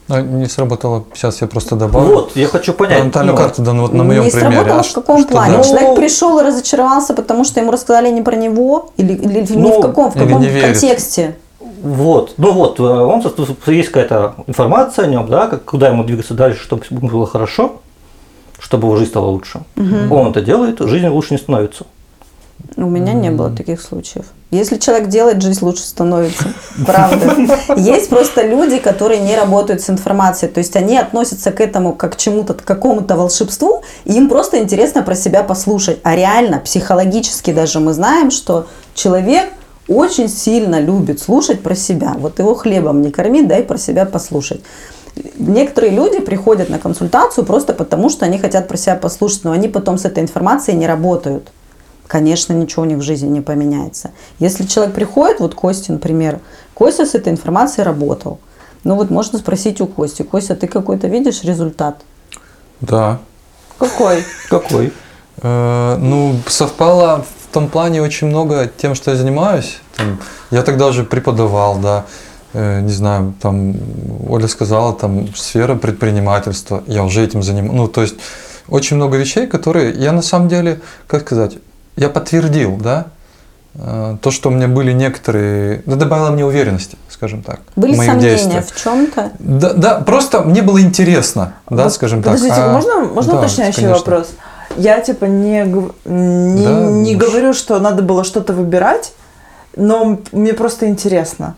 А, 0.09 0.21
Не 0.21 0.47
сработало. 0.47 1.05
Сейчас 1.15 1.41
я 1.41 1.47
просто 1.47 1.77
добавлю. 1.77 2.15
Вот, 2.15 2.37
я 2.37 2.47
хочу 2.47 2.73
понять. 2.75 2.99
Про 2.99 3.05
натальную 3.07 3.37
ну, 3.37 3.43
карту, 3.43 3.63
да, 3.63 3.73
ну 3.73 3.83
вот 3.83 3.93
на 3.95 4.05
моем 4.05 4.25
не 4.25 4.31
примере. 4.31 4.53
сработало 4.53 4.81
а 4.81 4.83
в 4.83 4.93
каком 4.93 5.19
что 5.21 5.29
плане? 5.29 5.55
дальше? 5.55 5.71
Человек 5.71 5.97
пришел 5.97 6.39
и 6.39 6.43
разочаровался, 6.43 7.15
потому 7.15 7.45
что 7.45 7.61
ему 7.61 7.71
рассказали 7.71 8.11
не 8.11 8.21
про 8.23 8.37
него, 8.37 8.91
или, 8.97 9.15
или 9.15 9.41
не 9.53 9.57
Ну, 9.57 9.79
в 9.79 9.83
каком, 9.83 10.11
в 10.11 10.17
или 10.17 10.25
каком 10.25 10.43
не 10.43 10.49
верит. 10.49 10.73
контексте. 10.73 11.37
Вот, 11.83 12.35
ну 12.39 12.53
вот, 12.53 12.81
э, 12.81 12.83
он 12.83 13.23
есть 13.67 13.89
какая-то 13.91 14.37
информация 14.47 15.05
о 15.05 15.09
нем, 15.09 15.27
да, 15.29 15.49
как, 15.49 15.65
куда 15.65 15.89
ему 15.89 16.03
двигаться 16.03 16.33
дальше, 16.33 16.63
чтобы 16.63 16.83
ему 16.89 17.09
было 17.09 17.27
хорошо, 17.27 17.77
чтобы 18.59 18.87
его 18.87 18.97
жизнь 18.97 19.11
стала 19.11 19.27
лучше. 19.27 19.61
Он 19.77 20.29
это 20.29 20.41
делает, 20.41 20.81
жизнь 20.81 21.07
лучше 21.09 21.35
не 21.35 21.39
становится. 21.39 21.85
У 22.77 22.89
меня 22.89 23.13
не 23.13 23.31
было 23.31 23.51
таких 23.51 23.81
случаев. 23.81 24.27
Если 24.51 24.79
человек 24.79 25.09
делает, 25.09 25.43
жизнь 25.43 25.65
лучше 25.65 25.83
становится. 25.83 26.45
Правда. 26.87 27.35
Есть 27.77 28.09
просто 28.09 28.47
люди, 28.47 28.79
которые 28.79 29.21
не 29.21 29.37
работают 29.37 29.81
с 29.81 29.91
информацией. 29.91 30.51
То 30.51 30.59
есть 30.59 30.75
они 30.77 30.97
относятся 30.97 31.53
к 31.53 31.61
этому 31.61 31.93
как 31.93 32.15
к 32.15 32.17
чему-то, 32.17 32.55
к 32.55 32.65
какому-то 32.65 33.17
волшебству, 33.17 33.83
и 34.05 34.15
им 34.15 34.29
просто 34.29 34.59
интересно 34.59 35.03
про 35.03 35.15
себя 35.15 35.43
послушать. 35.43 35.99
А 36.03 36.17
реально, 36.17 36.59
психологически 36.59 37.53
даже 37.53 37.81
мы 37.81 37.93
знаем, 37.93 38.31
что 38.31 38.67
человек 38.95 39.51
очень 39.89 40.29
сильно 40.29 40.81
любит 40.81 41.21
слушать 41.21 41.63
про 41.63 41.75
себя. 41.75 42.15
Вот 42.19 42.39
его 42.39 42.55
хлебом 42.55 43.03
не 43.03 43.11
корми, 43.11 43.43
дай 43.43 43.63
про 43.63 43.79
себя 43.79 44.05
послушать. 44.05 44.63
Некоторые 45.37 45.93
люди 45.93 46.21
приходят 46.21 46.71
на 46.71 46.79
консультацию 46.79 47.45
просто 47.45 47.73
потому, 47.73 48.09
что 48.09 48.25
они 48.25 48.39
хотят 48.39 48.67
про 48.67 48.77
себя 48.77 48.97
послушать, 48.97 49.45
но 49.45 49.53
они 49.53 49.69
потом 49.69 49.99
с 49.99 50.05
этой 50.05 50.23
информацией 50.23 50.77
не 50.77 50.87
работают. 50.87 51.51
Конечно, 52.07 52.53
ничего 52.53 52.83
у 52.83 52.87
них 52.87 52.99
в 52.99 53.03
жизни 53.03 53.29
не 53.29 53.41
поменяется. 53.41 54.11
Если 54.39 54.65
человек 54.65 54.95
приходит, 54.95 55.41
вот 55.41 55.55
Костя, 55.55 55.93
например, 55.93 56.41
Костя 56.75 57.07
с 57.07 57.15
этой 57.15 57.33
информацией 57.33 57.85
работал. 57.85 58.39
Ну 58.85 58.97
вот 58.97 59.11
можно 59.11 59.39
спросить 59.39 59.81
у 59.81 59.87
Кости, 59.87 60.23
Костя, 60.23 60.55
ты 60.55 60.67
какой-то 60.67 61.09
видишь 61.09 61.43
результат? 61.45 62.03
Да. 62.81 63.21
Какой? 63.79 64.23
Какой? 64.51 64.93
Э, 65.43 65.97
ну, 65.99 66.37
совпало 66.47 67.25
в 67.49 67.55
том 67.55 67.69
плане 67.69 68.03
очень 68.03 68.27
много 68.27 68.71
тем, 68.77 68.95
что 68.95 69.11
я 69.11 69.17
занимаюсь. 69.17 69.79
Я 70.51 70.63
тогда 70.63 70.87
уже 70.89 71.05
преподавал, 71.05 71.79
да. 71.79 72.05
Э, 72.53 72.81
не 72.81 72.93
знаю, 72.93 73.35
там 73.41 73.75
Оля 74.29 74.49
сказала, 74.49 74.93
там 74.93 75.35
сфера 75.35 75.75
предпринимательства. 75.75 76.83
Я 76.87 77.05
уже 77.05 77.25
этим 77.25 77.43
занимаюсь. 77.43 77.75
Ну, 77.75 77.89
то 77.89 78.03
есть 78.03 78.17
очень 78.69 78.97
много 78.97 79.17
вещей, 79.17 79.47
которые 79.47 79.93
я 79.93 80.13
на 80.13 80.23
самом 80.23 80.49
деле, 80.49 80.81
как 81.07 81.23
сказать, 81.23 81.55
я 81.97 82.09
подтвердил, 82.09 82.77
да, 82.77 83.07
э, 83.75 84.17
то, 84.21 84.31
что 84.31 84.49
у 84.49 84.53
меня 84.53 84.69
были 84.69 84.93
некоторые, 84.93 85.83
да, 85.87 85.97
добавило 85.97 86.31
мне 86.31 86.45
уверенности, 86.45 86.97
скажем 87.09 87.43
так, 87.43 87.61
Были 87.77 87.95
в 87.95 87.97
моих 87.99 88.11
сомнения 88.11 88.37
действиях. 88.37 88.67
в 88.67 88.83
чем-то? 88.83 89.33
Да, 89.39 89.73
да, 89.73 89.95
просто 90.01 90.43
мне 90.43 90.63
было 90.63 90.81
интересно, 90.81 91.55
да, 91.71 91.85
Вот 91.85 91.93
скажем 91.93 92.23
так. 92.23 92.33
Подождите, 92.35 92.61
А, 92.61 92.73
можно, 92.73 93.01
можно 93.01 93.33
да, 93.35 93.39
уточняющий 93.41 93.83
конечно. 93.83 93.99
вопрос? 93.99 94.31
Я 94.77 95.01
типа 95.01 95.27
не, 95.27 95.63
не, 96.05 96.65
Да, 96.65 96.71
не 96.91 97.15
можешь. 97.15 97.17
говорю, 97.29 97.53
что 97.53 97.79
надо 97.79 98.03
было 98.03 98.25
что-то 98.25 98.53
выбирать, 98.53 99.13
но 99.77 100.19
мне 100.33 100.53
просто 100.53 100.89
интересно. 100.89 101.55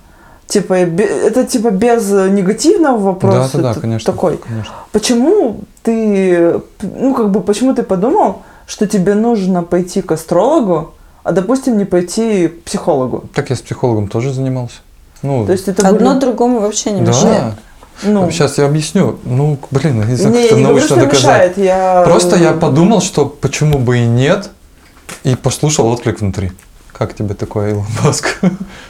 Типа, 0.47 0.75
это 0.75 1.45
типа 1.45 1.71
без 1.71 2.09
негативного 2.09 2.99
вопроса. 2.99 3.57
Да, 3.57 3.63
да, 3.63 3.75
да, 3.75 3.81
конечно. 3.81 4.13
Такой. 4.13 4.37
конечно. 4.37 4.73
Почему 4.93 5.61
ты, 5.83 6.61
ну 6.83 7.15
как 7.15 7.31
бы, 7.31 7.41
почему 7.41 7.75
ты 7.75 7.83
подумал, 7.83 8.43
что 8.67 8.87
тебе 8.87 9.15
нужно 9.15 9.63
пойти 9.63 10.03
к 10.03 10.13
астрологу, 10.13 10.95
а 11.23 11.33
допустим 11.33 11.79
не 11.79 11.85
пойти 11.85 12.49
к 12.49 12.65
психологу? 12.65 13.25
Так 13.35 13.51
я 13.51 13.57
с 13.57 13.61
психологом 13.61 14.09
тоже 14.09 14.33
занимался. 14.33 14.77
Ну, 15.23 15.47
То 15.47 15.53
есть 15.53 15.69
это 15.69 15.89
Одно 15.89 16.11
были- 16.11 16.21
другому 16.21 16.61
вообще 16.61 16.91
не 16.93 17.01
да. 17.03 17.09
мешает. 17.11 17.55
ну, 18.03 18.31
Сейчас 18.31 18.59
я 18.59 18.67
объясню. 18.67 19.19
Ну, 19.25 19.59
блин, 19.71 20.01
я 20.01 20.07
не 20.07 20.15
знаю, 20.17 20.35
не, 20.35 20.43
как 20.43 20.53
это 20.53 20.55
говорю, 20.57 20.69
научно 20.69 20.87
что 20.87 20.97
доказать. 20.97 21.57
мешает, 21.57 21.59
я... 21.59 22.03
Просто 22.05 22.37
я 22.37 22.53
подумал, 22.53 23.01
что 23.01 23.27
почему 23.27 23.79
бы 23.79 23.99
и 23.99 24.07
нет, 24.07 24.51
и 25.25 25.35
послушал 25.37 25.89
отклик 25.89 26.21
внутри. 26.21 26.53
Как 26.93 27.15
тебе 27.15 27.35
такое, 27.35 27.71
Илон 27.71 27.87
Маск? 28.05 28.41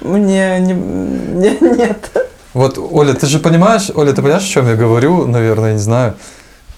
Мне 0.01 0.59
не, 0.61 0.73
не- 0.75 1.59
нет. 1.77 2.11
Вот, 2.55 2.79
Оля, 2.79 3.15
ты 3.15 3.27
же 3.27 3.39
понимаешь, 3.39 3.91
Оля, 3.95 4.13
ты 4.13 4.23
понимаешь, 4.23 4.45
о 4.45 4.49
чем 4.49 4.67
я 4.69 4.75
говорю, 4.77 5.27
наверное, 5.27 5.75
не 5.75 5.79
знаю, 5.79 6.15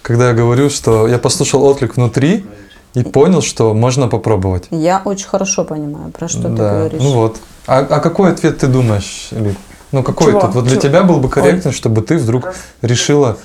когда 0.01 0.29
я 0.29 0.33
говорю, 0.33 0.69
что 0.69 1.07
я 1.07 1.17
послушал 1.19 1.63
отклик 1.63 1.95
внутри 1.95 2.45
и 2.93 3.03
понял, 3.03 3.41
что 3.41 3.73
можно 3.73 4.07
попробовать. 4.07 4.67
Я 4.71 5.01
очень 5.05 5.27
хорошо 5.27 5.63
понимаю, 5.63 6.11
про 6.11 6.27
что 6.27 6.43
ты 6.43 6.49
да. 6.49 6.69
говоришь. 6.71 7.01
Ну 7.01 7.13
вот. 7.13 7.37
А, 7.67 7.79
а 7.79 7.99
какой 7.99 8.31
ответ 8.31 8.57
ты 8.59 8.67
думаешь, 8.67 9.29
Лид? 9.31 9.55
Ну 9.91 10.03
какой 10.03 10.31
Чего? 10.31 10.41
тут? 10.41 10.55
Вот 10.55 10.63
для 10.65 10.73
Чего? 10.73 10.81
тебя 10.81 11.03
был 11.03 11.17
бы 11.19 11.29
корректен, 11.29 11.71
чтобы 11.71 12.01
ты 12.01 12.17
вдруг 12.17 12.53
решила, 12.81 13.37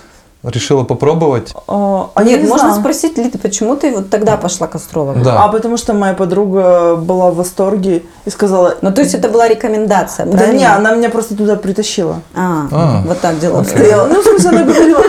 решила 0.43 0.85
попробовать. 0.85 1.53
А, 1.69 2.11
а 2.15 2.25
Нет, 2.25 2.43
не 2.43 2.49
можно 2.49 2.69
знаю. 2.69 2.81
спросить, 2.81 3.17
Лита, 3.19 3.39
почему 3.39 3.77
ты 3.77 3.95
вот 3.95 4.11
тогда 4.11 4.37
пошла 4.37 4.67
к 4.67 4.75
астрологу? 4.75 5.21
Да. 5.21 5.45
А 5.45 5.49
потому 5.49 5.77
что 5.79 5.95
моя 5.95 6.15
подруга 6.15 6.97
была 6.97 7.31
в 7.31 7.37
восторге 7.37 8.03
и 8.27 8.31
сказала... 8.31 8.75
Ну, 8.83 8.93
то 8.93 9.01
есть 9.03 9.15
это 9.15 9.29
была 9.31 9.49
рекомендация, 9.49 10.27
Да 10.27 10.33
правильно? 10.39 10.59
не, 10.59 10.67
она 10.67 10.95
меня 10.95 11.09
просто 11.11 11.35
туда 11.35 11.57
притащила. 11.57 12.21
А, 12.35 12.67
А. 12.71 13.03
вот 13.07 13.21
так 13.21 13.39
дела 13.41 13.61
обстоят. 13.61 14.09
Ну, 14.11 14.21
в 14.21 14.25
смысле, 14.25 14.49
она 14.51 14.63
говорила, 14.65 15.03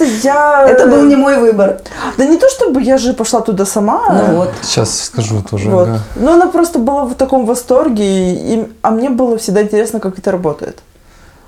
просто 0.00 0.26
я... 0.26 0.66
Это 0.68 0.86
был 0.86 1.04
не 1.04 1.16
мой 1.16 1.38
выбор. 1.38 1.80
Да 2.16 2.24
не 2.24 2.36
то, 2.38 2.48
чтобы 2.48 2.82
я 2.82 2.98
же 2.98 3.12
пошла 3.12 3.40
туда 3.40 3.64
сама. 3.64 4.02
Ну 4.08 4.36
вот. 4.36 4.50
Сейчас 4.62 5.04
скажу 5.04 5.42
тоже. 5.42 5.70
Вот. 5.70 5.88
ага. 5.88 6.00
Но 6.16 6.32
она 6.32 6.46
просто 6.46 6.78
была 6.78 7.04
в 7.04 7.14
таком 7.14 7.46
восторге, 7.46 8.34
и, 8.34 8.66
а 8.82 8.90
мне 8.90 9.10
было 9.10 9.36
всегда 9.38 9.62
интересно, 9.62 10.00
как 10.00 10.18
это 10.18 10.30
работает. 10.30 10.78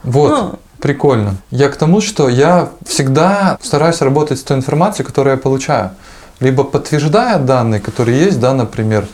Вот, 0.04 0.30
Ну. 0.30 0.58
прикольно. 0.80 1.36
Я 1.50 1.68
к 1.68 1.76
тому, 1.76 2.00
что 2.00 2.28
я 2.28 2.68
всегда 2.86 3.58
стараюсь 3.62 4.00
работать 4.02 4.38
с 4.38 4.42
той 4.42 4.56
информацией, 4.56 5.06
которую 5.06 5.36
я 5.36 5.40
получаю. 5.40 5.90
Либо 6.40 6.64
подтверждая 6.64 7.38
данные, 7.38 7.80
которые 7.80 8.24
есть, 8.24 8.40
да, 8.40 8.52
например, 8.52 9.06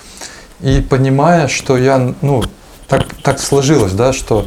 и 0.60 0.80
понимая, 0.80 1.46
что 1.48 1.76
я, 1.76 2.14
ну, 2.22 2.42
так, 2.88 3.02
так 3.22 3.38
сложилось, 3.38 3.92
да, 3.92 4.14
что 4.14 4.46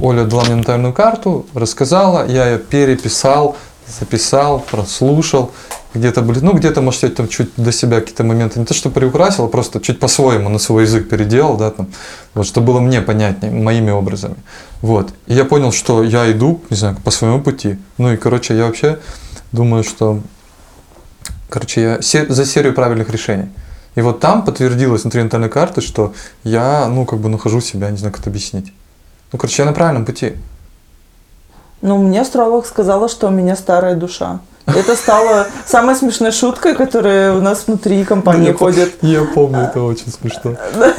Оля 0.00 0.24
дала 0.24 0.42
мне 0.44 0.56
натальную 0.56 0.92
карту, 0.92 1.46
рассказала, 1.54 2.26
я 2.26 2.48
ее 2.48 2.58
переписал, 2.58 3.56
записал, 3.86 4.60
прослушал, 4.60 5.52
где-то 5.94 6.22
были, 6.22 6.38
ну, 6.40 6.54
где-то, 6.54 6.80
может, 6.80 7.02
я 7.02 7.10
там 7.10 7.28
чуть 7.28 7.50
до 7.56 7.70
себя 7.70 8.00
какие-то 8.00 8.24
моменты, 8.24 8.58
не 8.58 8.64
то, 8.64 8.74
что 8.74 8.90
приукрасил, 8.90 9.44
а 9.44 9.48
просто 9.48 9.80
чуть 9.80 10.00
по-своему 10.00 10.48
на 10.48 10.58
свой 10.58 10.84
язык 10.84 11.08
переделал, 11.08 11.56
да, 11.56 11.70
там, 11.70 11.88
вот, 12.34 12.46
чтобы 12.46 12.68
было 12.68 12.80
мне 12.80 13.02
понятнее, 13.02 13.52
моими 13.52 13.90
образами. 13.90 14.36
Вот. 14.80 15.12
И 15.26 15.34
я 15.34 15.44
понял, 15.44 15.72
что 15.72 16.02
я 16.02 16.30
иду, 16.32 16.62
не 16.70 16.76
знаю, 16.76 16.96
по 17.04 17.10
своему 17.10 17.42
пути. 17.42 17.78
Ну 17.98 18.12
и, 18.12 18.16
короче, 18.16 18.56
я 18.56 18.66
вообще 18.66 19.00
думаю, 19.52 19.84
что, 19.84 20.20
короче, 21.50 21.82
я 21.82 21.98
за 22.00 22.46
серию 22.46 22.74
правильных 22.74 23.10
решений. 23.10 23.48
И 23.94 24.00
вот 24.00 24.20
там 24.20 24.44
подтвердилось 24.44 25.02
внутри 25.02 25.22
натальной 25.22 25.50
карты, 25.50 25.82
что 25.82 26.14
я, 26.44 26.88
ну, 26.88 27.04
как 27.04 27.18
бы 27.18 27.28
нахожу 27.28 27.60
себя, 27.60 27.90
не 27.90 27.98
знаю, 27.98 28.12
как 28.12 28.22
это 28.22 28.30
объяснить. 28.30 28.72
Ну, 29.32 29.38
короче, 29.38 29.62
я 29.62 29.66
на 29.66 29.74
правильном 29.74 30.06
пути. 30.06 30.36
Ну, 31.82 31.98
мне 31.98 32.20
астролог 32.20 32.64
сказала, 32.64 33.08
что 33.08 33.26
у 33.26 33.30
меня 33.30 33.56
старая 33.56 33.96
душа. 33.96 34.38
Это 34.66 34.94
стало 34.94 35.48
самой 35.66 35.96
смешной 35.96 36.30
шуткой, 36.30 36.76
которая 36.76 37.34
у 37.34 37.40
нас 37.40 37.64
внутри 37.66 38.04
компании 38.04 38.52
ходит. 38.52 38.94
Я 39.02 39.24
помню, 39.24 39.62
это 39.62 39.82
очень 39.82 40.12
смешно. 40.12 40.54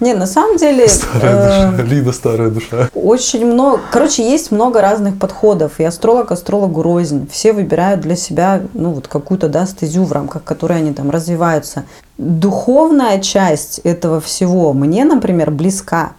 Не, 0.00 0.14
на 0.14 0.26
самом 0.26 0.56
деле 0.56 0.88
Старая 0.88 1.68
э, 1.68 1.70
душа. 1.72 1.82
Лида 1.82 2.12
старая 2.12 2.48
душа. 2.48 2.88
очень 2.94 3.44
много, 3.44 3.82
короче, 3.92 4.22
есть 4.22 4.50
много 4.50 4.80
разных 4.80 5.18
подходов, 5.18 5.78
и 5.78 5.84
астролог 5.84 6.32
астрологу 6.32 6.80
рознь. 6.80 7.28
Все 7.30 7.52
выбирают 7.52 8.00
для 8.00 8.16
себя, 8.16 8.62
ну, 8.72 8.92
вот 8.92 9.08
какую-то, 9.08 9.50
да, 9.50 9.66
стезю, 9.66 10.04
в 10.04 10.12
рамках 10.12 10.42
которой 10.42 10.78
они 10.78 10.94
там 10.94 11.10
развиваются. 11.10 11.84
Духовная 12.16 13.20
часть 13.20 13.80
этого 13.80 14.22
всего 14.22 14.72
мне, 14.72 15.04
например, 15.04 15.50
близка. 15.50 16.12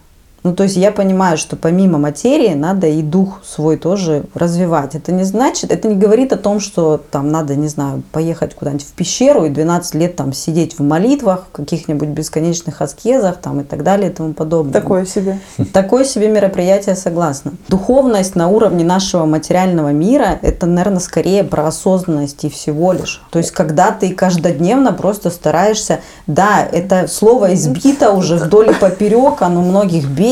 Ну, 0.44 0.56
то 0.56 0.64
есть 0.64 0.76
я 0.76 0.92
понимаю, 0.92 1.38
что 1.38 1.56
помимо 1.56 2.00
материи 2.00 2.54
надо 2.56 2.88
и 2.88 3.04
дух 3.04 3.42
свой 3.46 3.78
тоже 3.78 4.24
развивать. 4.34 4.96
Это 4.96 5.12
не 5.12 5.24
значит, 5.24 5.72
это 5.72 5.88
не 5.88 5.96
говорит 5.96 6.34
о 6.34 6.38
том, 6.38 6.60
что 6.60 7.00
там 7.12 7.30
надо, 7.30 7.56
не 7.56 7.68
знаю, 7.68 8.02
поехать 8.12 8.56
куда-нибудь 8.56 8.86
в 8.86 8.92
пещеру 8.94 9.46
и 9.46 9.50
12 9.50 9.96
лет 9.96 10.16
там 10.16 10.34
сидеть 10.34 10.80
в 10.80 10.82
молитвах, 10.82 11.46
в 11.50 11.56
каких-нибудь 11.56 12.10
бесконечных 12.10 12.82
аскезах 12.82 13.38
там 13.38 13.62
и 13.62 13.64
так 13.64 13.84
далее 13.84 14.10
и 14.10 14.14
тому 14.14 14.34
подобное. 14.34 14.74
Такое 14.74 15.06
себе. 15.06 15.40
Такое 15.74 16.06
себе 16.06 16.28
мероприятие, 16.28 16.96
согласна. 16.96 17.54
Духовность 17.68 18.36
на 18.36 18.48
уровне 18.48 18.84
нашего 18.84 19.26
материального 19.26 19.90
мира– 19.90 20.40
это, 20.42 20.66
наверное, 20.66 21.00
скорее 21.00 21.44
про 21.44 21.68
осознанность 21.68 22.44
и 22.46 22.50
всего 22.50 22.94
лишь. 22.94 23.22
То 23.30 23.38
есть, 23.38 23.52
когда 23.52 23.92
ты 23.92 24.14
каждодневно 24.14 24.92
просто 24.92 25.30
стараешься… 25.30 26.00
Да, 26.26 26.66
это 26.72 27.08
слово 27.08 27.54
избито 27.54 28.12
уже 28.12 28.38
вдоль 28.38 28.72
и 28.72 28.74
поперек, 28.80 29.42
оно 29.42 29.62
многих 29.62 30.08
бесит 30.08 30.31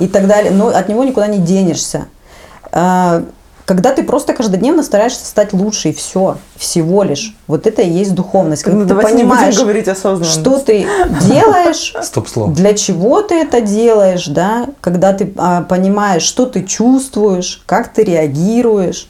и 0.00 0.06
так 0.08 0.26
далее, 0.26 0.50
но 0.52 0.68
от 0.68 0.88
него 0.88 1.04
никуда 1.04 1.26
не 1.26 1.38
денешься. 1.38 2.06
А, 2.72 3.22
Когда 3.64 3.92
ты 3.92 4.02
просто 4.02 4.34
каждодневно 4.34 4.82
стараешься 4.82 5.24
стать 5.24 5.52
лучше, 5.52 5.90
и 5.90 5.92
все, 5.92 6.36
всего 6.56 7.04
лишь. 7.04 7.36
Вот 7.46 7.66
это 7.66 7.82
и 7.82 7.88
есть 7.88 8.12
духовность. 8.14 8.62
Когда 8.64 8.80
Ну, 8.82 8.88
ты 8.88 8.94
понимаешь, 8.96 9.54
будем 9.54 9.66
говорить 9.68 9.88
осознанно. 9.88 10.30
что 10.30 10.58
ты 10.58 10.86
делаешь, 11.28 11.94
Стоп-слово. 12.02 12.52
для 12.52 12.74
чего 12.74 13.22
ты 13.22 13.36
это 13.36 13.60
делаешь, 13.60 14.26
да, 14.26 14.66
когда 14.80 15.12
ты 15.12 15.32
а, 15.36 15.62
понимаешь, 15.62 16.22
что 16.24 16.46
ты 16.46 16.64
чувствуешь, 16.64 17.62
как 17.66 17.92
ты 17.92 18.02
реагируешь, 18.02 19.06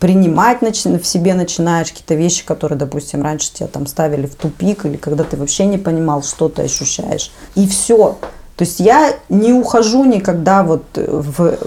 принимать 0.00 0.60
начи- 0.60 0.98
в 1.00 1.06
себе 1.06 1.34
начинаешь 1.34 1.88
какие-то 1.90 2.14
вещи, 2.14 2.44
которые, 2.44 2.76
допустим, 2.78 3.22
раньше 3.22 3.52
тебя 3.54 3.68
там 3.68 3.86
ставили 3.86 4.26
в 4.26 4.34
тупик, 4.34 4.84
или 4.86 4.96
когда 4.96 5.24
ты 5.24 5.36
вообще 5.36 5.66
не 5.66 5.78
понимал, 5.78 6.22
что 6.22 6.48
ты 6.48 6.62
ощущаешь. 6.62 7.30
И 7.54 7.66
все. 7.68 8.18
То 8.56 8.64
есть 8.64 8.80
я 8.80 9.14
не 9.28 9.52
ухожу 9.52 10.04
никогда 10.04 10.62
вот 10.62 10.84
в 10.96 11.58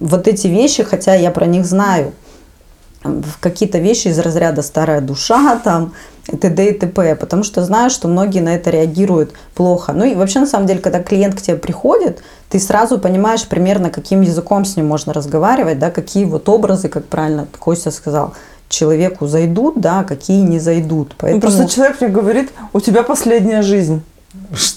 вот 0.00 0.28
эти 0.28 0.46
вещи, 0.48 0.82
хотя 0.82 1.14
я 1.14 1.30
про 1.30 1.46
них 1.46 1.64
знаю. 1.64 2.12
в 3.06 3.38
какие-то 3.40 3.78
вещи 3.78 4.08
из 4.08 4.18
разряда 4.18 4.62
старая 4.62 5.00
душа 5.00 5.58
там 5.62 5.92
и 6.30 6.36
т.д. 6.36 6.70
и 6.70 6.72
т.п. 6.72 7.14
Потому 7.14 7.42
что 7.44 7.64
знаю, 7.64 7.90
что 7.90 8.08
многие 8.08 8.40
на 8.40 8.54
это 8.54 8.70
реагируют 8.70 9.32
плохо. 9.54 9.92
Ну 9.92 10.04
и 10.04 10.14
вообще, 10.14 10.40
на 10.40 10.46
самом 10.46 10.66
деле, 10.66 10.80
когда 10.80 11.02
клиент 11.02 11.36
к 11.36 11.40
тебе 11.40 11.56
приходит, 11.56 12.22
ты 12.50 12.58
сразу 12.58 12.98
понимаешь 12.98 13.46
примерно, 13.46 13.90
каким 13.90 14.20
языком 14.20 14.64
с 14.64 14.76
ним 14.76 14.86
можно 14.86 15.12
разговаривать, 15.12 15.78
да, 15.78 15.90
какие 15.90 16.24
вот 16.24 16.48
образы, 16.48 16.88
как 16.88 17.04
правильно 17.06 17.46
Костя 17.58 17.90
сказал, 17.90 18.34
человеку 18.68 19.26
зайдут, 19.26 19.80
да, 19.80 20.00
а 20.00 20.04
какие 20.04 20.42
не 20.42 20.58
зайдут. 20.58 21.10
Ну, 21.10 21.14
Поэтому... 21.18 21.40
Просто 21.40 21.68
человек 21.68 22.00
мне 22.00 22.10
говорит, 22.10 22.50
у 22.72 22.80
тебя 22.80 23.02
последняя 23.02 23.62
жизнь. 23.62 24.02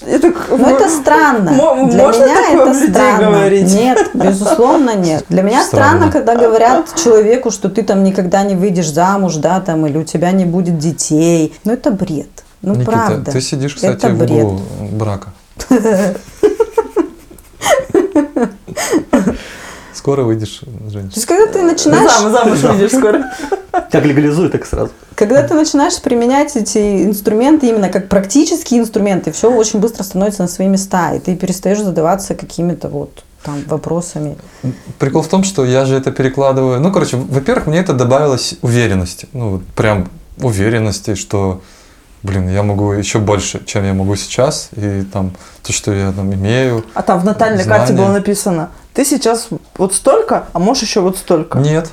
Это, 0.06 0.32
Ну, 0.50 0.66
это 0.66 0.88
странно. 0.88 1.52
Для 1.52 2.06
можно 2.06 2.24
меня 2.24 2.50
это 2.52 2.74
странно. 2.74 3.30
говорить? 3.30 3.72
Нет, 3.72 4.10
безусловно, 4.14 4.96
нет. 4.96 5.24
Для 5.28 5.42
меня 5.42 5.62
странно, 5.64 6.08
Странно. 6.08 6.12
когда 6.12 6.34
говорят 6.34 6.94
человеку, 6.96 7.50
что 7.50 7.68
ты 7.68 7.82
там 7.82 8.02
никогда 8.02 8.42
не 8.42 8.56
выйдешь 8.56 8.90
замуж, 8.90 9.36
да, 9.36 9.60
там, 9.60 9.86
или 9.86 9.98
у 9.98 10.04
тебя 10.04 10.32
не 10.32 10.44
будет 10.44 10.78
детей. 10.78 11.54
Ну, 11.64 11.72
это 11.72 11.90
бред. 11.92 12.28
Ну, 12.62 12.74
Никита, 12.74 12.90
правда. 12.90 13.30
ты 13.32 13.40
сидишь, 13.40 13.74
кстати, 13.74 13.96
это 13.96 14.08
в 14.10 14.18
бред. 14.18 14.44
углу 14.44 14.60
брака. 14.92 15.28
Скоро 19.94 20.22
выйдешь, 20.22 20.60
То 20.60 20.90
Женщина. 20.90 21.12
есть, 21.14 21.26
когда 21.26 21.46
ты 21.52 21.62
начинаешь, 21.62 22.10
Замуж, 22.12 22.32
замуж 22.32 22.58
выйдешь 22.60 22.92
скоро. 22.92 23.24
Как 23.90 24.04
легализуют, 24.04 24.52
так 24.52 24.66
сразу. 24.66 24.90
когда 25.14 25.42
ты 25.46 25.54
начинаешь 25.54 26.00
применять 26.00 26.56
эти 26.56 27.04
инструменты 27.04 27.68
именно 27.68 27.88
как 27.88 28.08
практические 28.08 28.80
инструменты, 28.80 29.30
все 29.32 29.50
очень 29.52 29.78
быстро 29.80 30.02
становится 30.02 30.42
на 30.42 30.48
свои 30.48 30.66
места, 30.68 31.14
и 31.14 31.18
ты 31.20 31.36
перестаешь 31.36 31.80
задаваться 31.80 32.34
какими-то 32.34 32.88
вот 32.88 33.24
там 33.44 33.62
вопросами. 33.66 34.36
Прикол 34.98 35.22
в 35.22 35.28
том, 35.28 35.44
что 35.44 35.64
я 35.64 35.84
же 35.86 35.96
это 35.96 36.10
перекладываю. 36.12 36.80
Ну, 36.80 36.92
короче, 36.92 37.16
во-первых, 37.16 37.66
мне 37.68 37.78
это 37.78 37.92
добавилось 37.94 38.56
уверенности. 38.62 39.28
Ну, 39.32 39.50
вот 39.50 39.64
прям 39.76 40.08
уверенности, 40.42 41.14
что, 41.14 41.60
блин, 42.22 42.48
я 42.48 42.62
могу 42.62 42.92
еще 42.92 43.18
больше, 43.18 43.64
чем 43.64 43.84
я 43.84 43.94
могу 43.94 44.14
сейчас. 44.16 44.68
И 44.76 45.02
там 45.12 45.32
то, 45.62 45.72
что 45.72 45.92
я 45.92 46.12
там 46.12 46.32
имею. 46.34 46.84
А 46.94 47.02
там 47.02 47.18
в 47.20 47.24
натальной 47.24 47.64
карте 47.64 47.92
Знания. 47.92 48.02
было 48.08 48.12
написано, 48.12 48.70
ты 48.94 49.04
сейчас 49.04 49.48
вот 49.76 49.94
столько, 49.94 50.44
а 50.52 50.58
можешь 50.58 50.82
еще 50.82 51.00
вот 51.00 51.16
столько. 51.18 51.58
Нет. 51.58 51.90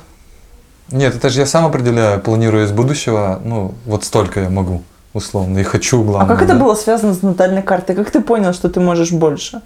Нет, 0.92 1.16
это 1.16 1.30
же 1.30 1.42
я 1.42 1.46
сам 1.46 1.66
определяю, 1.66 2.22
планирую 2.22 2.66
из 2.66 2.72
будущего, 2.72 3.42
ну, 3.44 3.74
вот 3.86 4.06
столько 4.06 4.40
я 4.42 4.50
могу, 4.50 4.84
условно, 5.14 5.60
и 5.60 5.64
хочу, 5.64 6.02
А 6.02 6.04
главное. 6.06 6.36
как 6.36 6.46
это 6.46 6.54
да. 6.54 6.60
было 6.64 6.76
связано 6.76 7.14
с 7.14 7.22
натальной 7.22 7.62
картой? 7.62 7.94
Как 7.96 8.10
ты 8.10 8.22
понял, 8.22 8.54
что 8.54 8.70
ты 8.70 8.80
можешь 8.80 9.12
больше? 9.12 9.62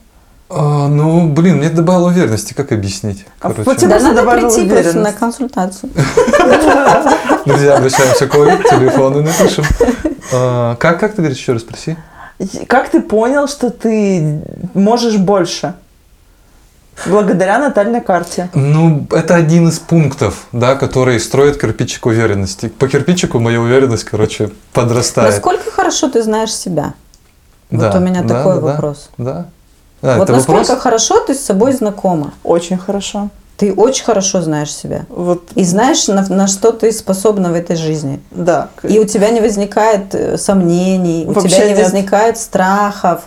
А, 0.49 0.87
ну, 0.87 1.29
блин, 1.29 1.57
мне 1.57 1.67
это 1.67 1.77
добавило 1.77 2.07
уверенности, 2.07 2.53
как 2.53 2.71
объяснить? 2.71 3.25
А 3.39 3.49
Короче. 3.49 3.63
вот 3.63 3.77
тебе 3.77 3.99
Да, 3.99 4.13
надо 4.13 4.23
прийти 4.31 4.67
просто 4.67 4.99
на 4.99 5.13
консультацию. 5.13 5.91
Друзья, 7.45 7.77
обращаемся 7.77 8.27
к 8.27 8.35
Оле, 8.35 8.57
телефоны 8.69 9.21
напишем. 9.21 9.63
А, 10.33 10.75
как, 10.75 10.99
как 10.99 11.11
ты 11.11 11.17
говоришь, 11.21 11.37
еще 11.37 11.53
раз 11.53 11.61
спроси? 11.61 11.95
Как 12.67 12.89
ты 12.89 12.99
понял, 13.01 13.47
что 13.47 13.69
ты 13.69 14.41
можешь 14.73 15.17
больше? 15.17 15.75
Благодаря 17.05 17.59
натальной 17.59 18.01
карте. 18.01 18.49
Ну, 18.53 19.05
это 19.11 19.35
один 19.35 19.69
из 19.69 19.79
пунктов, 19.79 20.45
да, 20.51 20.75
который 20.75 21.19
строит 21.19 21.59
кирпичик 21.59 22.05
уверенности. 22.05 22.67
По 22.67 22.87
кирпичику 22.87 23.39
моя 23.39 23.59
уверенность, 23.59 24.03
короче, 24.03 24.51
подрастает. 24.73 25.31
Насколько 25.31 25.71
хорошо 25.71 26.09
ты 26.09 26.23
знаешь 26.23 26.53
себя? 26.53 26.93
Да, 27.69 27.87
вот 27.91 27.95
у 27.95 27.99
меня 28.03 28.21
да, 28.21 28.37
такой 28.37 28.55
да, 28.55 28.61
вопрос. 28.61 29.09
Да. 29.17 29.45
А, 30.01 30.17
вот 30.17 30.23
это 30.23 30.33
насколько 30.33 30.59
вопрос? 30.61 30.79
хорошо 30.79 31.19
ты 31.19 31.33
с 31.33 31.39
собой 31.39 31.73
знакома? 31.73 32.33
Очень 32.43 32.77
хорошо. 32.77 33.29
Ты 33.57 33.73
очень 33.73 34.03
хорошо 34.03 34.41
знаешь 34.41 34.73
себя. 34.73 35.05
Вот, 35.09 35.51
И 35.53 35.63
знаешь, 35.63 36.07
на, 36.07 36.27
на 36.27 36.47
что 36.47 36.71
ты 36.71 36.91
способна 36.91 37.51
в 37.51 37.53
этой 37.53 37.75
жизни. 37.75 38.19
да. 38.31 38.69
И 38.81 38.97
у 38.97 39.05
тебя 39.05 39.29
не 39.29 39.39
возникает 39.39 40.15
э, 40.15 40.37
сомнений, 40.37 41.25
у 41.27 41.33
Вообще 41.33 41.57
тебя 41.57 41.65
не 41.65 41.73
нет. 41.75 41.83
возникает 41.83 42.37
страхов. 42.39 43.21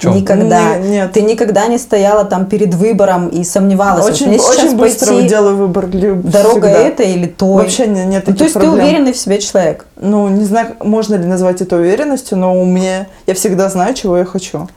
Чем? 0.00 0.14
Никогда. 0.14 0.76
Не- 0.78 0.88
нет. 0.88 1.12
Ты 1.12 1.20
никогда 1.20 1.66
не 1.66 1.76
стояла 1.76 2.24
там 2.24 2.46
перед 2.46 2.72
выбором 2.74 3.28
и 3.28 3.44
сомневалась. 3.44 4.02
вот 4.04 4.12
Очень, 4.14 4.38
сейчас 4.38 4.56
очень 4.58 4.76
быстро 4.78 5.12
пойти 5.12 5.28
делаю 5.28 5.56
выбор. 5.56 5.86
дорога 5.88 6.50
всегда. 6.68 6.70
эта 6.70 7.02
или 7.02 7.26
той. 7.26 7.62
Вообще 7.64 7.86
не- 7.86 8.06
нет 8.06 8.24
Ну, 8.26 8.34
то 8.34 8.44
есть 8.44 8.54
проблем. 8.54 8.76
ты 8.76 8.80
уверенный 8.82 9.12
в 9.12 9.16
себе 9.18 9.38
человек. 9.40 9.84
Ну, 10.00 10.28
не 10.28 10.44
знаю, 10.44 10.68
можно 10.80 11.16
ли 11.16 11.26
назвать 11.26 11.60
это 11.60 11.76
уверенностью, 11.76 12.38
но 12.38 12.58
у 12.58 12.64
меня 12.64 13.08
я 13.26 13.34
всегда 13.34 13.68
знаю, 13.68 13.92
чего 13.94 14.16
я 14.16 14.24
хочу. 14.24 14.68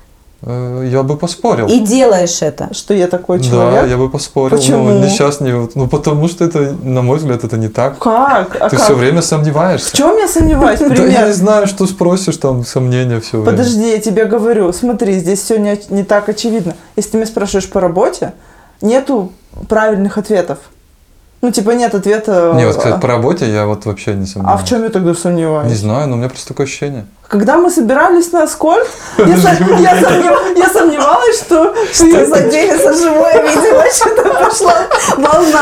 Э, 0.45 0.87
Я 0.91 1.03
бы 1.03 1.15
поспорил. 1.17 1.67
И 1.67 1.79
делаешь 1.79 2.41
это. 2.41 2.73
Что 2.73 2.93
я 2.93 3.07
такой 3.07 3.37
Да, 3.39 3.43
человек. 3.45 3.89
я 3.89 3.97
бы 3.97 4.09
поспорил. 4.09 4.57
Почему? 4.57 4.83
Ну, 4.89 4.99
не 5.03 5.09
сейчас, 5.09 5.39
не 5.39 5.53
вот. 5.53 5.75
Ну, 5.75 5.87
потому 5.87 6.27
что 6.27 6.43
это, 6.43 6.75
на 6.83 7.01
мой 7.01 7.17
взгляд, 7.17 7.43
это 7.43 7.57
не 7.57 7.69
так. 7.69 7.97
Как? 7.99 8.57
А 8.59 8.69
Ты 8.69 8.75
как? 8.75 8.85
все 8.85 8.93
время 8.95 9.21
сомневаешься. 9.21 9.89
В 9.89 9.93
чем 9.97 10.17
я 10.17 10.27
сомневаюсь? 10.27 10.79
Да 10.83 10.85
я 10.87 10.91
Пример. 10.95 11.27
не 11.27 11.33
знаю, 11.33 11.67
что 11.67 11.85
спросишь, 11.87 12.37
там 12.37 12.65
сомнения 12.65 13.19
все 13.21 13.37
время. 13.41 13.51
Подожди, 13.57 13.89
я 13.91 13.99
тебе 13.99 14.25
говорю, 14.25 14.73
смотри, 14.73 15.17
здесь 15.19 15.39
все 15.41 15.57
не, 15.57 15.79
не 15.89 16.03
так 16.03 16.27
очевидно. 16.29 16.75
Если 16.95 17.11
ты 17.11 17.17
меня 17.17 17.27
спрашиваешь 17.27 17.69
по 17.69 17.79
работе, 17.79 18.33
нету 18.81 19.31
правильных 19.69 20.17
ответов. 20.17 20.57
Ну, 21.43 21.51
типа, 21.51 21.71
нет 21.71 21.93
ответа. 21.93 22.53
Не, 22.55 22.65
вот, 22.65 22.77
кстати, 22.77 22.95
а- 22.95 22.97
по 22.99 23.07
работе 23.09 23.51
я 23.51 23.65
вот 23.65 23.85
вообще 23.85 24.13
не 24.13 24.23
а 24.23 24.27
сомневаюсь. 24.27 24.61
в 24.61 24.65
чем 24.65 24.83
я 24.83 24.89
тогда 24.89 25.13
сомневаюсь? 25.13 25.69
Не 25.69 25.75
знаю, 25.75 26.07
но 26.07 26.13
у 26.15 26.17
меня 26.17 26.29
просто 26.29 26.47
такое 26.47 26.65
ощущение. 26.65 27.05
Когда 27.27 27.57
мы 27.57 27.69
собирались 27.71 28.31
на 28.31 28.43
Аскольд, 28.43 28.87
я, 29.17 29.25
со- 29.37 29.49
я 29.81 29.95
сомнев- 29.99 30.57
я 30.57 30.69
сомневалась, 30.69 31.37
что 31.39 31.73
ты 31.97 32.25
задели 32.27 32.77
за 32.77 32.93
живое, 32.93 33.41
видимо, 33.41 33.83
что-то 33.91 34.29
пошла 34.45 34.73
волна. 35.17 35.61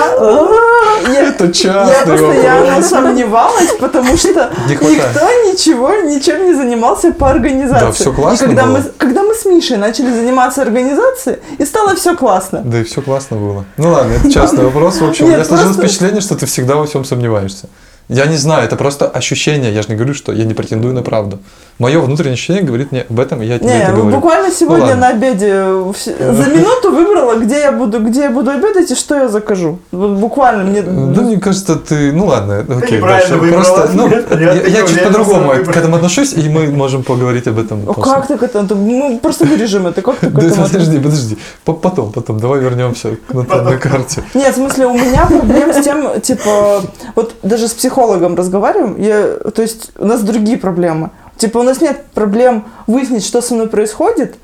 Я- 1.14 1.30
Это 1.30 1.46
Я 1.46 1.52
частный 1.52 2.18
постоянно 2.18 2.82
сомневалась, 2.84 3.72
потому 3.80 4.18
что 4.18 4.50
никто 4.70 5.26
ничего, 5.50 5.94
ничем 5.96 6.46
не 6.46 6.54
занимался 6.54 7.12
по 7.14 7.30
организации. 7.32 7.86
Да, 7.86 7.92
всё 7.92 8.12
классно 8.14 8.48
было. 8.48 8.66
мы, 8.66 8.84
когда 8.98 9.24
мы 9.24 9.34
с 9.34 9.46
Мишей 9.46 9.78
начали 9.78 10.12
заниматься 10.14 10.62
организацией, 10.62 11.38
и 11.58 11.66
стало 11.66 11.96
все 11.96 12.16
классно. 12.16 12.62
Да 12.66 12.80
и 12.80 12.84
все 12.84 13.02
классно 13.02 13.38
было. 13.38 13.66
Ну 13.78 13.92
ладно, 13.92 14.14
это 14.14 14.30
частный 14.32 14.66
вопрос. 14.70 15.00
В 15.00 15.08
общем, 15.08 15.28
просто- 15.34 15.56
впечатление, 15.74 16.22
что 16.22 16.36
ты 16.36 16.46
всегда 16.46 16.76
во 16.76 16.86
всем 16.86 17.06
сомневаешься. 17.06 17.70
Я 18.14 18.26
не 18.26 18.36
знаю, 18.38 18.66
это 18.66 18.76
просто 18.76 19.08
ощущение. 19.08 19.74
Я 19.74 19.82
же 19.82 19.88
не 19.90 19.96
говорю, 19.96 20.14
что 20.14 20.34
я 20.34 20.44
не 20.44 20.54
претендую 20.54 20.94
на 20.94 21.02
правду. 21.02 21.40
Мое 21.80 22.00
внутреннее 22.02 22.34
ощущение 22.34 22.62
говорит 22.64 22.92
мне 22.92 23.06
об 23.10 23.20
этом, 23.20 23.42
и 23.42 23.46
я 23.46 23.58
тебе 23.58 23.70
Не, 23.70 23.84
это 23.84 23.94
говорю. 23.94 24.16
буквально 24.16 24.52
сегодня 24.52 24.86
ладно. 24.86 25.02
на 25.02 25.08
обеде 25.08 25.48
э, 25.50 25.94
за 26.34 26.46
минуту 26.50 26.92
выбрала, 26.92 27.36
где 27.40 27.60
я 27.60 27.72
буду, 27.72 28.00
где 28.00 28.24
я 28.24 28.30
буду 28.30 28.52
обедать 28.52 28.92
и 28.92 28.96
что 28.96 29.16
я 29.16 29.28
закажу. 29.30 29.80
Буквально 29.92 30.64
мне. 30.66 30.82
Да, 30.82 31.22
мне 31.22 31.40
кажется, 31.40 31.76
ты... 31.78 32.12
Ну 32.12 32.26
ладно, 32.26 32.60
окей, 32.60 32.98
неправильно 32.98 33.30
дальше. 33.30 33.36
выбрала. 33.38 33.64
Просто, 33.64 33.90
ну, 33.94 34.08
Нет, 34.10 34.26
я, 34.40 34.54
я 34.54 34.84
ты 34.84 34.94
чуть 34.94 35.04
по-другому 35.04 35.52
к 35.66 35.78
этому 35.78 35.96
отношусь, 35.96 36.34
и 36.34 36.50
мы 36.50 36.68
можем 36.68 37.04
поговорить 37.04 37.48
об 37.48 37.58
этом 37.60 37.90
О, 37.90 37.94
после. 37.94 38.14
как 38.14 38.28
так 38.28 38.44
это? 38.44 38.76
Мы 38.76 39.20
просто 39.24 39.46
вырежем 39.46 39.88
это. 39.88 40.02
Как 40.02 40.18
ты 40.18 40.28
к 40.28 40.34
Да, 40.34 40.46
этому 40.48 40.68
подожди, 40.68 40.98
подожди. 41.00 41.38
По- 41.64 41.74
Потом, 41.74 42.12
потом. 42.12 42.40
Давай 42.40 42.60
вернемся 42.60 43.16
к 43.28 43.34
натальной 43.34 43.78
карте. 43.80 44.22
Нет, 44.34 44.52
в 44.54 44.58
смысле, 44.58 44.86
у 44.88 44.94
меня 44.94 45.26
проблем 45.26 45.74
с 45.74 45.84
тем, 45.84 46.22
типа, 46.22 46.82
вот 47.16 47.34
даже 47.42 47.68
с 47.68 47.74
психологом 47.74 48.01
разговариваем, 48.36 49.00
я, 49.00 49.52
то 49.52 49.62
есть 49.62 49.92
у 49.98 50.06
нас 50.06 50.22
другие 50.22 50.58
проблемы. 50.58 51.12
Типа, 51.38 51.58
у 51.58 51.64
нас 51.64 51.82
нет 51.82 52.06
проблем 52.14 52.66
выяснить, 52.88 53.26
что 53.26 53.42
со 53.42 53.56
мной 53.56 53.68
происходит, 53.68 54.36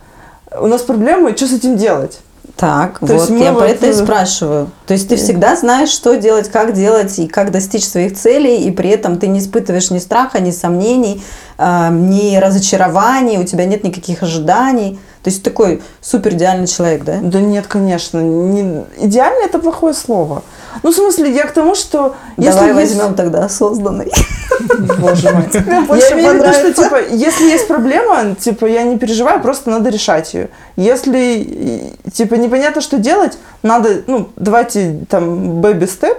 у 0.59 0.67
нас 0.67 0.81
проблемы, 0.81 1.35
что 1.35 1.47
с 1.47 1.53
этим 1.53 1.77
делать. 1.77 2.19
Так, 2.55 2.99
То 2.99 3.05
вот 3.05 3.29
я 3.29 3.51
вот, 3.51 3.59
про 3.59 3.67
это 3.67 3.85
и 3.85 3.89
э, 3.91 3.93
спрашиваю. 3.93 4.71
То 4.87 4.93
есть 4.93 5.07
ты 5.07 5.15
всегда 5.15 5.55
знаешь, 5.55 5.89
что 5.89 6.15
делать, 6.15 6.49
как 6.49 6.73
делать 6.73 7.19
и 7.19 7.27
как 7.27 7.51
достичь 7.51 7.85
своих 7.85 8.17
целей, 8.17 8.63
и 8.63 8.71
при 8.71 8.89
этом 8.89 9.19
ты 9.19 9.27
не 9.27 9.39
испытываешь 9.39 9.91
ни 9.91 9.99
страха, 9.99 10.39
ни 10.39 10.49
сомнений, 10.49 11.23
э, 11.59 11.89
ни 11.91 12.35
разочарований, 12.37 13.37
у 13.37 13.43
тебя 13.43 13.65
нет 13.65 13.83
никаких 13.83 14.23
ожиданий. 14.23 14.99
То 15.23 15.29
есть 15.29 15.43
такой 15.43 15.81
супер 16.01 16.33
идеальный 16.33 16.67
человек, 16.67 17.03
да? 17.03 17.19
Да 17.21 17.41
нет, 17.41 17.67
конечно, 17.67 18.19
не... 18.19 18.85
идеально 18.97 19.45
это 19.45 19.59
плохое 19.59 19.93
слово. 19.93 20.43
Ну, 20.83 20.91
в 20.91 20.95
смысле, 20.95 21.31
я 21.33 21.45
к 21.45 21.51
тому, 21.51 21.75
что... 21.75 22.15
Давай 22.37 22.67
есть- 22.67 22.75
возьмем 22.75 23.15
тогда 23.15 23.45
осознанный. 23.45 24.11
Боже 24.99 25.31
мой. 25.31 25.47
Я 25.99 26.11
имею 26.13 26.33
в 26.33 26.35
виду, 26.35 26.53
что, 26.53 26.73
типа, 26.73 26.99
если 27.09 27.45
есть 27.45 27.67
проблема, 27.67 28.35
типа, 28.35 28.65
я 28.65 28.83
не 28.83 28.97
переживаю, 28.97 29.41
просто 29.41 29.69
надо 29.69 29.89
решать 29.89 30.33
ее. 30.33 30.49
Если, 30.75 31.93
типа, 32.13 32.35
непонятно, 32.35 32.81
что 32.81 32.97
делать, 32.97 33.37
надо, 33.63 34.03
ну, 34.07 34.29
давайте, 34.35 35.05
там, 35.09 35.61
baby-step, 35.61 36.17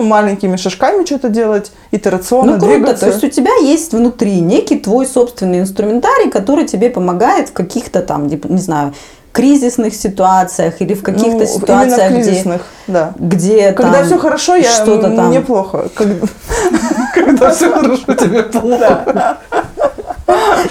ну, 0.00 0.08
маленькими 0.08 0.56
шажками 0.56 1.04
что-то 1.04 1.28
делать, 1.28 1.72
итерационно 1.90 2.52
Ну 2.52 2.58
круто, 2.58 2.74
двигаться. 2.76 3.06
то 3.06 3.12
есть 3.12 3.24
у 3.24 3.28
тебя 3.28 3.54
есть 3.62 3.92
внутри 3.92 4.40
некий 4.40 4.78
твой 4.78 5.06
собственный 5.06 5.60
инструментарий, 5.60 6.30
который 6.30 6.64
тебе 6.66 6.90
помогает 6.90 7.48
в 7.48 7.52
каких-то 7.52 8.00
там, 8.02 8.26
не 8.26 8.40
не 8.48 8.60
знаю, 8.60 8.94
кризисных 9.32 9.94
ситуациях 9.94 10.74
или 10.80 10.94
в 10.94 11.02
каких-то 11.02 11.38
Ну, 11.38 11.46
ситуациях, 11.46 12.12
где, 12.12 12.22
кризисных, 12.22 12.62
да. 12.88 13.12
где 13.18 13.72
Когда 13.72 13.98
там 13.98 14.06
все 14.06 14.18
хорошо, 14.18 14.56
я 14.56 14.72
что-то 14.72 15.08
там. 15.10 15.28
мне 15.28 15.40
плохо. 15.40 15.88
Когда- 15.94 16.26
все 17.52 17.72
хорошо, 17.72 18.14
тебе 18.14 18.42
плохо. 18.42 19.38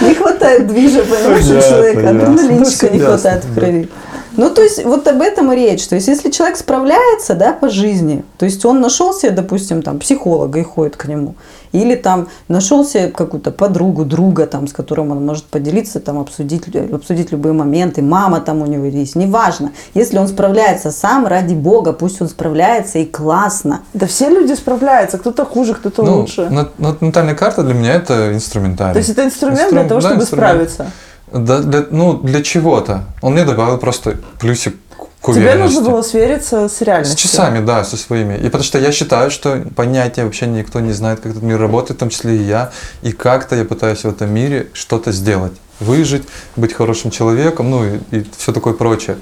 Не 0.02 0.14
хватает 0.14 0.68
движа, 0.68 1.04
понимаешь, 1.04 1.46
у 1.46 1.70
человека, 1.70 2.10
адреналинчика 2.10 2.90
не 2.90 2.98
Ясно, 3.00 3.14
хватает 3.18 3.44
в 3.46 3.54
крови. 3.56 3.90
Ну, 4.38 4.50
то 4.50 4.62
есть, 4.62 4.84
вот 4.86 5.08
об 5.08 5.22
этом 5.22 5.52
и 5.52 5.56
речь. 5.56 5.88
То 5.88 5.96
есть, 5.96 6.08
если 6.08 6.30
человек 6.30 6.58
справляется, 6.58 7.34
да, 7.34 7.54
по 7.54 7.70
жизни, 7.70 8.24
то 8.38 8.46
есть 8.46 8.64
он 8.66 8.80
нашел 8.82 9.14
себе, 9.14 9.32
допустим, 9.32 9.82
там, 9.82 10.00
психолога 10.00 10.60
и 10.60 10.64
ходит 10.64 10.96
к 10.98 11.06
нему, 11.06 11.36
или 11.72 11.96
там 11.96 12.28
нашел 12.48 12.86
себе 12.86 13.08
какую-то 13.10 13.52
подругу, 13.52 14.06
друга, 14.06 14.46
там, 14.48 14.68
с 14.68 14.74
которым 14.74 15.12
он 15.12 15.26
может 15.26 15.46
поделиться, 15.46 16.00
там, 16.00 16.20
обсудить, 16.20 16.64
обсудить 16.94 17.32
любые 17.32 17.54
моменты, 17.54 18.02
мама 18.02 18.40
там 18.42 18.62
у 18.62 18.66
него 18.66 18.86
есть, 18.86 19.16
неважно. 19.16 19.72
Если 19.94 20.18
он 20.18 20.28
справляется 20.28 20.92
сам, 20.92 21.26
ради 21.28 21.54
бога, 21.56 21.94
пусть 21.94 22.22
он 22.22 22.30
справляется 22.30 23.00
и 23.00 23.06
классно. 23.06 23.82
Да 23.94 24.06
все 24.08 24.30
люди 24.30 24.54
справляются, 24.54 25.18
кто-то 25.18 25.46
хуже, 25.46 25.74
кто-то 25.74 26.04
Ну, 26.04 26.20
лучше. 26.22 26.50
на- 26.50 26.70
на- 26.78 26.96
натальная 27.02 27.36
карта 27.36 27.64
для 27.64 27.74
меня 27.74 27.94
это 27.96 28.34
инструментарий. 28.34 28.94
То 28.94 29.00
есть 29.00 29.10
это 29.10 29.24
инструмент 29.26 29.70
для 29.72 29.82
Инстру- 29.82 29.88
того, 29.90 30.02
да, 30.02 30.08
чтобы 30.08 30.22
инструмент. 30.24 30.50
справиться. 30.72 30.92
Да, 31.32 31.60
для, 31.60 31.86
ну, 31.92 32.14
для 32.14 32.42
чего-то. 32.42 33.06
Он 33.22 33.34
мне 33.34 33.46
добавил 33.46 33.78
просто 33.78 34.18
плюсик 34.40 34.76
к 35.22 35.34
Тебе 35.34 35.56
нужно 35.56 35.82
было 35.82 36.02
свериться 36.02 36.70
с 36.70 36.78
С 36.78 36.82
реальностью. 36.82 37.18
часами, 37.18 37.64
да, 37.64 37.84
со 37.84 37.98
своими. 37.98 38.36
И 38.38 38.44
потому 38.44 38.64
что 38.64 38.80
я 38.80 38.92
считаю, 38.94 39.30
что 39.32 39.64
понятия 39.76 40.24
вообще 40.24 40.48
никто 40.48 40.80
не 40.80 40.94
знает, 40.94 41.20
как 41.20 41.34
этот 41.34 41.44
мир 41.44 41.60
работает, 41.60 41.98
в 41.98 42.00
том 42.00 42.10
числе 42.10 42.38
и 42.38 42.44
я. 42.44 42.72
И 43.02 43.12
как-то 43.12 43.56
я 43.56 43.66
пытаюсь 43.66 44.00
в 44.00 44.06
этом 44.06 44.34
мире 44.34 44.70
что-то 44.74 45.12
сделать. 45.12 45.52
Выжить, 45.82 46.24
быть 46.56 46.74
хорошим 46.74 47.12
человеком, 47.12 47.70
ну 47.70 47.86
и, 48.12 48.24
все 48.38 48.54
такое 48.54 48.74
прочее. 48.74 49.18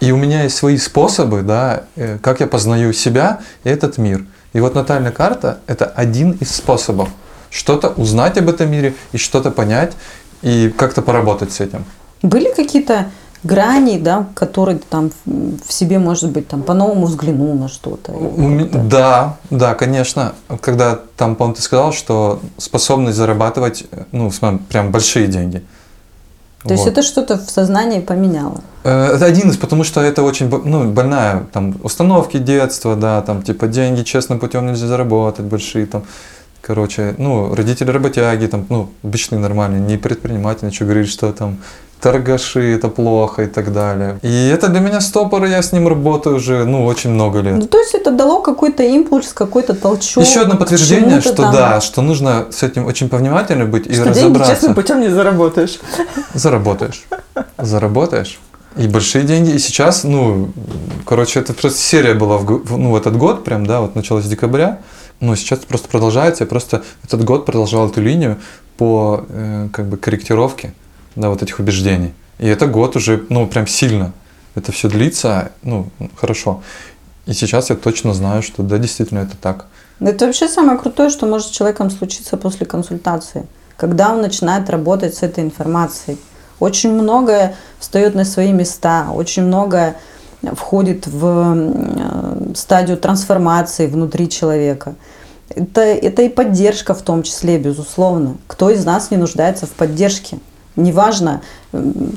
И 0.00 0.12
у 0.12 0.16
меня 0.16 0.42
есть 0.42 0.56
свои 0.56 0.76
способы, 0.76 1.42
да, 1.42 1.84
э, 1.96 2.18
как 2.18 2.40
я 2.40 2.46
познаю 2.46 2.92
себя 2.92 3.40
и 3.64 3.70
этот 3.70 3.96
мир. 3.98 4.24
И 4.52 4.60
вот 4.60 4.74
натальная 4.74 5.12
карта– 5.12 5.60
это 5.66 5.86
один 5.86 6.32
из 6.32 6.54
способов. 6.54 7.08
Что-то 7.50 7.88
узнать 7.88 8.36
об 8.38 8.48
этом 8.48 8.70
мире 8.70 8.94
и 9.12 9.18
что-то 9.18 9.50
понять, 9.50 9.92
и 10.42 10.68
как-то 10.76 11.02
поработать 11.02 11.52
с 11.52 11.60
этим. 11.60 11.84
Были 12.22 12.52
какие-то 12.54 13.10
грани, 13.42 13.98
да, 13.98 14.26
которые 14.34 14.78
там 14.90 15.10
в- 15.24 15.72
себе, 15.72 15.98
может 15.98 16.30
быть, 16.30 16.48
там 16.48 16.62
по-новому 16.62 17.06
взглянул 17.06 17.54
на 17.54 17.68
что-то? 17.68 18.12
Да, 18.88 19.36
да, 19.50 19.74
конечно. 19.74 20.32
Когда 20.60 20.98
там, 21.16 21.36
по-моему, 21.36 21.54
ты 21.56 21.62
сказал, 21.62 21.92
что 21.92 22.40
способность 22.58 23.16
зарабатывать, 23.16 23.84
ну, 24.12 24.30
прям 24.68 24.90
большие 24.90 25.26
деньги. 25.26 25.62
То 26.62 26.72
есть 26.74 26.84
Вот. 26.84 26.92
это 26.92 27.02
что-то 27.02 27.38
в 27.38 27.50
сознании 27.50 28.00
поменяло? 28.00 28.60
Э, 28.84 29.14
Это 29.14 29.24
один 29.24 29.48
из, 29.48 29.56
потому 29.56 29.82
что 29.84 30.02
это 30.02 30.22
очень 30.22 30.50
ну, 30.64 30.90
больная 30.92 31.44
там, 31.52 31.74
установки 31.82 32.36
детства, 32.36 32.96
да, 32.96 33.22
там 33.22 33.42
типа 33.42 33.66
деньги 33.66 34.02
честным 34.02 34.38
путем 34.38 34.66
нельзя 34.66 34.86
заработать, 34.86 35.46
большие 35.46 35.86
там. 35.86 36.02
Короче, 36.70 37.16
ну, 37.18 37.52
родители 37.52 37.90
работяги, 37.90 38.46
там, 38.46 38.64
ну, 38.68 38.90
обычные 39.02 39.40
нормальные, 39.40 39.80
не 39.80 39.96
предприниматели, 39.96 40.66
ничего 40.66 40.86
говорили, 40.86 41.06
что 41.08 41.32
там 41.32 41.56
торгаши, 42.00 42.76
это 42.76 42.86
плохо 42.86 43.42
и 43.42 43.46
так 43.46 43.72
далее. 43.72 44.20
И 44.22 44.48
это 44.54 44.68
для 44.68 44.78
меня 44.78 45.00
стопор, 45.00 45.44
и 45.46 45.50
я 45.50 45.62
с 45.62 45.72
ним 45.72 45.88
работаю 45.88 46.36
уже, 46.36 46.64
ну, 46.66 46.84
очень 46.84 47.10
много 47.10 47.40
лет. 47.40 47.56
Ну, 47.56 47.66
то 47.66 47.76
есть 47.76 47.94
это 47.94 48.12
дало 48.12 48.40
какой-то 48.40 48.84
импульс, 48.84 49.32
какой-то 49.32 49.74
толчок. 49.74 50.22
Еще 50.22 50.42
одно 50.42 50.56
подтверждение, 50.56 51.20
что 51.20 51.34
там. 51.42 51.52
да, 51.52 51.80
что 51.80 52.02
нужно 52.02 52.46
с 52.52 52.62
этим 52.62 52.86
очень 52.86 53.08
повнимательно 53.08 53.64
быть 53.64 53.88
и 53.88 53.92
Что 53.94 54.04
деньги 54.04 54.18
разобраться. 54.18 54.54
честным 54.54 54.74
путем 54.76 55.00
не 55.00 55.08
заработаешь. 55.08 55.80
Заработаешь. 56.34 57.02
Заработаешь. 57.58 58.38
И 58.76 58.86
большие 58.86 59.24
деньги. 59.24 59.50
И 59.50 59.58
сейчас, 59.58 60.04
ну, 60.04 60.50
короче, 61.04 61.40
это 61.40 61.52
просто 61.52 61.80
серия 61.80 62.14
была 62.14 62.38
в, 62.38 62.78
ну, 62.78 62.92
в 62.92 62.96
этот 62.96 63.16
год, 63.16 63.42
прям, 63.42 63.66
да, 63.66 63.80
вот 63.80 63.96
началась 63.96 64.24
с 64.24 64.28
декабря. 64.28 64.78
Но 65.20 65.36
сейчас 65.36 65.60
просто 65.60 65.88
продолжается. 65.88 66.44
Я 66.44 66.48
просто 66.48 66.82
этот 67.04 67.24
год 67.24 67.44
продолжал 67.46 67.88
эту 67.88 68.00
линию 68.00 68.38
по 68.76 69.26
э, 69.28 69.68
как 69.72 69.86
бы 69.86 69.96
корректировке, 69.96 70.74
да, 71.14 71.28
вот 71.28 71.42
этих 71.42 71.58
убеждений. 71.58 72.14
И 72.38 72.46
это 72.46 72.66
год 72.66 72.96
уже, 72.96 73.24
ну, 73.28 73.46
прям 73.46 73.66
сильно. 73.66 74.12
Это 74.54 74.72
все 74.72 74.88
длится, 74.88 75.52
ну, 75.62 75.90
хорошо. 76.16 76.62
И 77.26 77.32
сейчас 77.34 77.70
я 77.70 77.76
точно 77.76 78.14
знаю, 78.14 78.42
что 78.42 78.62
да, 78.62 78.78
действительно 78.78 79.20
это 79.20 79.36
так. 79.36 79.66
Это 80.00 80.26
вообще 80.26 80.48
самое 80.48 80.78
крутое, 80.78 81.10
что 81.10 81.26
может 81.26 81.48
с 81.48 81.50
человеком 81.50 81.90
случиться 81.90 82.38
после 82.38 82.66
консультации, 82.66 83.46
когда 83.76 84.12
он 84.12 84.22
начинает 84.22 84.70
работать 84.70 85.14
с 85.14 85.22
этой 85.22 85.44
информацией. 85.44 86.16
Очень 86.58 86.92
многое 86.92 87.56
встает 87.78 88.14
на 88.14 88.24
свои 88.24 88.52
места, 88.52 89.10
очень 89.12 89.44
многое 89.44 89.96
входит 90.54 91.06
в 91.06 92.54
стадию 92.54 92.96
трансформации 92.96 93.86
внутри 93.86 94.28
человека. 94.28 94.94
Это, 95.48 95.80
это 95.80 96.22
и 96.22 96.28
поддержка 96.28 96.94
в 96.94 97.02
том 97.02 97.22
числе, 97.22 97.58
безусловно. 97.58 98.36
Кто 98.46 98.70
из 98.70 98.84
нас 98.84 99.10
не 99.10 99.16
нуждается 99.16 99.66
в 99.66 99.70
поддержке? 99.70 100.38
Неважно, 100.76 101.42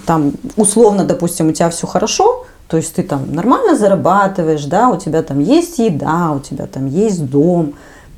там, 0.05 0.33
условно, 0.55 1.03
допустим, 1.03 1.49
у 1.49 1.51
тебя 1.51 1.69
все 1.69 1.87
хорошо, 1.87 2.45
то 2.67 2.77
есть 2.77 2.95
ты 2.95 3.03
там 3.03 3.33
нормально 3.33 3.75
зарабатываешь, 3.75 4.65
да, 4.65 4.89
у 4.89 4.97
тебя 4.97 5.23
там 5.23 5.39
есть 5.39 5.79
еда, 5.79 6.31
у 6.31 6.39
тебя 6.39 6.67
там 6.67 6.85
есть 6.85 7.25
дом, 7.25 7.73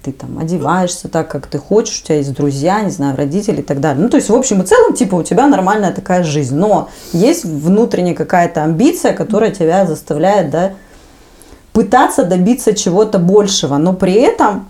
ты 0.06 0.12
там 0.12 0.38
одеваешься 0.38 1.10
так, 1.10 1.30
как 1.30 1.48
ты 1.48 1.58
хочешь, 1.58 2.02
у 2.02 2.06
тебя 2.06 2.18
есть 2.18 2.34
друзья, 2.34 2.82
не 2.82 2.92
знаю, 2.92 3.18
родители 3.18 3.62
и 3.62 3.64
так 3.64 3.80
далее. 3.80 4.04
Ну, 4.04 4.10
то 4.10 4.18
есть, 4.18 4.30
в 4.30 4.36
общем 4.36 4.62
и 4.62 4.66
целом, 4.66 4.94
типа, 4.94 5.16
у 5.16 5.24
тебя 5.24 5.48
нормальная 5.48 5.92
такая 5.92 6.24
жизнь. 6.24 6.56
Но 6.56 6.90
есть 7.12 7.44
внутренняя 7.44 8.14
какая-то 8.14 8.64
амбиция, 8.64 9.14
которая 9.14 9.50
тебя 9.50 9.88
заставляет, 9.88 10.52
да, 10.52 10.74
пытаться 11.74 12.24
добиться 12.24 12.76
чего-то 12.76 13.18
большего, 13.18 13.78
но 13.78 13.94
при 13.94 14.14
этом 14.14 14.68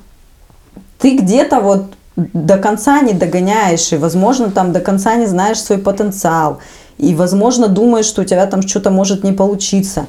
ты 1.00 1.18
где-то 1.18 1.60
вот 1.60 1.84
до 2.16 2.58
конца 2.58 3.02
не 3.02 3.12
догоняешь, 3.12 3.92
и, 3.92 3.98
возможно, 3.98 4.52
там 4.52 4.72
до 4.72 4.80
конца 4.80 5.16
не 5.16 5.26
знаешь 5.26 5.60
свой 5.60 5.80
потенциал, 5.80 6.60
и, 6.98 7.14
возможно, 7.14 7.68
думаешь, 7.68 8.06
что 8.06 8.22
у 8.22 8.26
тебя 8.26 8.46
там 8.46 8.62
что-то 8.62 8.90
может 8.90 9.26
не 9.26 9.34
получиться. 9.34 10.08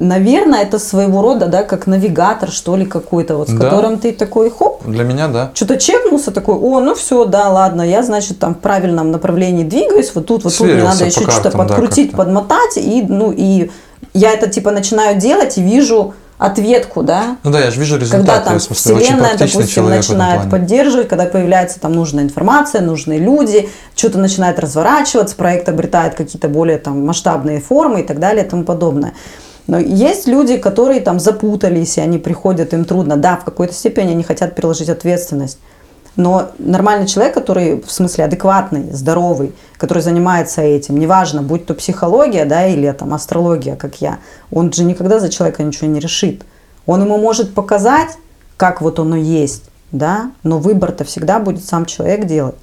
Наверное, 0.00 0.62
это 0.62 0.78
своего 0.78 1.20
рода, 1.20 1.46
да, 1.46 1.62
как 1.62 1.86
навигатор, 1.86 2.50
что 2.50 2.74
ли, 2.74 2.86
какой-то, 2.86 3.36
вот, 3.36 3.50
с 3.50 3.52
Да. 3.52 3.64
которым 3.64 3.98
ты 3.98 4.12
такой, 4.12 4.50
хоп, 4.50 4.82
Для 4.86 5.04
меня, 5.04 5.28
да. 5.28 5.50
что-то 5.52 5.76
чекнулся, 5.76 6.30
такой, 6.30 6.54
о, 6.54 6.80
ну 6.80 6.94
все, 6.94 7.26
да, 7.26 7.50
ладно, 7.50 7.82
я, 7.82 8.02
значит, 8.02 8.38
там 8.38 8.54
в 8.54 8.58
правильном 8.60 9.10
направлении 9.10 9.62
двигаюсь, 9.62 10.10
вот 10.14 10.24
тут, 10.26 10.44
вот 10.44 10.56
тут 10.56 10.60
мне 10.66 10.76
Сверился 10.76 10.92
надо 10.92 11.04
еще 11.04 11.20
что-то 11.30 11.50
да, 11.52 11.58
подкрутить, 11.58 12.12
как-то. 12.12 12.24
подмотать, 12.24 12.78
и, 12.78 13.04
ну, 13.06 13.30
и 13.30 13.70
я 14.14 14.32
это, 14.32 14.48
типа, 14.48 14.70
начинаю 14.70 15.18
делать 15.20 15.58
и 15.58 15.62
вижу 15.62 16.14
ответку, 16.38 17.02
да, 17.02 17.36
Ну 17.44 17.50
да, 17.50 17.60
я 17.60 17.70
же 17.70 17.78
вижу 17.78 17.98
результаты. 17.98 18.26
когда 18.26 18.40
там 18.40 18.58
смысле, 18.58 18.94
вселенная, 18.96 19.36
допустим, 19.36 19.90
начинает 19.90 20.50
поддерживать, 20.50 21.08
когда 21.08 21.26
появляется 21.26 21.78
там 21.78 21.92
нужная 21.92 22.24
информация, 22.24 22.80
нужные 22.80 23.18
люди, 23.18 23.68
что-то 23.94 24.16
начинает 24.18 24.58
разворачиваться, 24.58 25.36
проект 25.36 25.68
обретает 25.68 26.14
какие-то 26.14 26.48
более 26.48 26.78
там 26.78 27.04
масштабные 27.04 27.60
формы 27.60 28.00
и 28.00 28.02
так 28.02 28.18
далее 28.18 28.46
и 28.46 28.48
тому 28.48 28.64
подобное. 28.64 29.12
Но 29.70 29.78
есть 29.78 30.26
люди, 30.26 30.56
которые 30.56 31.00
там 31.00 31.20
запутались, 31.20 31.96
и 31.96 32.00
они 32.00 32.18
приходят, 32.18 32.74
им 32.74 32.84
трудно. 32.84 33.16
Да, 33.16 33.36
в 33.36 33.44
какой-то 33.44 33.72
степени 33.72 34.10
они 34.10 34.24
хотят 34.24 34.56
переложить 34.56 34.88
ответственность. 34.88 35.60
Но 36.16 36.50
нормальный 36.58 37.06
человек, 37.06 37.34
который, 37.34 37.80
в 37.80 37.92
смысле, 37.92 38.24
адекватный, 38.24 38.90
здоровый, 38.90 39.52
который 39.76 40.02
занимается 40.02 40.60
этим, 40.60 40.98
неважно, 40.98 41.42
будь 41.42 41.66
то 41.66 41.74
психология, 41.74 42.46
да, 42.46 42.66
или 42.66 42.90
там 42.90 43.14
астрология, 43.14 43.76
как 43.76 44.00
я, 44.00 44.18
он 44.50 44.72
же 44.72 44.82
никогда 44.82 45.20
за 45.20 45.28
человека 45.28 45.62
ничего 45.62 45.86
не 45.86 46.00
решит. 46.00 46.42
Он 46.84 47.04
ему 47.04 47.16
может 47.16 47.54
показать, 47.54 48.18
как 48.56 48.82
вот 48.82 48.98
оно 48.98 49.14
есть, 49.14 49.70
да, 49.92 50.32
но 50.42 50.58
выбор-то 50.58 51.04
всегда 51.04 51.38
будет 51.38 51.64
сам 51.64 51.86
человек 51.86 52.24
делать. 52.26 52.56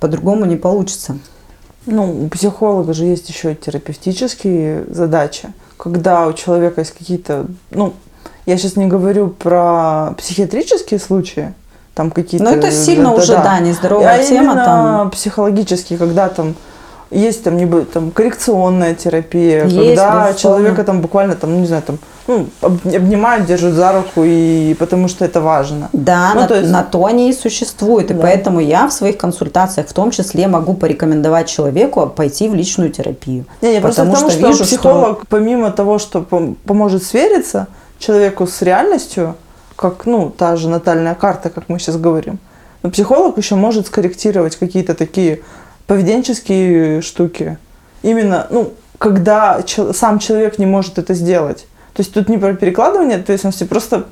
По-другому 0.00 0.44
не 0.44 0.56
получится. 0.56 1.16
Ну, 1.86 2.26
у 2.26 2.28
психолога 2.28 2.92
же 2.92 3.06
есть 3.06 3.26
еще 3.30 3.54
терапевтические 3.54 4.84
задачи, 4.90 5.48
когда 5.80 6.26
у 6.26 6.32
человека 6.34 6.82
есть 6.82 6.92
какие-то, 6.92 7.46
ну, 7.70 7.94
я 8.44 8.58
сейчас 8.58 8.76
не 8.76 8.86
говорю 8.86 9.28
про 9.28 10.14
психиатрические 10.18 11.00
случаи, 11.00 11.54
там 11.94 12.10
какие-то... 12.10 12.44
Но 12.44 12.50
это 12.50 12.70
сильно 12.70 13.14
уже, 13.14 13.32
да, 13.32 13.58
нездоровая 13.60 14.20
а 14.20 14.22
тема 14.22 14.52
именно 14.52 14.64
там. 14.64 15.10
психологические, 15.10 15.98
когда 15.98 16.28
там 16.28 16.54
есть 17.10 17.42
там, 17.42 17.56
не 17.56 17.66
там 17.84 18.10
коррекционная 18.12 18.94
терапия, 18.94 19.64
Есть, 19.64 19.76
когда 19.76 20.26
безусловно. 20.28 20.34
человека 20.38 20.84
там 20.84 21.00
буквально 21.00 21.34
там, 21.34 21.50
ну, 21.52 21.58
не 21.60 21.66
знаю, 21.66 21.82
там, 21.82 21.98
ну, 22.28 22.46
об- 22.60 22.86
обнимают, 22.86 23.46
держат 23.46 23.74
за 23.74 23.92
руку, 23.92 24.22
и 24.24 24.74
потому 24.78 25.08
что 25.08 25.24
это 25.24 25.40
важно. 25.40 25.88
Да, 25.92 26.30
Ну, 26.34 26.40
на, 26.42 26.46
то 26.46 26.54
есть- 26.54 26.70
на 26.70 26.82
то 26.84 27.04
они 27.04 27.30
и 27.30 27.32
существуют. 27.32 28.10
И 28.10 28.14
Да. 28.14 28.22
поэтому 28.22 28.60
я 28.60 28.86
в 28.86 28.92
своих 28.92 29.18
консультациях 29.18 29.88
в 29.88 29.92
том 29.92 30.10
числе 30.12 30.46
могу 30.46 30.74
порекомендовать 30.74 31.48
человеку 31.48 32.06
пойти 32.06 32.48
в 32.48 32.54
личную 32.54 32.90
терапию. 32.90 33.44
Не, 33.62 33.72
не, 33.74 33.80
просто 33.80 34.02
Потому 34.02 34.14
потому 34.14 34.30
что 34.30 34.38
что, 34.38 34.48
вижу, 34.48 34.64
психолог, 34.64 35.26
помимо 35.28 35.70
того, 35.72 35.98
что 35.98 36.20
пом- 36.20 36.54
поможет 36.64 37.02
свериться 37.02 37.66
человеку 37.98 38.46
с 38.46 38.62
реальностью, 38.62 39.34
как, 39.74 40.06
ну, 40.06 40.30
та 40.30 40.54
же 40.56 40.68
натальная 40.68 41.14
карта, 41.14 41.50
как 41.50 41.64
мы 41.68 41.78
сейчас 41.80 41.96
говорим, 41.96 42.38
но 42.82 42.90
психолог 42.90 43.36
еще 43.38 43.56
может 43.56 43.86
скорректировать 43.88 44.54
какие-то 44.56 44.94
такие 44.94 45.40
поведенческие 45.90 47.02
штуки. 47.02 47.58
Именно, 48.02 48.46
ну, 48.50 48.74
когда 48.96 49.60
чел- 49.64 49.92
сам 49.92 50.20
человек 50.20 50.56
не 50.56 50.64
может 50.64 50.98
это 50.98 51.14
сделать. 51.14 51.66
То 51.94 52.02
есть 52.02 52.14
тут 52.14 52.28
не 52.28 52.38
про 52.38 52.54
перекладывание 52.54 53.18
ответственности, 53.18 53.64
просто 53.64 54.04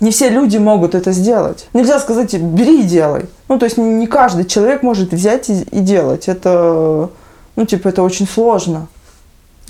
не 0.00 0.10
все 0.10 0.30
люди 0.30 0.56
могут 0.56 0.96
это 0.96 1.12
сделать. 1.12 1.68
Нельзя 1.74 2.00
сказать, 2.00 2.34
бери 2.34 2.80
и 2.80 2.82
делай. 2.82 3.26
Ну, 3.46 3.56
то 3.60 3.66
есть 3.66 3.78
не 3.78 4.08
каждый 4.08 4.46
человек 4.46 4.82
может 4.82 5.12
взять 5.12 5.48
и, 5.48 5.62
и 5.70 5.78
делать. 5.78 6.26
Это, 6.26 7.10
ну, 7.54 7.66
типа, 7.66 7.86
это 7.86 8.02
очень 8.02 8.26
сложно. 8.26 8.88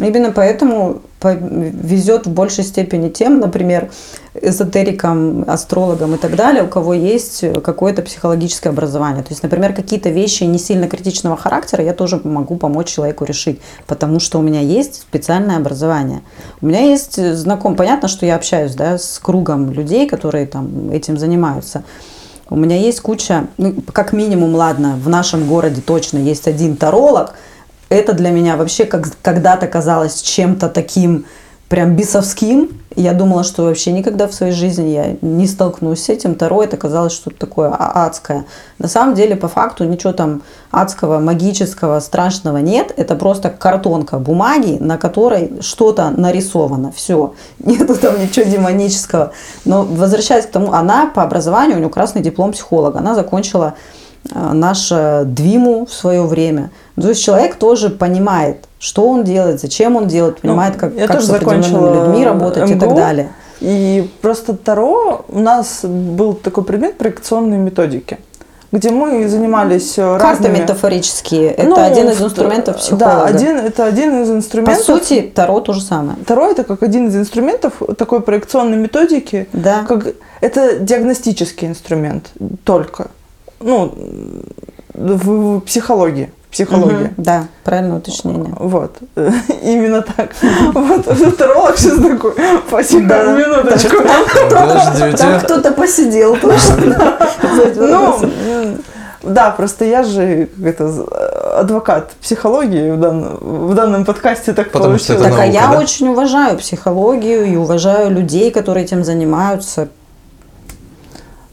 Именно 0.01 0.33
поэтому 0.33 1.03
по- 1.21 1.35
везет 1.35 2.27
в 2.27 2.31
большей 2.31 2.65
степени 2.65 3.09
тем, 3.09 3.41
например, 3.41 3.91
эзотерикам, 4.35 5.45
астрологам 5.47 6.15
и 6.15 6.19
так 6.19 6.37
далее, 6.37 6.65
у 6.65 6.69
кого 6.69 6.95
есть 6.95 7.45
какое-то 7.63 8.03
психологическое 8.03 8.71
образование. 8.71 9.23
То 9.23 9.31
есть, 9.31 9.43
например, 9.43 9.75
какие-то 9.75 10.09
вещи 10.09 10.45
не 10.45 10.59
сильно 10.59 10.89
критичного 10.89 11.37
характера 11.37 11.85
я 11.85 11.93
тоже 11.93 12.21
могу 12.25 12.57
помочь 12.57 12.89
человеку 12.89 13.25
решить, 13.25 13.61
потому 13.87 14.21
что 14.21 14.39
у 14.39 14.43
меня 14.43 14.61
есть 14.61 15.03
специальное 15.03 15.57
образование. 15.57 16.23
У 16.61 16.67
меня 16.67 16.81
есть 16.81 17.23
знаком, 17.37 17.77
понятно, 17.77 18.09
что 18.09 18.25
я 18.27 18.37
общаюсь 18.37 18.75
да, 18.75 18.99
с 18.99 19.19
кругом 19.19 19.73
людей, 19.73 20.09
которые 20.09 20.47
там 20.47 20.91
этим 20.91 21.19
занимаются. 21.19 21.85
У 22.49 22.57
меня 22.57 22.77
есть 22.77 23.01
куча, 23.01 23.47
ну, 23.59 23.75
как 23.93 24.13
минимум, 24.13 24.57
ладно, 24.57 24.99
в 25.01 25.09
нашем 25.09 25.47
городе 25.47 25.81
точно 25.81 26.19
есть 26.19 26.49
один 26.49 26.77
таролог. 26.77 27.35
Это 27.91 28.13
для 28.13 28.31
меня 28.31 28.57
вообще 28.57 28.85
как 28.85 29.09
когда-то 29.21 29.67
казалось 29.67 30.23
чем-то 30.23 30.69
таким 30.69 31.27
прям 31.69 31.95
бисовским. 31.95 32.81
Я 32.97 33.13
думала, 33.13 33.45
что 33.45 33.65
вообще 33.65 33.93
никогда 33.93 34.27
в 34.27 34.35
своей 34.35 34.53
жизни 34.53 34.89
я 34.89 35.17
не 35.23 35.47
столкнусь 35.47 36.05
с 36.05 36.09
этим. 36.09 36.35
Таро 36.35 36.63
это 36.63 36.77
казалось 36.77 37.13
что-то 37.13 37.37
такое 37.37 37.69
а- 37.69 38.07
адское. 38.07 38.45
На 38.79 38.89
самом 38.89 39.15
деле, 39.15 39.37
по 39.37 39.49
факту, 39.49 39.85
ничего 39.85 40.13
там 40.13 40.43
адского, 40.71 41.19
магического, 41.21 41.99
страшного 42.01 42.59
нет. 42.59 42.93
Это 42.97 43.15
просто 43.15 43.51
картонка 43.51 44.19
бумаги, 44.19 44.79
на 44.81 44.97
которой 44.99 45.61
что-то 45.61 46.11
нарисовано. 46.11 46.93
Все. 46.93 47.35
Нету 47.59 47.97
там 47.97 48.21
ничего 48.21 48.45
демонического. 48.45 49.33
Но 49.65 49.85
возвращаясь 49.85 50.47
к 50.47 50.51
тому, 50.51 50.73
она 50.73 51.07
по 51.07 51.23
образованию, 51.23 51.77
у 51.77 51.81
нее 51.81 51.91
красный 51.91 52.23
диплом 52.23 52.53
психолога. 52.53 52.99
Она 52.99 53.15
закончила 53.15 53.75
э, 54.29 54.53
наше 54.53 55.23
Двиму 55.25 55.87
в 55.87 55.93
свое 55.93 56.25
время. 56.25 56.71
То 57.01 57.09
есть 57.09 57.23
человек 57.23 57.57
тоже 57.57 57.91
понимает, 57.91 58.67
что 58.79 59.09
он 59.09 59.25
делает, 59.25 59.61
зачем 59.61 59.97
он 59.97 60.07
делает, 60.07 60.41
понимает, 60.41 60.77
как, 60.77 60.95
я 60.95 61.07
как 61.07 61.17
тоже 61.17 61.27
с 61.27 61.31
определенными 61.31 62.07
людьми 62.09 62.25
работать 62.25 62.71
и 62.71 62.75
так 62.75 62.89
МГУ. 62.89 62.97
далее. 62.97 63.29
И 63.61 64.11
просто 64.23 64.57
Таро, 64.57 65.25
у 65.29 65.39
нас 65.39 65.85
был 65.85 66.33
такой 66.35 66.65
предмет 66.65 66.97
проекционные 66.97 67.59
методики, 67.59 68.19
где 68.73 68.91
мы 68.91 69.29
занимались 69.29 69.95
Карты 69.97 70.23
разными... 70.25 70.59
метафорические– 70.59 71.51
это 71.53 71.69
Ну, 71.69 71.77
один 71.79 72.09
из 72.09 72.23
инструментов 72.23 72.77
Да, 72.77 72.81
психолога. 72.81 73.25
один, 73.25 73.57
это 73.59 73.85
один 73.85 74.23
из 74.23 74.29
По 74.29 74.33
инструментов. 74.33 74.85
сути, 74.85 75.31
Таро 75.35 75.61
то 75.61 75.75
же 75.75 75.83
самое. 75.83 76.17
Таро 76.27 76.47
это 76.47 76.65
как 76.65 76.83
один 76.83 77.09
из 77.09 77.17
инструментов 77.17 77.75
такой 77.99 78.23
проекционной 78.23 78.79
методики. 78.79 79.47
Да. 79.53 79.85
Как, 79.87 80.07
это 80.41 80.79
диагностический 80.79 81.69
инструмент 81.69 82.31
только. 82.65 83.09
Ну, 83.61 83.93
в, 84.95 85.59
в 85.59 85.61
психологии. 85.61 86.31
Психологии. 86.51 86.95
Мгм, 86.95 87.15
Да, 87.17 87.45
правильное 87.65 87.99
уточнение. 87.99 88.53
Вот. 88.59 88.97
Именно 89.63 90.03
так. 90.03 90.31
Вот. 90.75 91.37
Таролог 91.37 91.77
сейчас 91.79 91.99
такой. 91.99 92.35
Спасибо, 92.67 93.09
Да. 93.09 93.33
минуточку. 93.33 93.97
Там 95.17 95.41
кто-то 95.41 95.73
посидел 95.73 96.37
точно. 96.37 97.21
Ну, 97.77 98.77
да, 99.23 99.51
просто 99.51 99.85
я 99.85 100.03
же 100.03 100.49
это, 100.65 101.05
адвокат 101.59 102.13
психологии 102.23 102.91
в 102.91 102.99
данном, 102.99 103.37
в 103.69 103.75
данном 103.75 104.05
подкасте 104.05 104.53
так 104.55 104.71
Потому 104.71 104.99
что 104.99 105.13
это 105.13 105.23
получилось. 105.25 105.37
Так, 105.37 105.45
а 105.45 105.47
наука, 105.47 105.67
я 105.67 105.73
да? 105.73 105.79
очень 105.79 106.09
уважаю 106.09 106.57
психологию 106.59 107.45
и 107.45 107.57
уважаю 107.57 108.11
людей, 108.11 108.51
которые 108.51 108.85
этим 108.85 109.05
занимаются. 109.05 109.89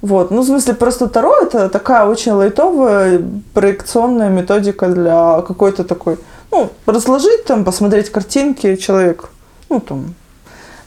Вот, 0.07 0.31
ну, 0.31 0.41
в 0.41 0.45
смысле, 0.45 0.73
просто 0.73 1.07
Таро 1.07 1.35
это 1.41 1.67
такая 1.67 2.05
очень 2.05 2.31
лайтовая 2.31 3.21
проекционная 3.53 4.29
методика 4.29 4.87
для 4.87 5.41
какой-то 5.41 5.83
такой, 5.83 6.17
ну, 6.49 6.69
разложить 6.85 7.43
там, 7.45 7.65
посмотреть 7.65 8.09
картинки, 8.09 8.77
человек, 8.77 9.29
ну, 9.69 9.81
там, 9.81 10.15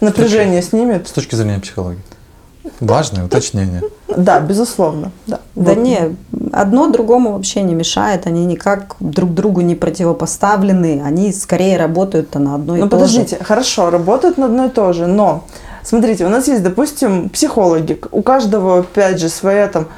напряжение 0.01 0.62
снимет. 0.62 1.07
С 1.07 1.12
точки 1.12 1.35
зрения 1.35 1.59
психологии. 1.59 2.01
Важное 2.81 3.25
уточнение. 3.27 3.83
Да, 4.09 4.41
безусловно, 4.41 5.12
да. 5.27 5.41
Да 5.55 5.75
Вот. 5.75 5.83
не, 5.83 6.16
одно 6.53 6.89
другому 6.89 7.33
вообще 7.33 7.61
не 7.62 7.75
мешает, 7.75 8.27
они 8.27 8.47
никак 8.47 8.97
друг 9.01 9.35
другу 9.35 9.61
не 9.61 9.75
противопоставлены, 9.75 11.03
они 11.05 11.31
скорее 11.33 11.77
работают 11.77 12.35
на 12.37 12.55
одно 12.55 12.77
и 12.77 12.81
Ну, 12.81 12.89
то 12.89 12.97
же. 12.97 13.03
подождите, 13.03 13.39
хорошо, 13.45 13.91
работают 13.91 14.39
на 14.39 14.47
одно 14.47 14.66
и 14.66 14.68
то 14.71 14.93
же, 14.95 15.07
но 15.07 15.45
смотрите, 15.83 16.24
у 16.24 16.28
нас 16.28 16.49
есть, 16.49 16.62
допустим, 16.62 17.28
психологи, 17.28 18.01
у 18.12 18.22
каждого, 18.22 18.81
опять 18.81 19.20
же, 19.20 19.28
своя 19.28 19.68
там 19.68 19.89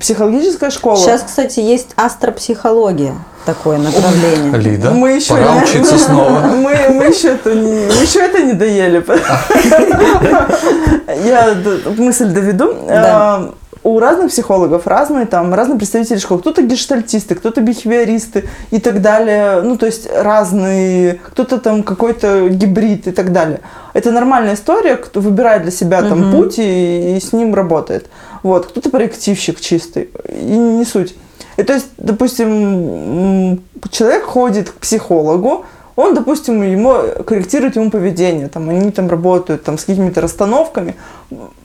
психологическая 0.00 0.70
школа. 0.70 0.96
Сейчас, 0.96 1.22
кстати, 1.22 1.60
есть 1.60 1.90
астропсихология, 1.96 3.14
такое 3.46 3.78
направление. 3.78 4.58
Лида, 4.58 4.90
Мы 4.90 5.12
еще 5.12 5.34
пора 5.34 5.54
не- 5.54 5.62
учиться 5.62 5.98
снова. 5.98 6.40
Мы, 6.40 6.76
мы 6.90 7.04
еще 7.04 7.28
это 7.28 7.54
не, 7.54 7.86
мы 7.86 8.02
еще 8.02 8.20
это 8.20 8.42
не 8.42 8.52
доели. 8.52 9.04
Я 11.26 11.54
мысль 11.96 12.26
доведу. 12.26 12.74
Да. 12.86 13.50
У 13.82 13.98
разных 13.98 14.28
психологов 14.30 14.86
разные 14.86 15.24
там 15.24 15.54
разные 15.54 15.78
представители 15.78 16.18
школ. 16.18 16.38
Кто-то 16.38 16.62
гештальтисты, 16.62 17.34
кто-то 17.34 17.62
бихевиористы 17.62 18.44
и 18.70 18.78
так 18.78 19.00
далее. 19.00 19.62
Ну, 19.62 19.78
то 19.78 19.86
есть 19.86 20.06
разные, 20.12 21.14
кто-то 21.14 21.58
там 21.58 21.82
какой-то 21.82 22.50
гибрид 22.50 23.06
и 23.06 23.10
так 23.12 23.32
далее. 23.32 23.60
Это 23.94 24.10
нормальная 24.10 24.54
история, 24.54 24.96
кто 24.96 25.20
выбирает 25.20 25.62
для 25.62 25.70
себя 25.70 26.02
там 26.02 26.28
Мгм. 26.28 26.32
путь 26.32 26.58
и, 26.58 27.16
и 27.16 27.20
с 27.20 27.32
ним 27.32 27.54
работает. 27.54 28.10
Вот, 28.42 28.66
кто-то 28.66 28.90
проективщик 28.90 29.60
чистый, 29.60 30.10
и 30.28 30.56
не 30.56 30.84
суть. 30.84 31.14
И 31.56 31.62
то 31.62 31.72
есть, 31.74 31.88
допустим, 31.96 33.62
человек 33.90 34.24
ходит 34.24 34.70
к 34.70 34.74
психологу, 34.74 35.64
он, 35.96 36.14
допустим, 36.14 36.62
ему 36.62 36.94
корректирует 37.26 37.76
ему 37.76 37.90
поведение, 37.90 38.48
там, 38.48 38.70
они 38.70 38.90
там 38.90 39.08
работают 39.08 39.64
там, 39.64 39.76
с 39.76 39.84
какими-то 39.84 40.20
расстановками, 40.20 40.94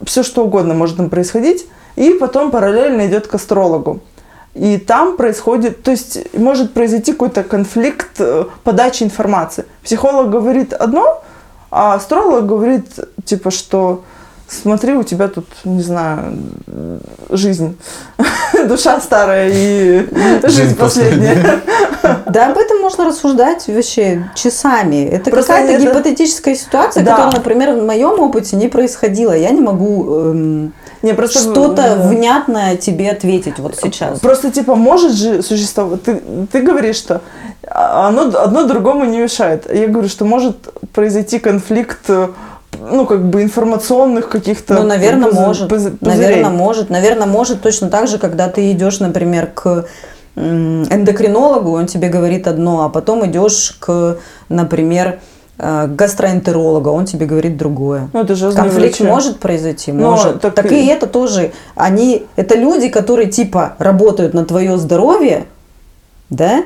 все 0.04 0.24
что 0.24 0.44
угодно 0.44 0.74
может 0.74 0.98
там 0.98 1.10
происходить, 1.10 1.66
и 1.96 2.12
потом 2.12 2.52
параллельно 2.52 3.08
идет 3.08 3.28
к 3.28 3.36
астрологу. 3.36 4.00
И 4.54 4.78
там 4.78 5.18
происходит, 5.18 5.84
то 5.84 5.92
есть 5.92 6.34
может 6.34 6.74
произойти 6.74 7.12
какой-то 7.12 7.44
конфликт 7.44 8.12
э, 8.20 8.46
подачи 8.64 9.04
информации. 9.04 9.66
Психолог 9.84 10.30
говорит 10.30 10.72
одно, 10.74 11.22
а 11.72 11.96
астролог 11.96 12.46
говорит, 12.46 12.88
типа, 13.26 13.52
что 13.52 14.04
смотри, 14.48 14.94
у 14.94 15.04
тебя 15.04 15.28
тут, 15.28 15.48
не 15.64 15.82
знаю, 15.82 16.38
жизнь, 17.30 17.78
душа 18.68 19.00
старая 19.00 19.52
и 19.54 20.08
жизнь 20.44 20.76
последняя. 20.76 21.62
Да, 22.28 22.52
об 22.52 22.58
этом 22.58 22.82
можно 22.82 23.06
рассуждать 23.06 23.68
вообще 23.68 24.30
часами. 24.36 25.06
Это 25.06 25.32
какая-то 25.32 25.82
гипотетическая 25.82 26.56
ситуация, 26.56 27.06
которая, 27.06 27.32
например, 27.32 27.74
в 27.74 27.86
моем 27.86 28.20
опыте 28.20 28.56
не 28.56 28.68
происходила. 28.68 29.34
Я 29.34 29.50
не 29.52 29.62
могу 29.62 30.20
эм, 30.20 30.74
Не, 31.02 31.14
просто 31.14 31.40
что-то 31.40 32.08
внятное 32.10 32.78
тебе 32.78 33.12
ответить 33.12 33.60
вот 33.60 33.76
сейчас. 33.76 34.20
Просто 34.20 34.52
типа 34.52 34.76
может 34.76 35.14
же 35.14 35.42
существовать. 35.42 36.04
Ты, 36.04 36.22
ты 36.52 36.62
говоришь, 36.62 36.98
что 36.98 37.22
оно 37.70 38.24
одно 38.38 38.66
другому 38.66 39.06
не 39.06 39.20
мешает. 39.20 39.72
Я 39.74 39.88
говорю, 39.88 40.10
что 40.10 40.26
может 40.26 40.58
произойти 40.94 41.40
конфликт, 41.40 42.00
э, 42.10 42.30
ну 42.80 43.06
как 43.06 43.24
бы 43.26 43.42
информационных 43.44 44.30
каких-то. 44.30 44.76
Ну, 44.76 44.84
наверное, 44.84 45.30
пузы- 45.30 45.46
может. 45.46 45.72
пузы- 45.72 45.98
Наверное, 46.02 46.50
может. 46.50 46.90
Наверное, 46.90 47.28
может 47.28 47.62
точно 47.62 47.90
так 47.90 48.08
же, 48.08 48.18
когда 48.18 48.48
ты 48.50 48.72
идешь, 48.72 49.00
например, 49.00 49.48
к 49.48 49.86
эндокринологу, 50.38 51.72
он 51.72 51.86
тебе 51.88 52.10
говорит 52.10 52.48
одно, 52.48 52.84
а 52.84 52.90
потом 52.90 53.26
идешь 53.26 53.76
к, 53.80 54.18
например, 54.50 55.20
э, 55.58 55.88
гастроэнтерологу, 55.88 56.90
он 56.90 57.06
тебе 57.06 57.26
говорит 57.26 57.56
другое. 57.58 58.10
Ну 58.12 58.22
это 58.22 58.36
же 58.36 58.52
Конфликт 58.52 59.00
врачи. 59.00 59.04
может 59.10 59.40
произойти, 59.40 59.94
Но 59.94 60.12
может. 60.12 60.42
так 60.42 60.54
Так, 60.54 60.72
и- 60.72 60.84
и 60.84 60.88
это 60.88 61.08
тоже, 61.08 61.54
они, 61.76 62.26
это 62.36 62.56
люди, 62.58 62.90
которые 62.90 63.30
типа 63.30 63.76
работают 63.80 64.34
на 64.34 64.44
твое 64.44 64.78
здоровье, 64.78 65.46
да? 66.30 66.64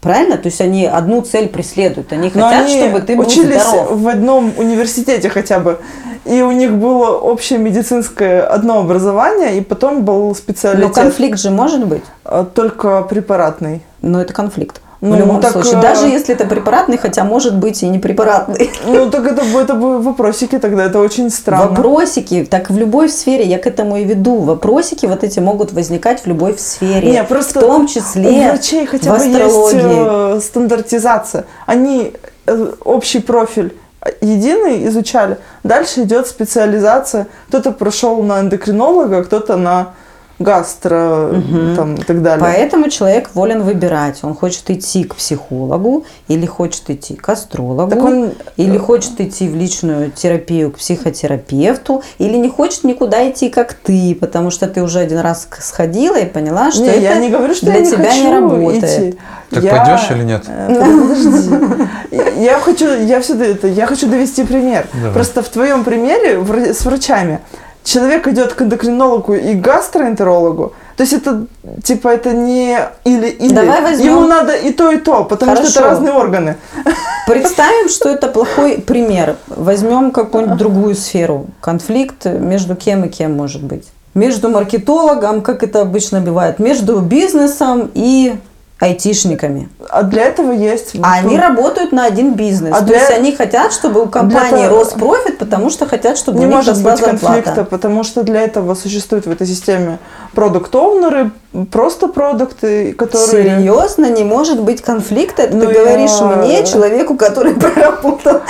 Правильно? 0.00 0.38
То 0.38 0.46
есть 0.48 0.60
они 0.62 0.86
одну 0.86 1.20
цель 1.20 1.48
преследуют, 1.48 2.12
они 2.12 2.30
Но 2.34 2.46
хотят, 2.46 2.64
они 2.66 2.78
чтобы 2.80 3.00
ты 3.00 3.16
был 3.16 3.26
учились 3.26 3.62
здоров. 3.62 3.90
в 3.92 4.08
одном 4.08 4.52
университете 4.56 5.28
хотя 5.28 5.58
бы. 5.60 5.78
И 6.24 6.42
у 6.42 6.52
них 6.52 6.72
было 6.72 7.18
общее 7.18 7.58
медицинское 7.58 8.42
одно 8.42 8.80
образование, 8.80 9.58
и 9.58 9.60
потом 9.60 10.04
был 10.04 10.28
Но 10.28 10.34
специалитет 10.34 10.94
конфликт 10.94 11.38
же 11.38 11.50
может 11.50 11.86
быть. 11.86 12.02
э, 12.24 12.44
только 12.54 13.02
препаратный. 13.02 13.82
Но 14.02 14.20
это 14.20 14.32
конфликт. 14.32 14.80
Ну, 15.00 15.16
в 15.16 15.18
любом 15.18 15.40
так, 15.40 15.52
случае. 15.52 15.78
э, 15.78 15.82
Даже 15.82 16.06
если 16.08 16.34
это 16.34 16.44
препаратный, 16.44 16.98
хотя 16.98 17.24
может 17.24 17.56
быть 17.56 17.82
и 17.82 17.88
не 17.88 17.98
препаратный. 17.98 18.70
Ну, 18.86 19.10
так 19.10 19.26
это, 19.26 19.42
бы- 19.44 19.60
это 19.60 19.74
бы 19.74 19.98
вопросики 20.00 20.58
тогда, 20.58 20.84
это 20.84 20.98
очень 20.98 21.30
странно. 21.30 21.68
Вопросики, 21.68 22.46
так 22.48 22.68
в 22.70 22.76
любой 22.76 23.08
сфере, 23.08 23.44
я 23.44 23.58
к 23.58 23.66
этому 23.66 23.96
и 23.96 24.04
веду. 24.04 24.40
Вопросики 24.40 25.06
вот 25.06 25.24
эти 25.24 25.40
могут 25.40 25.72
возникать 25.72 26.22
в 26.22 26.26
любой 26.26 26.58
сфере. 26.58 27.12
Не, 27.12 27.24
просто 27.24 27.60
в 27.60 27.62
том 27.62 27.84
У 27.84 27.88
числе 27.88 28.48
врачей 28.48 28.86
хотя 28.86 29.14
в 29.14 29.18
бы 29.18 29.24
есть 29.24 29.74
э, 29.74 30.40
стандартизация. 30.42 31.44
Они 31.66 32.12
э, 32.46 32.72
общий 32.84 33.20
профиль 33.20 33.74
единый 34.20 34.86
изучали. 34.88 35.38
Дальше 35.62 36.02
идет 36.02 36.26
специализация. 36.26 37.26
Кто-то 37.48 37.72
прошел 37.72 38.22
на 38.22 38.40
эндокринолога, 38.40 39.24
кто-то 39.24 39.56
на 39.56 39.94
гастро 40.40 41.30
там, 41.76 41.94
и 41.96 42.02
так 42.02 42.22
далее. 42.22 42.40
Поэтому 42.40 42.88
человек 42.88 43.30
волен 43.34 43.62
выбирать. 43.62 44.20
Он 44.22 44.34
хочет 44.34 44.68
идти 44.70 45.04
к 45.04 45.14
психологу, 45.14 46.04
или 46.28 46.46
хочет 46.46 46.88
идти 46.90 47.14
к 47.14 47.28
астрологу, 47.28 47.90
Так 47.90 48.02
он- 48.02 48.32
или 48.56 48.78
хочет 48.78 49.20
идти 49.20 49.48
в 49.48 49.54
личную 49.54 50.10
терапию 50.10 50.72
к 50.72 50.78
психотерапевту, 50.78 52.02
или 52.18 52.36
не 52.36 52.48
хочет 52.48 52.84
никуда 52.84 53.28
идти, 53.30 53.50
как 53.50 53.74
ты, 53.74 54.16
потому 54.18 54.50
что 54.50 54.66
ты 54.66 54.82
уже 54.82 55.00
один 55.00 55.18
раз 55.18 55.46
сходила 55.60 56.16
и 56.16 56.24
поняла, 56.26 56.70
что 56.72 56.82
не, 56.82 56.88
это 56.88 57.00
я 57.00 57.14
не 57.18 57.28
говорю, 57.30 57.54
что 57.54 57.66
для 57.66 57.74
я 57.76 57.80
не 57.80 57.90
тебя 57.90 58.04
хочу 58.10 58.24
не 58.24 58.34
работает. 58.34 58.84
идти. 58.84 59.18
Так 59.50 59.64
Я- 59.64 59.76
пойдешь 59.76 60.10
или 60.10 60.24
нет? 60.24 60.44
Э, 60.46 60.68
Подожди. 60.68 62.40
Я 62.40 62.58
хочу, 62.60 62.86
я 63.02 63.20
все 63.20 63.34
это, 63.42 63.66
я 63.66 63.86
хочу 63.86 64.06
довести 64.08 64.44
пример. 64.44 64.86
Давай. 64.94 65.12
Просто 65.12 65.42
в 65.42 65.48
твоем 65.48 65.84
примере 65.84 66.42
с 66.72 66.84
врачами 66.84 67.40
человек 67.84 68.28
идет 68.28 68.54
к 68.54 68.62
эндокринологу 68.62 69.34
и 69.34 69.54
гастроэнтерологу. 69.54 70.74
То 70.96 71.02
есть 71.02 71.14
это 71.14 71.46
типа 71.82 72.08
это 72.08 72.32
не 72.32 72.78
или 73.04 73.28
или. 73.28 73.54
Давай 73.54 73.80
возьмем- 73.82 74.06
Ему 74.16 74.26
надо 74.26 74.54
и 74.54 74.72
то 74.72 74.90
и 74.90 74.98
то, 74.98 75.24
потому 75.24 75.56
что 75.56 75.64
это 75.64 75.72
Хорошо. 75.72 75.90
разные 75.90 76.12
органы. 76.12 76.56
Представим, 77.26 77.88
что 77.88 78.10
это 78.10 78.28
плохой 78.28 78.78
пример. 78.78 79.36
Возьмем 79.46 80.10
какую-нибудь 80.10 80.58
другую 80.58 80.94
сферу. 80.94 81.46
Конфликт 81.60 82.26
между 82.26 82.76
кем 82.76 83.04
и 83.04 83.08
кем 83.08 83.32
может 83.34 83.62
быть. 83.62 83.88
Между 84.12 84.48
маркетологом, 84.50 85.40
как 85.40 85.62
это 85.62 85.82
обычно 85.82 86.20
бывает, 86.20 86.58
между 86.58 86.98
бизнесом 87.00 87.90
и 87.94 88.34
айтишниками. 88.80 89.68
А 89.90 90.02
для 90.02 90.22
этого 90.24 90.52
есть. 90.52 90.94
А 91.02 91.14
они 91.14 91.38
работают 91.38 91.92
на 91.92 92.06
один 92.06 92.34
бизнес. 92.34 92.74
А 92.74 92.80
То 92.80 92.86
для- 92.86 92.98
есть 93.00 93.10
они 93.12 93.36
хотят, 93.36 93.72
чтобы 93.72 94.02
у 94.02 94.06
компании 94.06 94.64
того- 94.64 94.78
рос 94.78 94.94
профит, 94.94 95.38
потому 95.38 95.68
что 95.70 95.86
хотят, 95.86 96.16
чтобы 96.16 96.38
не 96.38 96.46
у 96.46 96.48
них 96.48 96.56
может 96.56 96.82
быть 96.82 96.96
зарплата. 96.98 97.18
конфликта, 97.18 97.64
потому 97.64 98.04
что 98.04 98.22
для 98.22 98.40
этого 98.40 98.74
существуют 98.74 99.26
в 99.26 99.30
этой 99.30 99.46
системе 99.46 99.98
продукт-оунеры, 100.34 101.30
просто 101.72 102.06
продукты, 102.08 102.92
которые... 102.92 103.26
Серьезно, 103.58 104.08
не 104.10 104.22
может 104.22 104.60
быть 104.60 104.82
конфликта. 104.82 105.42
Это 105.42 105.56
Ну, 105.56 105.66
ты 105.66 105.74
говоришь 105.74 106.10
я- 106.20 106.26
мне, 106.36 106.64
человеку, 106.64 107.16
который 107.16 107.54
проработал 107.60 108.40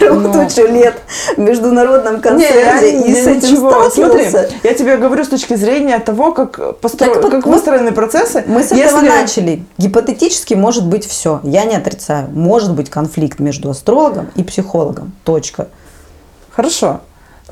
Ну. 0.00 0.32
тучу 0.32 0.66
лет 0.66 0.94
в 1.36 1.38
международном 1.40 2.14
Не, 2.14 2.18
я 2.18 2.22
концерте 2.22 2.90
и 2.92 2.96
не- 3.08 3.14
с 3.14 3.26
этим 3.26 3.48
ничего. 3.50 3.90
Смотри, 3.90 4.26
я 4.62 4.74
тебе 4.74 4.96
говорю 4.96 5.24
с 5.24 5.28
точки 5.28 5.54
зрения 5.54 5.98
того, 5.98 6.32
как, 6.32 6.58
постро- 6.80 6.98
Так 6.98 7.14
как 7.20 7.32
вот 7.32 7.46
выстроены 7.46 7.92
процессы. 7.92 8.42
Мы 8.46 8.62
с 8.62 8.72
этого 8.72 8.78
Если- 9.02 9.08
начали. 9.08 9.62
Гипотетически 9.76 10.54
может 10.54 10.86
быть 10.86 11.06
все. 11.06 11.40
Я 11.42 11.64
не 11.64 11.76
отрицаю. 11.76 12.28
Может 12.32 12.72
быть 12.74 12.88
конфликт 12.88 13.38
между 13.38 13.68
астрологом 13.70 14.30
и 14.34 14.42
психологом. 14.42 15.12
Точка. 15.24 15.68
Хорошо. 16.54 17.00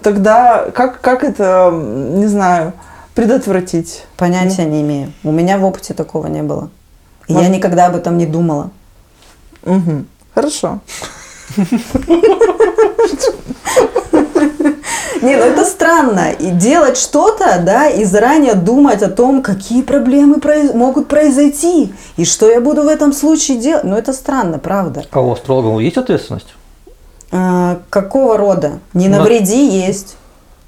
Тогда 0.02 0.66
как, 0.74 1.00
как 1.00 1.24
это, 1.24 1.70
не 1.72 2.26
знаю, 2.26 2.72
предотвратить? 3.14 4.04
Понятия 4.16 4.64
не 4.64 4.82
имею. 4.82 5.12
У 5.22 5.30
меня 5.32 5.58
в 5.58 5.64
опыте 5.64 5.94
такого 5.94 6.26
не 6.26 6.42
было. 6.42 6.70
И 7.28 7.32
я 7.32 7.38
Может- 7.38 7.54
никогда 7.56 7.86
об 7.86 7.96
этом 7.96 8.18
не 8.18 8.26
думала. 8.26 8.70
Мгм. 9.64 10.06
Хорошо. 10.34 10.80
Не, 15.22 15.36
ну 15.36 15.42
это 15.42 15.64
странно. 15.64 16.32
И 16.32 16.50
делать 16.50 16.98
что-то, 16.98 17.58
да, 17.64 17.88
и 17.88 18.04
заранее 18.04 18.54
думать 18.54 19.02
о 19.02 19.08
том, 19.08 19.42
какие 19.42 19.80
проблемы 19.82 20.36
произ- 20.36 20.74
могут 20.74 21.08
произойти, 21.08 21.94
и 22.18 22.24
что 22.26 22.50
я 22.50 22.60
буду 22.60 22.82
в 22.82 22.88
этом 22.88 23.12
случае 23.14 23.56
делать. 23.58 23.84
Ну 23.84 23.96
это 23.96 24.12
странно, 24.12 24.58
правда. 24.58 25.04
А 25.10 25.20
у 25.22 25.32
астрологов 25.32 25.80
есть 25.80 25.96
ответственность? 25.96 26.54
А, 27.32 27.78
какого 27.88 28.36
рода? 28.36 28.80
Не 28.92 29.08
Ну, 29.08 29.16
навреди 29.18 29.66
есть. 29.66 30.16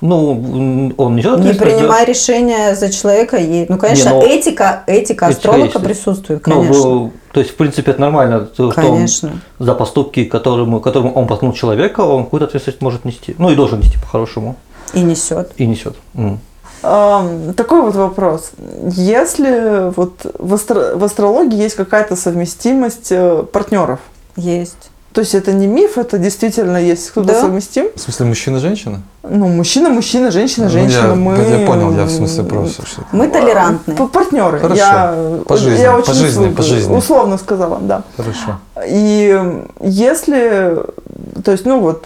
Ну, 0.02 0.92
он 0.98 1.16
несет 1.16 1.38
Не 1.40 1.54
принимай 1.54 2.04
решения 2.04 2.74
за 2.74 2.92
человека 2.92 3.38
есть. 3.38 3.70
Ну, 3.70 3.78
конечно, 3.78 4.10
Не, 4.10 4.14
но- 4.14 4.22
этика, 4.22 4.82
этика 4.86 4.86
Этика 4.86 5.26
астролога 5.28 5.64
есть. 5.64 5.82
присутствует, 5.82 6.46
Ну, 6.46 6.54
конечно. 6.54 6.84
ну, 6.84 7.12
то 7.32 7.40
есть, 7.40 7.52
в 7.52 7.56
принципе, 7.56 7.92
это 7.92 8.00
нормально, 8.02 8.40
то, 8.40 8.72
что 8.72 8.80
он 8.82 8.86
Конечно. 8.96 9.40
за 9.58 9.74
поступки, 9.74 10.24
которому, 10.24 10.80
которому 10.80 11.14
он 11.14 11.26
толкнул 11.26 11.52
человека, 11.54 12.00
он 12.02 12.24
какую-то 12.24 12.46
ответственность 12.46 12.82
может 12.82 13.04
нести. 13.06 13.34
Ну, 13.38 13.50
и 13.50 13.54
должен 13.54 13.80
нести 13.80 13.98
по-хорошему. 13.98 14.56
И 14.92 15.00
несет. 15.00 15.50
И 15.56 15.66
несет. 15.66 15.96
Ам, 16.82 17.54
Такой 17.54 17.80
вот 17.80 17.94
вопрос. 17.94 18.50
Если 18.92 19.90
вот 19.96 20.26
в, 20.38 20.54
астро- 20.54 20.94
в 20.96 21.04
астрологии 21.04 21.56
есть 21.56 21.74
какая-то 21.74 22.16
совместимость 22.16 23.08
э, 23.10 23.44
партнеров, 23.50 24.00
Есть. 24.36 24.90
То 25.16 25.20
есть 25.22 25.34
это 25.34 25.54
не 25.54 25.66
миф, 25.66 25.96
это 25.96 26.18
действительно 26.18 26.76
есть 26.76 27.08
кто-то 27.10 27.28
Да. 27.28 27.40
совместим? 27.40 27.86
В 27.96 27.98
смысле, 28.00 28.26
мужчина-женщина? 28.26 29.00
Ну, 29.22 29.48
мужчина, 29.48 29.88
мужчина, 29.88 30.30
женщина, 30.30 30.66
Ну, 30.66 30.72
женщина. 30.72 31.06
я, 31.08 31.14
мы... 31.14 31.38
я 31.38 31.66
понял, 31.66 31.90
я 31.96 32.04
в 32.04 32.10
смысле 32.10 32.44
просто. 32.44 32.82
Мы 33.12 33.26
толерантны. 33.28 33.94
П- 33.94 34.08
Партнеры. 34.08 34.58
Хорошо. 34.60 34.76
Я, 34.78 35.14
По 35.48 35.56
жизни, 35.56 35.80
я 35.82 35.92
по 35.92 35.96
очень 36.00 36.12
жизни, 36.12 36.28
условно- 36.28 36.54
по 36.56 36.62
жизни. 36.62 36.94
условно 36.94 37.38
сказала, 37.38 37.78
да. 37.80 38.02
Хорошо. 38.14 38.58
И 38.86 39.42
если, 39.80 40.82
то 41.42 41.50
есть, 41.52 41.64
ну 41.64 41.80
вот, 41.80 42.04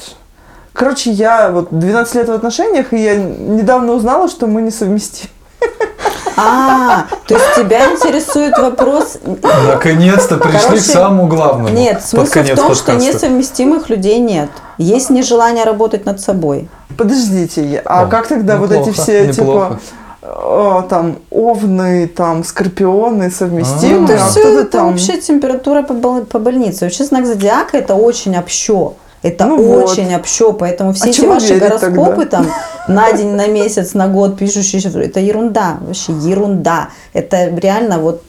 короче, 0.73 1.11
я 1.11 1.51
вот 1.51 1.67
12 1.73 2.15
лет 2.15 2.29
в 2.29 2.33
отношениях, 2.33 2.93
и 2.93 3.03
я 3.03 3.17
недавно 3.17 3.93
узнала, 3.95 4.29
что 4.29 4.47
мы 4.47 4.63
не 4.63 4.71
совместим. 4.71 5.29
А, 6.43 7.07
то 7.27 7.35
есть 7.35 7.55
тебя 7.57 7.93
интересует 7.93 8.57
вопрос... 8.59 9.19
Наконец-то 9.67 10.37
пришли 10.37 10.79
к 10.79 10.83
самому 10.83 11.27
главному. 11.27 11.69
Нет, 11.69 12.03
смысл 12.03 12.41
в 12.41 12.55
том, 12.57 12.75
что 12.75 12.95
несовместимых 12.95 13.89
людей 13.91 14.19
нет. 14.19 14.51
Есть 14.79 15.11
нежелание 15.11 15.65
работать 15.65 16.07
над 16.07 16.21
собой. 16.21 16.69
Подождите, 16.97 17.83
а 17.85 18.03
О, 18.03 18.07
как 18.07 18.27
тогда 18.27 18.57
вот 18.57 18.73
эти 18.73 18.91
все, 18.91 19.27
неплохо. 19.27 19.79
типа, 19.79 19.81
э, 20.23 20.83
там, 20.89 21.17
овны, 21.31 22.09
там, 22.09 22.45
скорпионы 22.45 23.31
совместимы, 23.31 24.01
Ну, 24.01 24.05
Это 24.05 24.25
а 24.25 24.29
все 24.29 24.61
это 24.61 24.65
там... 24.65 24.91
вообще 24.91 25.19
температура 25.19 25.83
по, 25.83 25.95
бол- 25.95 26.25
по 26.25 26.39
больнице. 26.39 26.85
Вообще 26.85 27.05
знак 27.05 27.27
зодиака 27.27 27.79
это 27.79 27.95
очень 27.95 28.37
общо. 28.37 28.95
Это 29.23 29.45
Ну 29.45 29.63
вот. 29.63 29.91
очень 29.91 30.15
общо, 30.15 30.53
поэтому 30.53 30.93
все 30.93 31.05
А 31.05 31.09
эти 31.09 31.21
ваши 31.21 31.59
гороскопы 31.59 32.25
тогда? 32.25 32.27
там 32.27 32.47
на 32.89 33.13
день, 33.13 33.33
на 33.33 33.49
месяц, 33.49 33.95
на 33.95 34.09
год 34.09 34.39
пишущие, 34.39 34.83
это 34.83 35.21
ерунда, 35.21 35.79
вообще 35.81 36.13
ерунда. 36.13 36.89
Это 37.13 37.49
реально 37.49 37.99
вот 37.99 38.23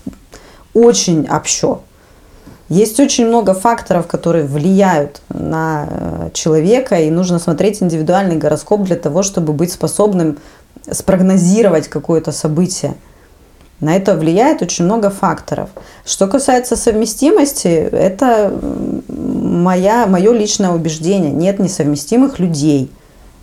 очень 0.74 1.28
общо. 1.30 1.80
Есть 2.68 3.00
очень 3.02 3.28
много 3.28 3.54
факторов, 3.54 4.08
которые 4.08 4.46
влияют 4.46 5.22
на 5.28 5.88
э, 5.90 6.30
человека, 6.34 6.96
и 7.02 7.10
нужно 7.10 7.38
смотреть 7.38 7.84
индивидуальный 7.84 8.38
гороскоп 8.38 8.84
для 8.84 8.96
того, 8.96 9.24
чтобы 9.24 9.52
быть 9.52 9.74
способным 9.74 10.38
спрогнозировать 10.90 11.90
какое-то 11.90 12.32
событие. 12.32 12.96
На 13.82 13.96
это 13.96 14.16
влияет 14.16 14.62
очень 14.62 14.86
много 14.86 15.10
факторов. 15.10 15.70
Что 16.06 16.28
касается 16.28 16.76
совместимости, 16.76 17.68
это 17.68 18.54
моя, 19.08 20.06
мое 20.06 20.32
личное 20.32 20.72
убеждение. 20.72 21.32
Нет 21.32 21.60
несовместимых 21.60 22.40
людей. 22.40 22.92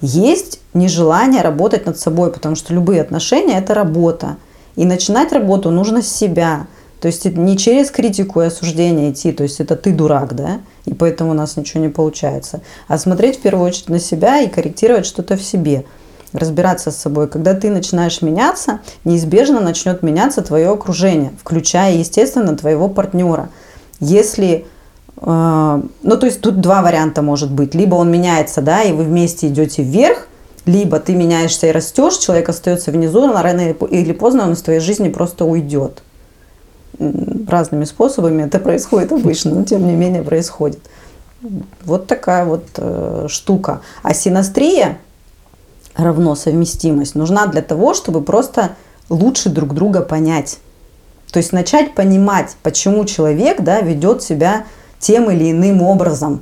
Есть 0.01 0.61
нежелание 0.74 1.43
работать 1.43 1.86
над 1.86 1.99
собой, 1.99 2.32
потому 2.32 2.55
что 2.55 2.72
любые 2.72 3.01
отношения– 3.01 3.59
это 3.59 3.74
работа. 3.74 4.36
И 4.76 4.84
начинать 4.84 5.32
работу 5.32 5.70
нужно 5.70 6.03
с 6.03 6.09
себя. 6.09 6.68
То 7.01 7.07
есть 7.07 7.24
не 7.24 7.57
через 7.57 7.91
критику 7.91 8.41
и 8.41 8.47
осуждение 8.47 9.12
идти, 9.12 9.32
то 9.32 9.45
есть 9.45 9.61
это 9.61 9.76
ты 9.76 9.93
дурак, 9.93 10.34
да, 10.34 10.61
и 10.84 10.95
поэтому 10.95 11.30
у 11.30 11.34
нас 11.34 11.57
ничего 11.57 11.80
не 11.80 11.89
получается. 11.89 12.61
А 12.89 12.99
смотреть 12.99 13.39
в 13.39 13.41
первую 13.41 13.68
очередь 13.68 13.89
на 13.89 14.01
себя 14.01 14.41
и 14.41 14.49
корректировать 14.49 15.07
что-то 15.07 15.36
в 15.36 15.43
себе 15.43 15.84
разбираться 16.33 16.91
с 16.91 16.97
собой. 16.97 17.29
Когда 17.29 17.55
ты 17.55 17.70
начинаешь 17.70 18.22
меняться, 18.22 18.81
неизбежно 19.05 19.61
начнет 19.61 20.03
меняться 20.03 20.43
твое 20.43 20.68
окружение, 20.68 21.33
включая, 21.41 21.95
естественно, 21.95 22.57
твоего 22.57 22.89
партнера. 22.89 23.51
Если, 24.01 24.66
э, 25.16 25.83
ну 26.03 26.16
то 26.16 26.26
есть 26.26 26.41
тут 26.41 26.61
два 26.61 26.83
варианта 26.83 27.22
может 27.22 27.51
быть. 27.51 27.74
Либо 27.74 27.95
он 27.95 28.11
меняется, 28.11 28.62
да, 28.62 28.83
и 28.83 28.93
вы 28.93 29.05
вместе 29.05 29.49
идете 29.49 29.83
вверх, 29.83 30.29
либо 30.66 31.01
ты 31.01 31.14
меняешься 31.14 31.68
и 31.68 31.72
растешь, 31.72 32.18
человек 32.18 32.49
остается 32.49 32.91
внизу, 32.91 33.26
но 33.26 33.41
рано 33.41 33.61
или 33.62 33.72
по- 33.72 33.87
или 33.87 34.12
поздно 34.12 34.45
он 34.45 34.53
из 34.53 34.62
твоей 34.62 34.81
жизни 34.81 35.09
просто 35.09 35.45
уйдет. 35.45 36.03
Разными 36.99 37.85
способами 37.85 38.43
это 38.43 38.59
происходит 38.59 39.12
обычно, 39.12 39.55
но 39.55 39.64
тем 39.64 39.87
не 39.87 39.95
менее 39.95 40.22
происходит. 40.22 40.81
Вот 41.85 42.07
такая 42.07 42.45
вот 42.45 42.64
э, 42.76 43.26
штука. 43.29 43.81
А 44.03 44.12
синастрия 44.12 44.99
равно 46.05 46.35
совместимость 46.35 47.15
нужна 47.15 47.47
для 47.47 47.63
того, 47.63 47.95
чтобы 47.95 48.23
просто 48.23 48.71
лучше 49.09 49.49
друг 49.49 49.75
друга 49.75 50.03
понять. 50.03 50.59
То 51.33 51.39
есть 51.39 51.53
начать 51.53 51.95
понимать, 51.95 52.57
почему 52.63 53.05
человек 53.05 53.61
да, 53.61 53.81
ведет 53.81 54.23
себя 54.23 54.65
тем 54.99 55.31
или 55.31 55.51
иным 55.51 55.83
образом. 55.83 56.41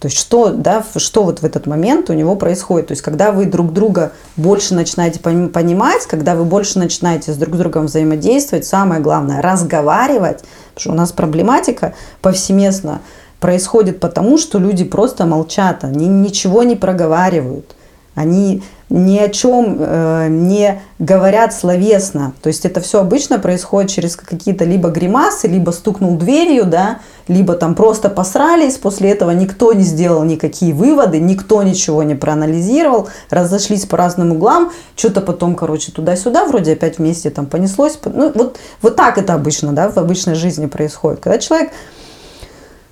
То 0.00 0.06
есть 0.06 0.16
что, 0.16 0.48
да, 0.48 0.82
что 0.96 1.24
вот 1.24 1.42
в 1.42 1.44
этот 1.44 1.66
момент 1.66 2.08
у 2.08 2.14
него 2.14 2.34
происходит. 2.34 2.88
То 2.88 2.92
есть 2.92 3.02
когда 3.02 3.32
вы 3.32 3.44
друг 3.44 3.72
друга 3.74 4.12
больше 4.36 4.74
начинаете 4.74 5.20
пони- 5.20 5.48
понимать, 5.48 6.06
когда 6.06 6.34
вы 6.34 6.44
больше 6.44 6.78
начинаете 6.78 7.32
с 7.32 7.36
друг 7.36 7.56
другом 7.56 7.84
взаимодействовать, 7.84 8.64
самое 8.64 9.02
главное 9.02 9.42
разговаривать, 9.42 10.38
потому 10.74 10.80
что 10.80 10.90
у 10.92 10.94
нас 10.94 11.12
проблематика 11.12 11.94
повсеместно 12.22 13.02
происходит 13.40 14.00
потому, 14.00 14.38
что 14.38 14.58
люди 14.58 14.84
просто 14.84 15.26
молчат, 15.26 15.84
они 15.84 16.08
ничего 16.08 16.62
не 16.62 16.76
проговаривают. 16.76 17.74
Они 18.14 18.62
ни 18.90 19.18
о 19.18 19.28
чем 19.28 19.76
э, 19.78 20.26
не 20.28 20.80
говорят 20.98 21.54
словесно. 21.54 22.32
То 22.42 22.48
есть 22.48 22.64
это 22.64 22.80
все 22.80 23.00
обычно 23.00 23.38
происходит 23.38 23.90
через 23.90 24.16
какие-то 24.16 24.64
либо 24.64 24.88
гримасы, 24.88 25.46
либо 25.46 25.70
стукнул 25.70 26.16
дверью, 26.16 26.66
да, 26.66 26.98
либо 27.28 27.54
там 27.54 27.76
просто 27.76 28.10
посрались, 28.10 28.76
после 28.78 29.10
этого 29.10 29.30
никто 29.30 29.72
не 29.72 29.84
сделал 29.84 30.24
никакие 30.24 30.74
выводы, 30.74 31.20
никто 31.20 31.62
ничего 31.62 32.02
не 32.02 32.16
проанализировал, 32.16 33.08
разошлись 33.30 33.86
по 33.86 33.96
разным 33.96 34.32
углам, 34.32 34.72
что-то 34.96 35.20
потом, 35.20 35.54
короче, 35.54 35.92
туда-сюда, 35.92 36.46
вроде 36.46 36.72
опять 36.72 36.98
вместе 36.98 37.30
там 37.30 37.46
понеслось. 37.46 37.96
Ну, 38.04 38.32
вот, 38.34 38.58
вот 38.82 38.96
так 38.96 39.18
это 39.18 39.34
обычно, 39.34 39.72
да, 39.72 39.88
в 39.88 39.96
обычной 39.98 40.34
жизни 40.34 40.66
происходит. 40.66 41.20
Когда 41.20 41.38
человек 41.38 41.70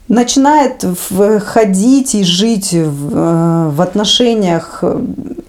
начинает 0.09 0.85
входить 0.85 2.15
и 2.15 2.25
жить 2.25 2.73
в, 2.73 3.17
э, 3.17 3.69
в 3.69 3.81
отношениях 3.81 4.79
э, 4.83 5.01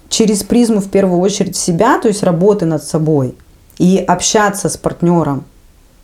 через 0.08 0.42
призму 0.42 0.80
в 0.80 0.90
первую 0.90 1.20
очередь 1.20 1.56
себя, 1.56 1.98
то 1.98 2.08
есть 2.08 2.22
работы 2.22 2.66
над 2.66 2.84
собой, 2.84 3.34
и 3.78 3.96
общаться 3.98 4.68
с 4.68 4.76
партнером, 4.76 5.44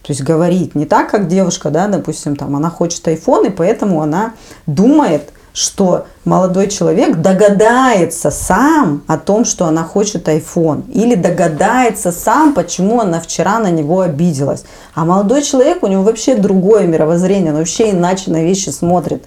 то 0.03 0.13
есть 0.13 0.23
говорить 0.23 0.75
не 0.75 0.87
так, 0.87 1.11
как 1.11 1.29
девушка, 1.29 1.71
да, 1.71 1.89
допустим, 1.89 2.37
там 2.37 2.57
она 2.57 2.71
хочет 2.71 3.07
iPhone, 3.07 3.49
и 3.49 3.51
поэтому 3.51 4.01
она 4.01 4.33
думает, 4.67 5.31
что 5.57 6.07
молодой 6.27 6.69
человек 6.69 7.17
догадается 7.17 8.31
сам 8.31 9.03
о 9.07 9.17
том, 9.17 9.47
что 9.47 9.65
она 9.65 9.85
хочет 9.85 10.29
iPhone, 10.29 10.93
или 10.93 11.15
догадается 11.15 12.13
сам, 12.13 12.53
почему 12.53 13.01
она 13.01 13.23
вчера 13.23 13.59
на 13.59 13.71
него 13.71 14.03
обиделась. 14.03 14.65
А 14.95 15.07
молодой 15.07 15.43
человек, 15.43 15.83
у 15.83 15.87
него 15.87 16.03
вообще 16.03 16.37
другое 16.37 16.87
мировоззрение, 16.87 17.53
он 17.53 17.59
вообще 17.61 17.93
иначе 17.93 18.31
на 18.31 18.45
вещи 18.45 18.69
смотрит. 18.69 19.25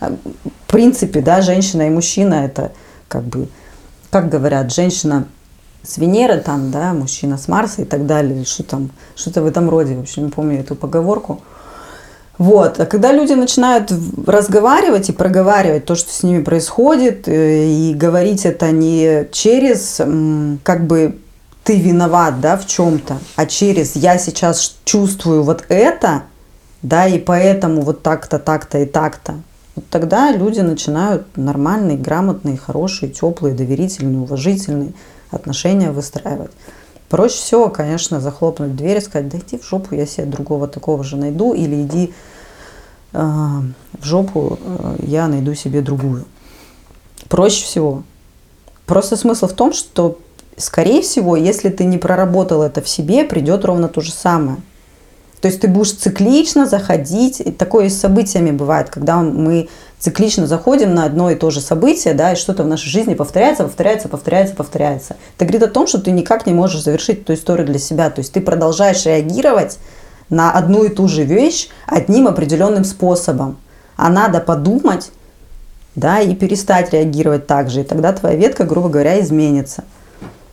В 0.00 0.16
принципе, 0.66 1.20
да, 1.20 1.42
женщина 1.42 1.86
и 1.86 1.90
мужчина 1.90 2.44
это 2.44 2.72
как 3.06 3.22
бы, 3.22 3.46
как 4.10 4.30
говорят, 4.30 4.74
женщина 4.74 5.26
с 5.84 5.96
Венеры 5.96 6.40
там, 6.40 6.72
да, 6.72 6.92
мужчина 6.92 7.38
с 7.38 7.46
Марса 7.46 7.82
и 7.82 7.84
так 7.84 8.04
далее, 8.04 8.44
что 8.44 8.64
там, 8.64 8.90
что-то 9.14 9.42
в 9.42 9.46
этом 9.46 9.70
роде, 9.70 9.94
в 9.94 10.00
общем, 10.00 10.24
не 10.24 10.30
помню 10.32 10.58
эту 10.58 10.74
поговорку. 10.74 11.40
Вот. 12.38 12.80
А 12.80 12.86
когда 12.86 13.12
люди 13.12 13.32
начинают 13.32 13.92
разговаривать 14.26 15.08
и 15.08 15.12
проговаривать 15.12 15.84
то, 15.84 15.94
что 15.94 16.12
с 16.12 16.22
ними 16.22 16.42
происходит, 16.42 17.28
э, 17.28 17.66
и 17.66 17.94
говорить 17.94 18.46
это 18.46 18.70
не 18.70 19.28
через 19.30 20.00
как 20.64 20.86
бы 20.86 21.18
ты 21.64 21.78
виноват, 21.78 22.40
да, 22.40 22.56
в 22.56 22.66
чем-то, 22.66 23.18
а 23.36 23.46
через 23.46 23.94
я 23.94 24.18
сейчас 24.18 24.76
чувствую 24.84 25.44
вот 25.44 25.64
это, 25.68 26.24
да, 26.82 27.06
и 27.06 27.18
поэтому 27.18 27.82
вот 27.82 28.02
так-то, 28.02 28.38
так-то 28.38 28.78
и 28.78 28.86
так-то. 28.86 29.34
Вот 29.76 29.86
тогда 29.88 30.32
люди 30.32 30.60
начинают 30.60 31.36
нормальные, 31.36 31.96
грамотные, 31.96 32.56
хорошие, 32.56 33.10
теплые, 33.10 33.54
доверительные, 33.54 34.20
уважительные 34.20 34.92
отношения 35.30 35.92
выстраивать. 35.92 36.50
Проще 37.12 37.34
всего, 37.34 37.68
конечно, 37.68 38.20
захлопнуть 38.20 38.74
дверь 38.74 38.96
и 38.96 39.00
сказать, 39.02 39.28
да 39.28 39.36
иди 39.36 39.58
в 39.58 39.68
жопу, 39.68 39.94
я 39.94 40.06
себе 40.06 40.24
другого 40.24 40.66
такого 40.66 41.04
же 41.04 41.18
найду, 41.18 41.52
или 41.52 41.82
иди 41.82 42.14
э, 43.12 43.18
в 43.18 44.02
жопу, 44.02 44.58
э, 44.58 44.96
я 45.02 45.28
найду 45.28 45.54
себе 45.54 45.82
другую. 45.82 46.24
Проще 47.28 47.66
всего. 47.66 48.02
Просто 48.86 49.18
смысл 49.18 49.46
в 49.46 49.52
том, 49.52 49.74
что, 49.74 50.20
скорее 50.56 51.02
всего, 51.02 51.36
если 51.36 51.68
ты 51.68 51.84
не 51.84 51.98
проработал 51.98 52.62
это 52.62 52.80
в 52.80 52.88
себе, 52.88 53.24
придет 53.24 53.66
ровно 53.66 53.88
то 53.88 54.00
же 54.00 54.10
самое– 54.10 54.56
то 55.42 55.48
есть 55.48 55.60
ты 55.60 55.66
будешь 55.66 55.92
циклично 55.94 56.66
заходить. 56.66 57.42
Такое 57.58 57.90
с 57.90 57.98
событиями 57.98 58.52
бывает, 58.52 58.90
когда 58.90 59.16
мы 59.22 59.68
циклично 59.98 60.46
заходим 60.46 60.94
на 60.94 61.04
одно 61.04 61.32
и 61.32 61.34
то 61.34 61.50
же 61.50 61.60
событие, 61.60 62.14
да, 62.14 62.32
и 62.32 62.36
что-то 62.36 62.62
в 62.62 62.68
нашей 62.68 62.88
жизни 62.88 63.14
повторяется, 63.14 63.64
повторяется, 63.64 64.08
повторяется, 64.08 64.54
повторяется. 64.54 65.16
Это 65.36 65.44
говорит 65.44 65.64
о 65.64 65.72
том, 65.72 65.88
что 65.88 65.98
ты 65.98 66.12
никак 66.12 66.46
не 66.46 66.54
можешь 66.54 66.84
завершить 66.84 67.22
эту 67.22 67.34
историю 67.34 67.66
для 67.66 67.80
себя. 67.80 68.08
То 68.08 68.20
есть 68.20 68.32
ты 68.32 68.40
продолжаешь 68.40 69.04
реагировать 69.04 69.78
на 70.30 70.52
одну 70.52 70.84
и 70.84 70.88
ту 70.90 71.08
же 71.08 71.24
вещь 71.24 71.68
одним 71.88 72.28
определенным 72.28 72.84
способом. 72.84 73.56
А 73.96 74.10
надо 74.10 74.38
подумать, 74.38 75.10
да, 75.96 76.20
и 76.20 76.36
перестать 76.36 76.92
реагировать 76.92 77.48
так 77.48 77.68
же. 77.68 77.80
И 77.80 77.84
тогда 77.84 78.12
твоя 78.12 78.36
ветка, 78.36 78.62
грубо 78.62 78.88
говоря, 78.88 79.20
изменится. 79.20 79.82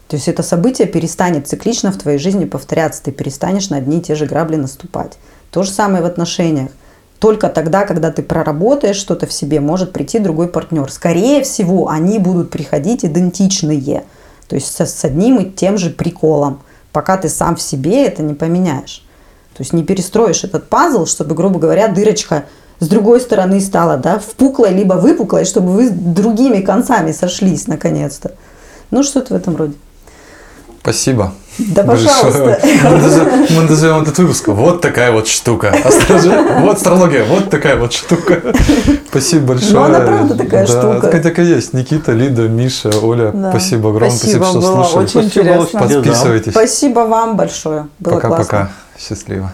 То 0.10 0.16
есть 0.16 0.28
это 0.28 0.42
событие 0.42 0.88
перестанет 0.88 1.48
циклично 1.48 1.92
в 1.92 1.98
твоей 1.98 2.18
жизни 2.18 2.46
повторяться, 2.46 3.04
ты 3.04 3.12
перестанешь 3.12 3.70
на 3.70 3.78
одни 3.78 4.00
и 4.00 4.02
те 4.02 4.16
же 4.16 4.26
грабли 4.26 4.56
наступать. 4.56 5.20
То 5.52 5.62
же 5.62 5.70
самое 5.70 6.02
в 6.02 6.08
отношениях. 6.08 6.72
Только 7.20 7.48
тогда, 7.48 7.86
когда 7.86 8.12
ты 8.12 8.24
проработаешь 8.24 8.96
что-то 8.96 9.28
в 9.28 9.34
себе, 9.34 9.60
может 9.60 9.94
прийти 9.94 10.18
другой 10.18 10.48
партнер. 10.48 10.92
Скорее 10.92 11.44
всего, 11.44 11.90
они 11.90 12.18
будут 12.18 12.50
приходить 12.50 13.06
идентичные. 13.06 14.04
То 14.48 14.56
есть 14.56 14.82
с 14.82 15.06
одним 15.06 15.38
и 15.38 15.52
тем 15.52 15.78
же 15.78 15.92
приколом, 15.92 16.64
пока 16.92 17.18
ты 17.18 17.30
сам 17.30 17.56
в 17.56 17.62
себе 17.62 18.04
это 18.08 18.24
не 18.24 18.34
поменяешь. 18.34 19.06
То 19.56 19.62
есть 19.62 19.74
не 19.74 19.84
перестроишь 19.84 20.44
этот 20.44 20.70
пазл, 20.70 21.06
чтобы, 21.06 21.36
грубо 21.36 21.60
говоря, 21.60 21.88
дырочка 21.88 22.46
с 22.80 22.88
другой 22.88 23.22
стороны 23.22 23.62
стала 23.62 23.98
да, 23.98 24.18
впуклой 24.18 24.74
либо 24.74 24.94
выпуклой, 24.94 25.46
чтобы 25.46 25.74
вы 25.74 25.92
другими 25.92 26.62
концами 26.62 27.12
сошлись 27.12 27.68
наконец-то. 27.68 28.32
Ну, 28.90 29.04
что-то 29.04 29.36
в 29.36 29.38
этом 29.38 29.56
роде. 29.56 29.76
Спасибо. 30.90 31.34
Да, 31.60 31.84
пожалуйста. 31.84 32.60
Мы 33.52 33.62
назовем 33.64 34.02
этот 34.02 34.18
выпуск 34.18 34.48
«Вот 34.48 34.82
такая 34.82 35.12
вот 35.12 35.28
штука». 35.28 35.76
Вот 36.62 36.78
астрология, 36.78 37.26
вот 37.26 37.52
такая 37.52 37.76
вот 37.76 37.94
штука. 37.94 38.42
Спасибо 39.10 39.54
большое. 39.54 39.74
Ну, 39.74 39.84
она 39.84 40.00
правда 40.00 40.36
такая 40.36 40.66
штука. 40.66 41.10
Так, 41.12 41.22
так 41.22 41.38
и 41.40 41.44
есть. 41.44 41.74
Никита, 41.74 42.12
Лида, 42.12 42.48
Миша, 42.48 42.90
Оля, 43.04 43.32
спасибо 43.52 43.90
огромное. 43.90 44.18
Спасибо, 44.18 44.46
что 44.46 44.62
слушали. 44.62 45.04
Очень 45.04 45.22
интересно. 45.26 45.80
Подписывайтесь. 45.80 46.52
Спасибо 46.54 47.00
вам 47.02 47.38
большое. 47.38 47.88
Было 48.00 48.16
Пока-пока. 48.16 48.44
классно. 48.44 48.72
Счастливо. 48.98 49.52